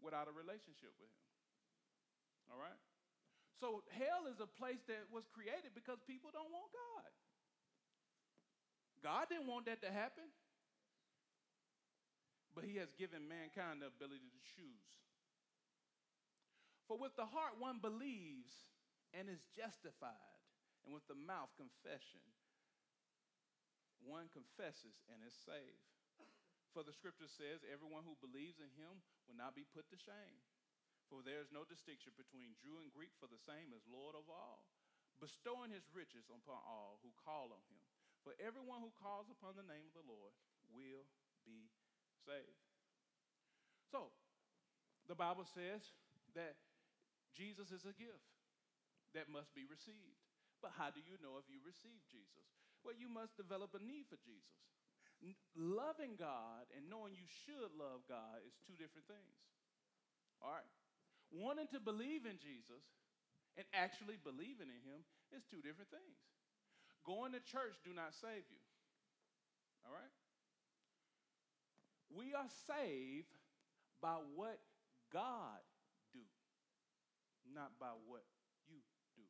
without 0.00 0.28
a 0.28 0.34
relationship 0.36 0.96
with 0.96 1.12
Him. 1.12 1.28
All 2.52 2.60
right? 2.60 2.80
So 3.60 3.84
hell 3.96 4.28
is 4.28 4.40
a 4.40 4.48
place 4.48 4.80
that 4.88 5.08
was 5.12 5.24
created 5.32 5.76
because 5.76 6.00
people 6.08 6.32
don't 6.32 6.52
want 6.52 6.72
God. 6.72 7.10
God 9.04 9.24
didn't 9.28 9.48
want 9.48 9.68
that 9.68 9.84
to 9.84 9.92
happen. 9.92 10.24
But 12.54 12.62
he 12.62 12.78
has 12.78 12.94
given 12.94 13.26
mankind 13.26 13.82
the 13.82 13.90
ability 13.90 14.30
to 14.30 14.40
choose. 14.54 14.94
For 16.86 16.94
with 16.94 17.18
the 17.18 17.26
heart 17.26 17.58
one 17.58 17.82
believes 17.82 18.54
and 19.10 19.26
is 19.26 19.42
justified, 19.50 20.38
and 20.86 20.94
with 20.94 21.06
the 21.10 21.18
mouth 21.18 21.50
confession, 21.58 22.22
one 24.06 24.30
confesses 24.30 24.94
and 25.10 25.18
is 25.26 25.34
saved. 25.34 25.90
For 26.70 26.82
the 26.82 26.94
scripture 26.94 27.30
says, 27.30 27.62
everyone 27.66 28.02
who 28.02 28.18
believes 28.18 28.58
in 28.58 28.70
him 28.74 29.02
will 29.26 29.38
not 29.38 29.54
be 29.54 29.64
put 29.64 29.86
to 29.90 29.98
shame. 29.98 30.42
For 31.06 31.22
there 31.22 31.38
is 31.38 31.54
no 31.54 31.62
distinction 31.62 32.14
between 32.18 32.58
Jew 32.58 32.82
and 32.82 32.90
Greek, 32.90 33.14
for 33.18 33.30
the 33.30 33.38
same 33.38 33.70
is 33.70 33.86
Lord 33.86 34.18
of 34.18 34.26
all, 34.26 34.66
bestowing 35.22 35.70
his 35.70 35.86
riches 35.94 36.26
upon 36.26 36.58
all 36.66 36.98
who 37.00 37.14
call 37.22 37.54
on 37.54 37.64
him. 37.70 37.82
For 38.26 38.34
everyone 38.42 38.82
who 38.82 38.90
calls 38.98 39.30
upon 39.30 39.54
the 39.54 39.68
name 39.68 39.86
of 39.86 39.94
the 39.94 40.08
Lord 40.10 40.34
will 40.74 41.06
be 41.46 41.70
saved. 42.24 42.60
So, 43.92 44.10
the 45.06 45.14
Bible 45.14 45.44
says 45.44 45.84
that 46.34 46.56
Jesus 47.36 47.70
is 47.70 47.84
a 47.84 47.94
gift 47.94 48.32
that 49.12 49.30
must 49.30 49.54
be 49.54 49.68
received. 49.68 50.18
But 50.58 50.74
how 50.74 50.88
do 50.90 51.04
you 51.04 51.20
know 51.20 51.36
if 51.36 51.46
you 51.46 51.60
receive 51.60 52.00
Jesus? 52.08 52.48
Well, 52.82 52.96
you 52.96 53.06
must 53.06 53.36
develop 53.36 53.76
a 53.76 53.82
need 53.84 54.08
for 54.08 54.18
Jesus. 54.24 54.56
Loving 55.56 56.18
God 56.18 56.68
and 56.74 56.88
knowing 56.88 57.14
you 57.16 57.28
should 57.46 57.72
love 57.76 58.04
God 58.08 58.44
is 58.44 58.56
two 58.64 58.76
different 58.76 59.08
things. 59.08 59.38
All 60.42 60.52
right? 60.52 60.68
wanting 61.32 61.66
to 61.74 61.80
believe 61.82 62.28
in 62.28 62.38
Jesus 62.38 62.84
and 63.58 63.66
actually 63.74 64.18
believing 64.22 64.70
in 64.70 64.82
him 64.86 65.02
is 65.34 65.42
two 65.50 65.62
different 65.62 65.90
things. 65.90 66.18
Going 67.02 67.34
to 67.34 67.42
church 67.42 67.74
do 67.82 67.90
not 67.94 68.14
save 68.14 68.46
you. 68.46 68.62
All 69.86 69.94
right? 69.94 70.14
We 72.16 72.32
are 72.34 72.48
saved 72.66 73.34
by 74.00 74.16
what 74.34 74.58
God 75.12 75.58
do, 76.12 76.20
not 77.54 77.72
by 77.80 77.90
what 78.06 78.22
you 78.68 78.78
do. 79.16 79.26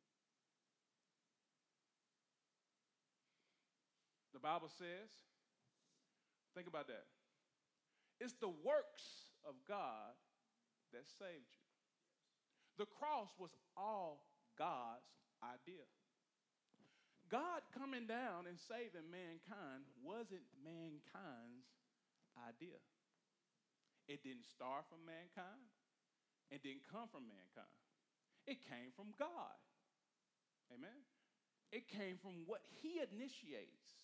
The 4.33 4.39
Bible 4.39 4.69
says, 4.77 5.09
think 6.53 6.67
about 6.67 6.87
that. 6.87 7.05
It's 8.19 8.35
the 8.39 8.53
works 8.63 9.33
of 9.47 9.55
God 9.67 10.13
that 10.93 11.09
saved 11.19 11.51
you. 11.51 11.65
The 12.77 12.85
cross 12.85 13.29
was 13.39 13.51
all 13.75 14.23
God's 14.57 15.09
idea. 15.43 15.83
God 17.31 17.61
coming 17.73 18.05
down 18.05 18.45
and 18.47 18.59
saving 18.59 19.09
mankind 19.09 19.83
wasn't 20.03 20.45
mankind's 20.63 21.74
idea. 22.43 22.79
It 24.05 24.21
didn't 24.21 24.45
start 24.45 24.85
from 24.85 25.01
mankind 25.05 25.71
and 26.51 26.61
didn't 26.61 26.85
come 26.85 27.09
from 27.09 27.25
mankind. 27.25 27.79
It 28.45 28.61
came 28.61 28.93
from 28.93 29.15
God. 29.17 29.57
Amen. 30.69 31.05
It 31.73 31.89
came 31.89 32.21
from 32.21 32.45
what 32.45 32.61
he 32.81 33.01
initiates 33.01 33.97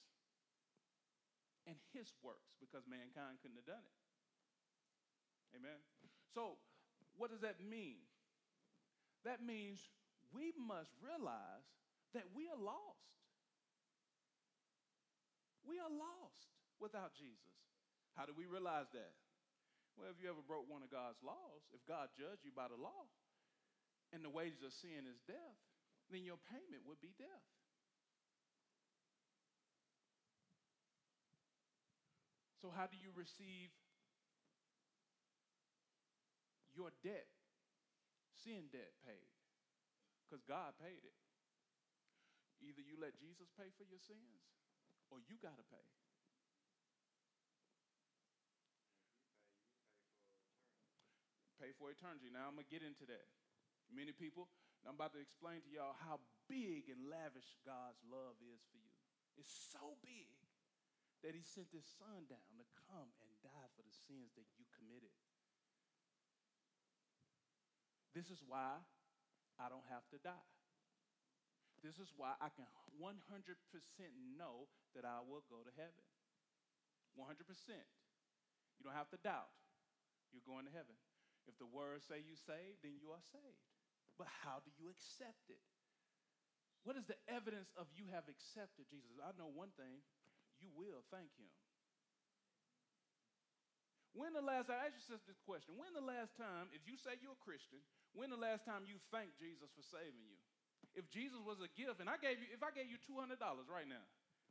and 1.70 1.78
his 1.94 2.10
works 2.26 2.58
because 2.58 2.90
mankind 2.90 3.38
couldn't 3.42 3.62
have 3.62 3.70
done 3.70 3.86
it. 3.86 3.98
Amen. 5.54 5.78
So, 6.34 6.58
what 7.18 7.30
does 7.30 7.46
that 7.46 7.62
mean? 7.62 8.02
That 9.24 9.46
means 9.46 9.78
we 10.34 10.54
must 10.58 10.90
realize 10.98 11.70
that 12.18 12.26
we 12.34 12.50
are 12.50 12.58
lost. 12.58 13.14
We 15.62 15.78
are 15.78 15.92
lost 15.92 16.50
without 16.80 17.14
Jesus. 17.14 17.71
How 18.16 18.28
do 18.28 18.34
we 18.36 18.46
realize 18.46 18.90
that? 18.92 19.14
Well, 19.96 20.08
if 20.12 20.20
you 20.20 20.32
ever 20.32 20.44
broke 20.44 20.68
one 20.72 20.84
of 20.84 20.92
God's 20.92 21.20
laws, 21.24 21.64
if 21.76 21.84
God 21.88 22.12
judged 22.16 22.44
you 22.48 22.52
by 22.56 22.72
the 22.72 22.80
law, 22.80 23.08
and 24.12 24.24
the 24.24 24.32
wages 24.32 24.60
of 24.64 24.76
sin 24.76 25.08
is 25.08 25.20
death, 25.28 25.60
then 26.12 26.28
your 26.28 26.40
payment 26.52 26.84
would 26.84 27.00
be 27.00 27.16
death. 27.16 27.48
So, 32.60 32.70
how 32.70 32.86
do 32.86 33.00
you 33.00 33.10
receive 33.18 33.74
your 36.78 36.94
debt, 37.02 37.26
sin 38.46 38.70
debt, 38.70 38.94
paid? 39.02 39.32
Because 40.28 40.46
God 40.46 40.78
paid 40.78 41.02
it. 41.02 41.18
Either 42.62 42.86
you 42.86 43.02
let 43.02 43.18
Jesus 43.18 43.50
pay 43.58 43.74
for 43.74 43.88
your 43.90 43.98
sins, 44.06 44.46
or 45.10 45.18
you 45.26 45.42
got 45.42 45.58
to 45.58 45.66
pay. 45.74 45.88
Pay 51.62 51.78
for 51.78 51.94
eternity. 51.94 52.34
Now, 52.34 52.50
I'm 52.50 52.58
going 52.58 52.66
to 52.66 52.74
get 52.74 52.82
into 52.82 53.06
that. 53.06 53.30
Many 53.94 54.10
people, 54.18 54.50
I'm 54.82 54.98
about 54.98 55.14
to 55.14 55.22
explain 55.22 55.62
to 55.62 55.70
y'all 55.70 55.94
how 55.94 56.18
big 56.50 56.90
and 56.90 57.06
lavish 57.06 57.54
God's 57.62 58.02
love 58.10 58.34
is 58.42 58.66
for 58.74 58.82
you. 58.82 58.98
It's 59.38 59.54
so 59.70 59.94
big 60.02 60.34
that 61.22 61.38
he 61.38 61.46
sent 61.46 61.70
his 61.70 61.86
son 61.86 62.26
down 62.26 62.50
to 62.58 62.66
come 62.90 63.14
and 63.22 63.30
die 63.46 63.70
for 63.78 63.86
the 63.86 63.94
sins 63.94 64.34
that 64.34 64.50
you 64.58 64.66
committed. 64.74 65.14
This 68.18 68.34
is 68.34 68.42
why 68.42 68.82
I 69.62 69.70
don't 69.70 69.86
have 69.94 70.04
to 70.12 70.18
die. 70.18 70.50
This 71.86 72.02
is 72.02 72.10
why 72.18 72.34
I 72.42 72.50
can 72.50 72.66
100% 72.98 73.14
know 74.34 74.66
that 74.98 75.06
I 75.06 75.22
will 75.22 75.46
go 75.46 75.62
to 75.62 75.74
heaven. 75.78 76.06
100%. 77.14 77.38
You 78.78 78.82
don't 78.82 78.98
have 78.98 79.14
to 79.14 79.22
doubt. 79.22 79.54
You're 80.34 80.46
going 80.46 80.66
to 80.66 80.74
heaven. 80.74 80.98
If 81.50 81.58
the 81.58 81.70
words 81.70 82.06
say 82.10 82.22
you 82.22 82.38
saved, 82.38 82.86
then 82.86 82.98
you 82.98 83.14
are 83.14 83.26
saved. 83.34 83.66
But 84.18 84.30
how 84.46 84.62
do 84.62 84.70
you 84.78 84.92
accept 84.92 85.50
it? 85.50 85.62
What 86.82 86.98
is 86.98 87.06
the 87.06 87.18
evidence 87.30 87.70
of 87.78 87.90
you 87.94 88.10
have 88.10 88.26
accepted 88.26 88.90
Jesus? 88.90 89.22
I 89.22 89.34
know 89.38 89.50
one 89.50 89.74
thing 89.78 90.02
you 90.58 90.74
will 90.74 91.06
thank 91.14 91.30
him. 91.38 91.50
When 94.12 94.36
the 94.36 94.44
last 94.44 94.68
I 94.68 94.92
ask 94.92 95.00
you 95.00 95.16
this 95.24 95.40
question, 95.48 95.80
when 95.80 95.96
the 95.96 96.04
last 96.04 96.36
time, 96.36 96.68
if 96.76 96.84
you 96.84 97.00
say 97.00 97.16
you're 97.24 97.38
a 97.38 97.46
Christian, 97.46 97.80
when 98.12 98.28
the 98.28 98.40
last 98.40 98.68
time 98.68 98.84
you 98.84 99.00
thanked 99.08 99.40
Jesus 99.40 99.72
for 99.72 99.86
saving 99.88 100.28
you? 100.28 100.36
If 100.92 101.08
Jesus 101.08 101.40
was 101.40 101.64
a 101.64 101.72
gift, 101.72 102.04
and 102.04 102.12
I 102.12 102.20
gave 102.20 102.44
you, 102.44 102.52
if 102.52 102.60
I 102.60 102.76
gave 102.76 102.92
you 102.92 103.00
$200 103.00 103.40
right 103.72 103.88
now, 103.88 104.04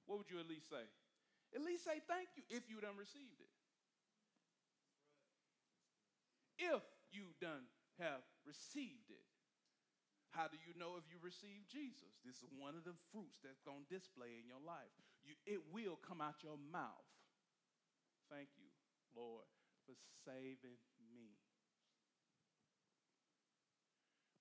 what 0.09 0.17
would 0.17 0.33
you 0.33 0.41
at 0.41 0.49
least 0.49 0.73
say? 0.73 0.89
At 1.53 1.61
least 1.61 1.85
say 1.85 2.01
thank 2.09 2.33
you 2.39 2.43
if 2.49 2.65
you 2.73 2.81
done 2.81 2.97
received 2.97 3.37
it. 3.37 3.50
If 6.61 6.85
you 7.11 7.33
done 7.41 7.65
have 7.99 8.25
received 8.45 9.09
it. 9.11 9.25
How 10.31 10.47
do 10.47 10.57
you 10.63 10.73
know 10.79 10.95
if 10.95 11.11
you 11.11 11.19
received 11.19 11.67
Jesus? 11.67 12.23
This 12.23 12.39
is 12.41 12.55
one 12.55 12.79
of 12.79 12.87
the 12.87 12.95
fruits 13.11 13.43
that's 13.43 13.61
going 13.67 13.83
to 13.83 13.91
display 13.91 14.39
in 14.39 14.47
your 14.47 14.63
life. 14.63 14.95
You, 15.27 15.35
it 15.43 15.61
will 15.75 15.99
come 15.99 16.23
out 16.23 16.47
your 16.47 16.61
mouth. 16.71 17.11
Thank 18.31 18.55
you, 18.55 18.71
Lord, 19.11 19.45
for 19.91 19.99
saving 20.23 20.79
me. 21.11 21.35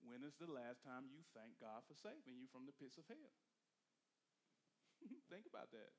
When 0.06 0.22
is 0.22 0.38
the 0.38 0.50
last 0.50 0.86
time 0.86 1.10
you 1.10 1.26
thank 1.34 1.58
God 1.58 1.82
for 1.90 1.98
saving 1.98 2.38
you 2.38 2.46
from 2.54 2.70
the 2.70 2.78
pits 2.78 3.02
of 3.02 3.10
hell? 3.10 3.34
Think 5.34 5.50
about 5.50 5.74
that. 5.74 5.92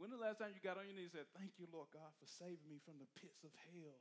When 0.00 0.08
the 0.08 0.20
last 0.20 0.40
time 0.40 0.56
you 0.56 0.62
got 0.64 0.80
on 0.80 0.88
your 0.88 0.96
knees 0.96 1.12
and 1.12 1.20
said, 1.26 1.36
Thank 1.36 1.60
you, 1.60 1.68
Lord 1.68 1.92
God, 1.92 2.16
for 2.16 2.28
saving 2.28 2.64
me 2.64 2.80
from 2.80 2.96
the 2.96 3.10
pits 3.18 3.44
of 3.44 3.52
hell? 3.68 4.00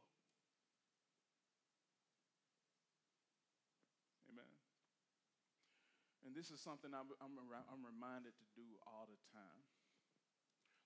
And 6.28 6.36
this 6.36 6.52
is 6.52 6.60
something 6.60 6.92
I'm, 6.92 7.08
I'm, 7.24 7.40
I'm 7.40 7.80
reminded 7.88 8.36
to 8.36 8.46
do 8.52 8.68
all 8.84 9.08
the 9.08 9.16
time. 9.32 9.64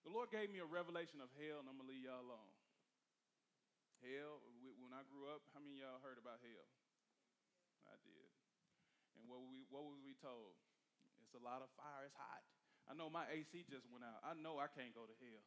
The 0.05 0.13
Lord 0.13 0.29
gave 0.29 0.53
me 0.53 0.61
a 0.61 0.69
revelation 0.69 1.17
of 1.17 1.33
hell, 1.33 1.57
and 1.57 1.65
I'm 1.65 1.81
going 1.81 1.89
to 1.89 1.91
leave 1.97 2.05
y'all 2.05 2.21
alone. 2.21 2.53
Hell, 4.05 4.37
when 4.77 4.93
I 4.93 5.01
grew 5.09 5.25
up, 5.33 5.41
how 5.57 5.61
many 5.65 5.81
y'all 5.81 5.97
heard 6.05 6.21
about 6.21 6.45
hell? 6.45 6.69
I 7.89 7.97
did. 8.05 8.29
And 9.17 9.25
what, 9.25 9.41
we, 9.41 9.65
what 9.73 9.89
was 9.89 9.97
we 10.05 10.13
told? 10.21 10.53
It's 11.25 11.33
a 11.33 11.41
lot 11.41 11.65
of 11.65 11.73
fire, 11.73 12.05
it's 12.05 12.17
hot. 12.17 12.45
I 12.85 12.93
know 12.93 13.09
my 13.09 13.25
AC 13.33 13.65
just 13.65 13.89
went 13.89 14.05
out. 14.05 14.21
I 14.21 14.37
know 14.37 14.61
I 14.61 14.69
can't 14.69 14.93
go 14.93 15.09
to 15.09 15.17
hell. 15.25 15.41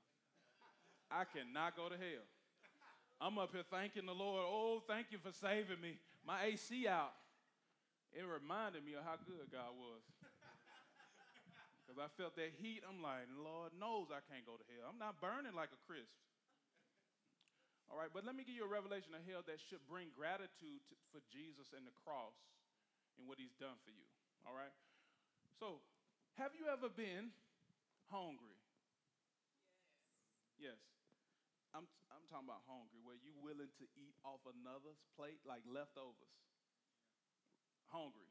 I 1.07 1.23
cannot 1.23 1.79
go 1.79 1.87
to 1.87 1.95
hell. 1.95 2.27
I'm 3.23 3.39
up 3.39 3.55
here 3.55 3.67
thanking 3.71 4.11
the 4.11 4.15
Lord. 4.15 4.43
Oh, 4.43 4.83
thank 4.91 5.15
you 5.15 5.23
for 5.23 5.31
saving 5.31 5.79
me. 5.79 6.03
My 6.27 6.51
AC 6.51 6.91
out 6.91 7.15
it 8.15 8.23
reminded 8.23 8.87
me 8.87 8.95
of 8.95 9.03
how 9.03 9.19
good 9.27 9.51
God 9.51 9.75
was. 9.75 10.03
Because 11.85 12.01
I 12.01 12.09
felt 12.17 12.33
that 12.41 12.49
heat. 12.65 12.81
I'm 12.81 13.05
like, 13.05 13.29
Lord 13.29 13.77
knows 13.77 14.09
I 14.09 14.25
can't 14.25 14.49
go 14.49 14.57
to 14.57 14.65
hell. 14.73 14.89
I'm 14.89 14.97
not 14.97 15.21
burning 15.21 15.53
like 15.53 15.69
a 15.69 15.77
crisp. 15.85 16.17
All 17.93 18.01
right, 18.01 18.09
but 18.09 18.25
let 18.25 18.33
me 18.33 18.41
give 18.41 18.57
you 18.57 18.65
a 18.65 18.73
revelation 18.73 19.12
of 19.12 19.21
hell 19.29 19.45
that 19.45 19.61
should 19.69 19.85
bring 19.85 20.09
gratitude 20.17 20.81
to, 20.89 20.95
for 21.12 21.21
Jesus 21.29 21.77
and 21.77 21.85
the 21.85 21.93
cross 21.93 22.33
and 23.21 23.29
what 23.29 23.37
he's 23.37 23.53
done 23.61 23.77
for 23.85 23.93
you. 23.93 24.09
All 24.49 24.57
right? 24.57 24.73
So, 25.61 25.85
have 26.41 26.57
you 26.57 26.73
ever 26.73 26.89
been 26.89 27.29
hungry? 28.09 28.57
Yes. 30.57 30.81
Yes. 30.81 30.81
I'm, 31.77 31.85
I'm 32.09 32.25
talking 32.33 32.49
about 32.49 32.65
hungry, 32.65 33.05
where 33.05 33.21
you 33.21 33.37
willing 33.37 33.71
to 33.77 33.87
eat 33.99 34.17
off 34.25 34.41
another's 34.49 35.05
plate 35.21 35.45
like 35.45 35.61
leftovers 35.69 36.33
hungry. 37.95 38.27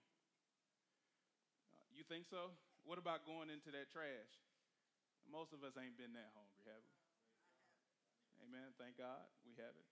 Uh, 1.72 1.88
you 1.96 2.04
think 2.04 2.28
so? 2.28 2.52
What 2.84 3.00
about 3.00 3.24
going 3.24 3.48
into 3.48 3.72
that 3.72 3.88
trash? 3.88 4.36
Most 5.24 5.56
of 5.56 5.64
us 5.64 5.80
ain't 5.80 5.96
been 5.96 6.12
that 6.20 6.36
hungry, 6.36 6.68
have 6.68 6.84
we? 6.84 7.00
Amen. 8.44 8.76
Thank 8.76 9.00
God 9.00 9.24
we 9.48 9.56
haven't. 9.56 9.88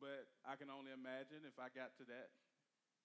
But 0.00 0.32
I 0.48 0.56
can 0.56 0.72
only 0.72 0.96
imagine 0.96 1.44
if 1.44 1.60
I 1.60 1.68
got 1.68 1.92
to 2.00 2.04
that 2.08 2.32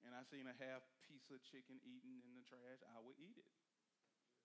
and 0.07 0.15
I 0.15 0.23
seen 0.31 0.47
a 0.47 0.55
half 0.55 0.83
piece 1.03 1.27
of 1.31 1.43
chicken 1.43 1.79
eaten 1.83 2.23
in 2.23 2.33
the 2.35 2.45
trash, 2.47 2.79
I 2.87 2.99
would 3.03 3.19
eat 3.19 3.35
it. 3.35 3.49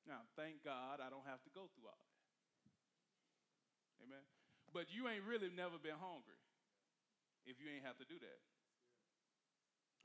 Now, 0.07 0.27
thank 0.35 0.63
God 0.67 0.99
I 0.99 1.11
don't 1.11 1.27
have 1.27 1.43
to 1.47 1.51
go 1.55 1.71
through 1.75 1.91
all 1.91 2.03
that. 2.03 2.19
Amen. 4.07 4.25
But 4.71 4.91
you 4.95 5.11
ain't 5.11 5.27
really 5.27 5.51
never 5.51 5.77
been 5.79 5.99
hungry 5.99 6.39
if 7.47 7.59
you 7.59 7.67
ain't 7.71 7.85
have 7.85 7.99
to 7.99 8.07
do 8.07 8.17
that. 8.23 8.41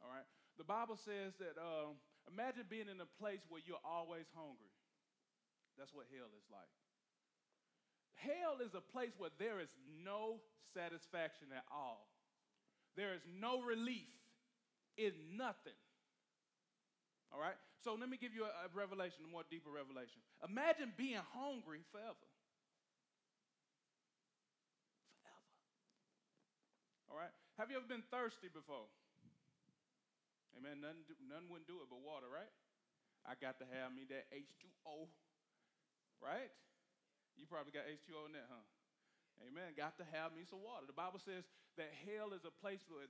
All 0.01 0.11
right. 0.11 0.27
The 0.57 0.63
Bible 0.63 0.97
says 1.01 1.33
that 1.41 1.57
uh, 1.57 1.91
imagine 2.29 2.69
being 2.69 2.89
in 2.89 3.01
a 3.01 3.09
place 3.17 3.41
where 3.49 3.61
you're 3.65 3.81
always 3.81 4.29
hungry. 4.37 4.73
That's 5.77 5.93
what 5.93 6.05
hell 6.13 6.29
is 6.37 6.45
like. 6.53 6.69
Hell 8.21 8.61
is 8.61 8.77
a 8.77 8.81
place 8.81 9.11
where 9.17 9.33
there 9.41 9.59
is 9.59 9.73
no 10.05 10.39
satisfaction 10.73 11.49
at 11.51 11.65
all. 11.73 12.07
There 12.95 13.13
is 13.13 13.25
no 13.25 13.61
relief 13.65 14.13
in 14.97 15.13
nothing. 15.33 15.77
All 17.33 17.41
right? 17.41 17.57
So 17.81 17.97
let 17.97 18.07
me 18.07 18.21
give 18.21 18.37
you 18.37 18.45
a, 18.45 18.53
a 18.63 18.69
revelation, 18.71 19.25
a 19.25 19.31
more 19.31 19.43
deeper 19.49 19.73
revelation. 19.73 20.21
Imagine 20.45 20.93
being 20.95 21.19
hungry 21.33 21.81
forever. 21.89 22.29
Forever. 25.17 25.49
All 27.09 27.17
right? 27.17 27.33
Have 27.57 27.73
you 27.73 27.77
ever 27.81 27.89
been 27.89 28.05
thirsty 28.13 28.53
before? 28.53 28.85
Amen. 30.57 30.81
None, 30.81 31.01
none 31.25 31.45
wouldn't 31.49 31.69
do 31.69 31.81
it 31.81 31.89
but 31.89 32.01
water, 32.01 32.29
right? 32.29 32.51
I 33.23 33.39
got 33.39 33.57
to 33.63 33.67
have 33.79 33.95
me 33.95 34.03
that 34.11 34.27
H2O, 34.35 35.07
right? 36.19 36.51
You 37.39 37.47
probably 37.47 37.71
got 37.71 37.87
H2O 37.87 38.29
in 38.29 38.33
that, 38.37 38.47
huh? 38.51 38.65
Amen. 39.41 39.73
Got 39.73 39.97
to 39.97 40.05
have 40.13 40.35
me 40.37 40.45
some 40.45 40.61
water. 40.61 40.85
The 40.85 40.95
Bible 40.95 41.17
says 41.17 41.47
that 41.79 41.89
hell 42.05 42.35
is 42.37 42.45
a 42.45 42.53
place 42.53 42.85
where 42.85 43.09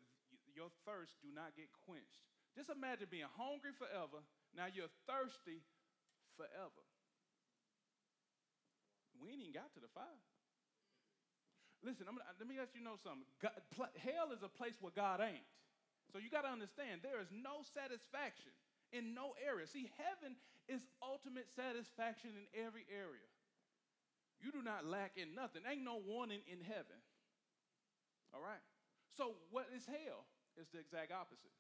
your 0.56 0.72
thirst 0.88 1.20
do 1.20 1.34
not 1.34 1.58
get 1.58 1.68
quenched. 1.84 2.24
Just 2.56 2.70
imagine 2.70 3.10
being 3.10 3.30
hungry 3.36 3.74
forever. 3.76 4.22
Now 4.54 4.70
you're 4.70 4.92
thirsty 5.10 5.66
forever. 6.38 6.84
We 9.18 9.34
ain't 9.34 9.42
even 9.42 9.56
got 9.56 9.74
to 9.74 9.82
the 9.82 9.92
fire. 9.92 10.22
Listen, 11.84 12.08
gonna, 12.08 12.24
let 12.40 12.48
me 12.48 12.56
ask 12.62 12.72
you 12.72 12.84
know 12.86 12.96
something. 13.04 13.28
God, 13.44 13.60
hell 14.00 14.32
is 14.32 14.40
a 14.40 14.52
place 14.52 14.80
where 14.80 14.96
God 14.96 15.20
ain't. 15.20 15.44
So 16.14 16.22
you 16.22 16.30
got 16.30 16.46
to 16.46 16.54
understand 16.54 17.02
there 17.02 17.18
is 17.18 17.34
no 17.34 17.66
satisfaction 17.74 18.54
in 18.94 19.18
no 19.18 19.34
area. 19.42 19.66
See, 19.66 19.90
heaven 19.98 20.38
is 20.70 20.86
ultimate 21.02 21.50
satisfaction 21.50 22.38
in 22.38 22.46
every 22.54 22.86
area. 22.86 23.26
You 24.38 24.54
do 24.54 24.62
not 24.62 24.86
lack 24.86 25.18
in 25.18 25.34
nothing. 25.34 25.66
Ain't 25.66 25.82
no 25.82 25.98
warning 25.98 26.46
in 26.46 26.62
heaven. 26.62 27.02
All 28.30 28.46
right? 28.46 28.62
So, 29.18 29.34
what 29.50 29.66
is 29.74 29.90
hell? 29.90 30.30
It's 30.54 30.70
the 30.70 30.78
exact 30.78 31.10
opposite. 31.10 31.54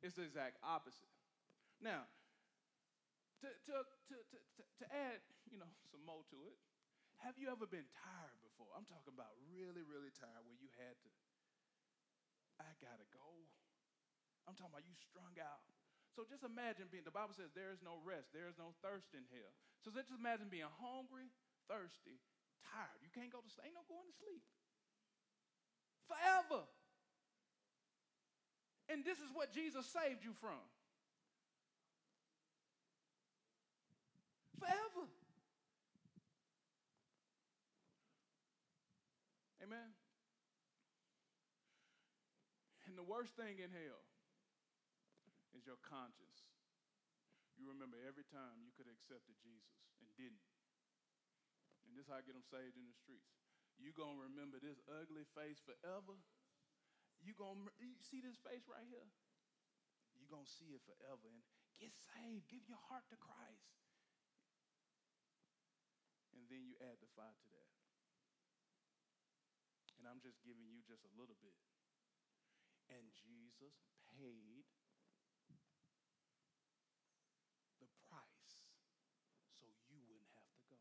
It's 0.00 0.16
the 0.16 0.24
exact 0.24 0.56
opposite. 0.64 1.12
Now, 1.84 2.08
to, 3.44 3.48
to, 3.68 3.74
to, 3.84 4.16
to, 4.16 4.62
to 4.80 4.84
add, 4.88 5.20
you 5.50 5.60
know, 5.60 5.68
some 5.90 6.00
more 6.06 6.24
to 6.32 6.38
it, 6.48 6.56
have 7.22 7.38
you 7.38 7.50
ever 7.50 7.66
been 7.66 7.86
tired 7.90 8.38
before? 8.42 8.70
I'm 8.74 8.86
talking 8.86 9.14
about 9.14 9.34
really, 9.50 9.82
really 9.86 10.10
tired 10.14 10.42
where 10.42 10.58
you 10.58 10.70
had 10.78 10.94
to, 10.94 11.08
I 12.64 12.74
gotta 12.78 13.06
go. 13.10 13.26
I'm 14.46 14.54
talking 14.58 14.74
about 14.74 14.86
you 14.86 14.94
strung 14.98 15.34
out. 15.38 15.62
So 16.12 16.28
just 16.28 16.44
imagine 16.44 16.92
being, 16.92 17.08
the 17.08 17.14
Bible 17.14 17.32
says 17.32 17.54
there 17.56 17.72
is 17.72 17.80
no 17.80 17.96
rest, 18.04 18.36
there 18.36 18.50
is 18.50 18.60
no 18.60 18.76
thirst 18.84 19.16
in 19.16 19.24
hell. 19.32 19.52
So 19.80 19.88
just 19.88 20.12
imagine 20.12 20.52
being 20.52 20.68
hungry, 20.82 21.32
thirsty, 21.66 22.20
tired. 22.68 23.00
You 23.00 23.08
can't 23.16 23.32
go 23.32 23.40
to 23.40 23.48
sleep. 23.48 23.72
Ain't 23.72 23.78
no 23.78 23.86
going 23.88 24.04
to 24.04 24.16
sleep. 24.20 24.44
Forever. 26.04 26.68
And 28.92 29.00
this 29.08 29.18
is 29.24 29.32
what 29.32 29.56
Jesus 29.56 29.88
saved 29.88 30.20
you 30.20 30.36
from. 30.36 30.60
Forever. 34.60 35.08
Amen. 39.64 39.96
And 42.86 42.91
the 43.02 43.10
worst 43.10 43.34
thing 43.34 43.58
in 43.58 43.74
hell 43.74 44.06
is 45.58 45.66
your 45.66 45.82
conscience. 45.82 46.46
You 47.58 47.66
remember 47.66 47.98
every 48.06 48.22
time 48.30 48.62
you 48.62 48.70
could 48.78 48.86
have 48.86 48.94
accepted 48.94 49.34
Jesus 49.42 49.74
and 49.98 50.06
didn't. 50.14 50.46
And 51.82 51.98
this 51.98 52.06
is 52.06 52.10
how 52.14 52.22
I 52.22 52.24
get 52.24 52.38
them 52.38 52.46
saved 52.46 52.78
in 52.78 52.86
the 52.86 52.94
streets. 52.94 53.26
You 53.74 53.90
gonna 53.90 54.22
remember 54.22 54.62
this 54.62 54.78
ugly 54.86 55.26
face 55.34 55.58
forever. 55.58 56.14
You 57.18 57.34
gonna 57.34 57.74
you 57.82 57.98
see 58.06 58.22
this 58.22 58.38
face 58.38 58.70
right 58.70 58.86
here. 58.86 59.10
You 60.14 60.30
gonna 60.30 60.46
see 60.46 60.70
it 60.70 60.86
forever 60.86 61.26
and 61.26 61.42
get 61.82 61.90
saved. 62.14 62.46
Give 62.46 62.62
your 62.70 62.78
heart 62.86 63.10
to 63.10 63.18
Christ. 63.18 63.82
And 66.38 66.46
then 66.46 66.62
you 66.62 66.78
add 66.78 67.02
the 67.02 67.10
fire 67.18 67.34
to 67.34 67.48
that. 67.50 67.70
And 69.98 70.06
I'm 70.06 70.22
just 70.22 70.38
giving 70.46 70.70
you 70.70 70.86
just 70.86 71.02
a 71.02 71.12
little 71.18 71.38
bit. 71.42 71.58
And 72.92 73.08
Jesus 73.16 73.72
paid 74.12 74.68
the 77.80 77.88
price 78.12 78.60
so 79.56 79.64
you 79.88 80.04
wouldn't 80.04 80.28
have 80.36 80.52
to 80.52 80.62
go. 80.68 80.76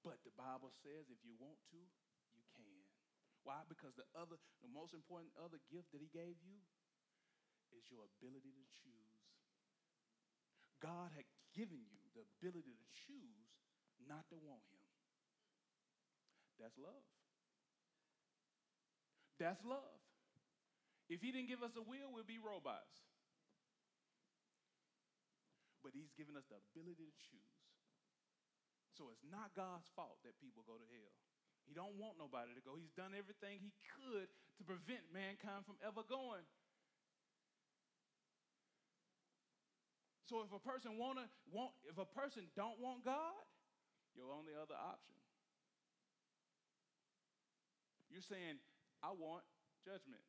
But 0.00 0.24
the 0.24 0.32
Bible 0.32 0.72
says 0.72 1.12
if 1.12 1.20
you 1.20 1.36
want 1.36 1.60
to, 1.76 1.80
you 2.32 2.44
can. 2.56 2.64
Why? 3.44 3.60
Because 3.68 3.92
the 4.00 4.08
other, 4.16 4.40
the 4.64 4.72
most 4.72 4.96
important 4.96 5.36
other 5.36 5.60
gift 5.68 5.92
that 5.92 6.00
he 6.00 6.08
gave 6.08 6.40
you 6.40 6.58
is 7.76 7.84
your 7.92 8.08
ability 8.16 8.56
to 8.56 8.64
choose. 8.80 9.20
God 10.80 11.12
had 11.12 11.28
given 11.52 11.84
you 11.92 12.00
the 12.16 12.24
ability 12.40 12.72
to 12.72 12.86
choose 12.94 13.52
not 14.08 14.24
to 14.32 14.36
want 14.40 14.64
him. 14.72 14.84
That's 16.56 16.78
love. 16.80 17.04
That's 19.38 19.62
love. 19.64 19.97
If 21.08 21.24
he 21.24 21.32
didn't 21.32 21.48
give 21.48 21.64
us 21.64 21.72
a 21.76 21.84
will, 21.84 22.12
we'd 22.12 22.28
be 22.28 22.36
robots. 22.36 23.00
But 25.80 25.96
he's 25.96 26.12
given 26.12 26.36
us 26.36 26.44
the 26.52 26.60
ability 26.72 27.08
to 27.08 27.16
choose. 27.32 27.58
So 28.92 29.08
it's 29.08 29.24
not 29.24 29.56
God's 29.56 29.88
fault 29.96 30.20
that 30.28 30.36
people 30.36 30.68
go 30.68 30.76
to 30.76 30.88
hell. 30.92 31.16
He 31.64 31.72
don't 31.72 31.96
want 31.96 32.20
nobody 32.20 32.52
to 32.52 32.62
go. 32.64 32.76
He's 32.76 32.92
done 32.92 33.12
everything 33.16 33.60
he 33.60 33.72
could 33.96 34.28
to 34.60 34.62
prevent 34.64 35.04
mankind 35.12 35.64
from 35.64 35.80
ever 35.84 36.04
going. 36.04 36.44
So 40.28 40.44
if 40.44 40.52
a 40.52 40.60
person 40.60 41.00
wanna 41.00 41.24
want 41.48 41.72
if 41.88 41.96
a 41.96 42.04
person 42.04 42.44
don't 42.52 42.76
want 42.80 43.04
God, 43.04 43.40
your 44.16 44.28
only 44.32 44.52
other 44.52 44.76
option. 44.76 45.16
You're 48.10 48.24
saying, 48.24 48.58
I 49.04 49.12
want 49.12 49.44
judgment. 49.84 50.24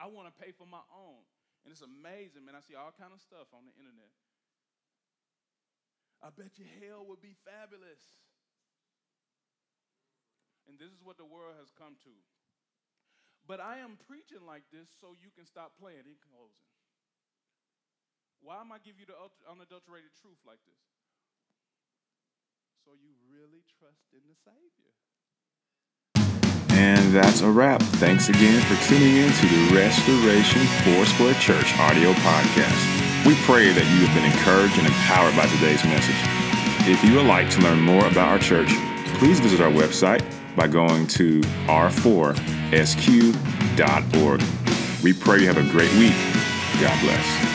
I 0.00 0.08
want 0.08 0.32
to 0.32 0.34
pay 0.34 0.56
for 0.56 0.64
my 0.64 0.80
own. 0.96 1.20
And 1.60 1.68
it's 1.68 1.84
amazing, 1.84 2.48
man. 2.48 2.56
I 2.56 2.64
see 2.64 2.72
all 2.72 2.88
kind 2.96 3.12
of 3.12 3.20
stuff 3.20 3.52
on 3.52 3.68
the 3.68 3.74
internet. 3.76 4.08
I 6.24 6.32
bet 6.32 6.56
you 6.56 6.64
hell 6.80 7.04
would 7.04 7.20
be 7.20 7.36
fabulous. 7.44 8.00
And 10.64 10.80
this 10.80 10.88
is 10.88 11.04
what 11.04 11.20
the 11.20 11.28
world 11.28 11.52
has 11.60 11.68
come 11.76 12.00
to. 12.08 12.14
But 13.44 13.60
I 13.60 13.84
am 13.84 14.00
preaching 14.08 14.48
like 14.48 14.64
this 14.72 14.88
so 15.00 15.12
you 15.20 15.28
can 15.32 15.44
stop 15.44 15.76
playing 15.76 16.08
in 16.08 16.16
closing. 16.24 16.70
Why 18.40 18.64
am 18.64 18.72
I 18.72 18.80
giving 18.80 19.04
you 19.04 19.08
the 19.08 19.20
unadulterated 19.44 20.16
truth 20.16 20.40
like 20.48 20.64
this? 20.64 20.80
So 22.88 22.96
you 22.96 23.12
really 23.28 23.60
trust 23.76 24.08
in 24.16 24.24
the 24.24 24.36
Savior. 24.40 24.96
That's 27.10 27.40
a 27.40 27.50
wrap. 27.50 27.82
Thanks 27.82 28.28
again 28.28 28.62
for 28.62 28.76
tuning 28.86 29.16
in 29.16 29.32
to 29.32 29.46
the 29.46 29.74
Restoration 29.74 30.62
Foursquare 30.84 31.34
Church 31.34 31.76
audio 31.80 32.12
podcast. 32.12 33.26
We 33.26 33.34
pray 33.42 33.72
that 33.72 33.84
you 33.84 34.06
have 34.06 34.14
been 34.14 34.30
encouraged 34.30 34.78
and 34.78 34.86
empowered 34.86 35.34
by 35.34 35.46
today's 35.46 35.82
message. 35.84 36.14
If 36.88 37.02
you 37.02 37.16
would 37.16 37.26
like 37.26 37.50
to 37.50 37.60
learn 37.62 37.80
more 37.80 38.06
about 38.06 38.28
our 38.28 38.38
church, 38.38 38.70
please 39.18 39.40
visit 39.40 39.60
our 39.60 39.72
website 39.72 40.22
by 40.54 40.68
going 40.68 41.08
to 41.08 41.40
r4sq.org. 41.66 42.32
We 45.02 45.12
pray 45.12 45.40
you 45.40 45.48
have 45.48 45.58
a 45.58 45.68
great 45.72 45.92
week. 45.94 46.14
God 46.80 47.00
bless. 47.00 47.49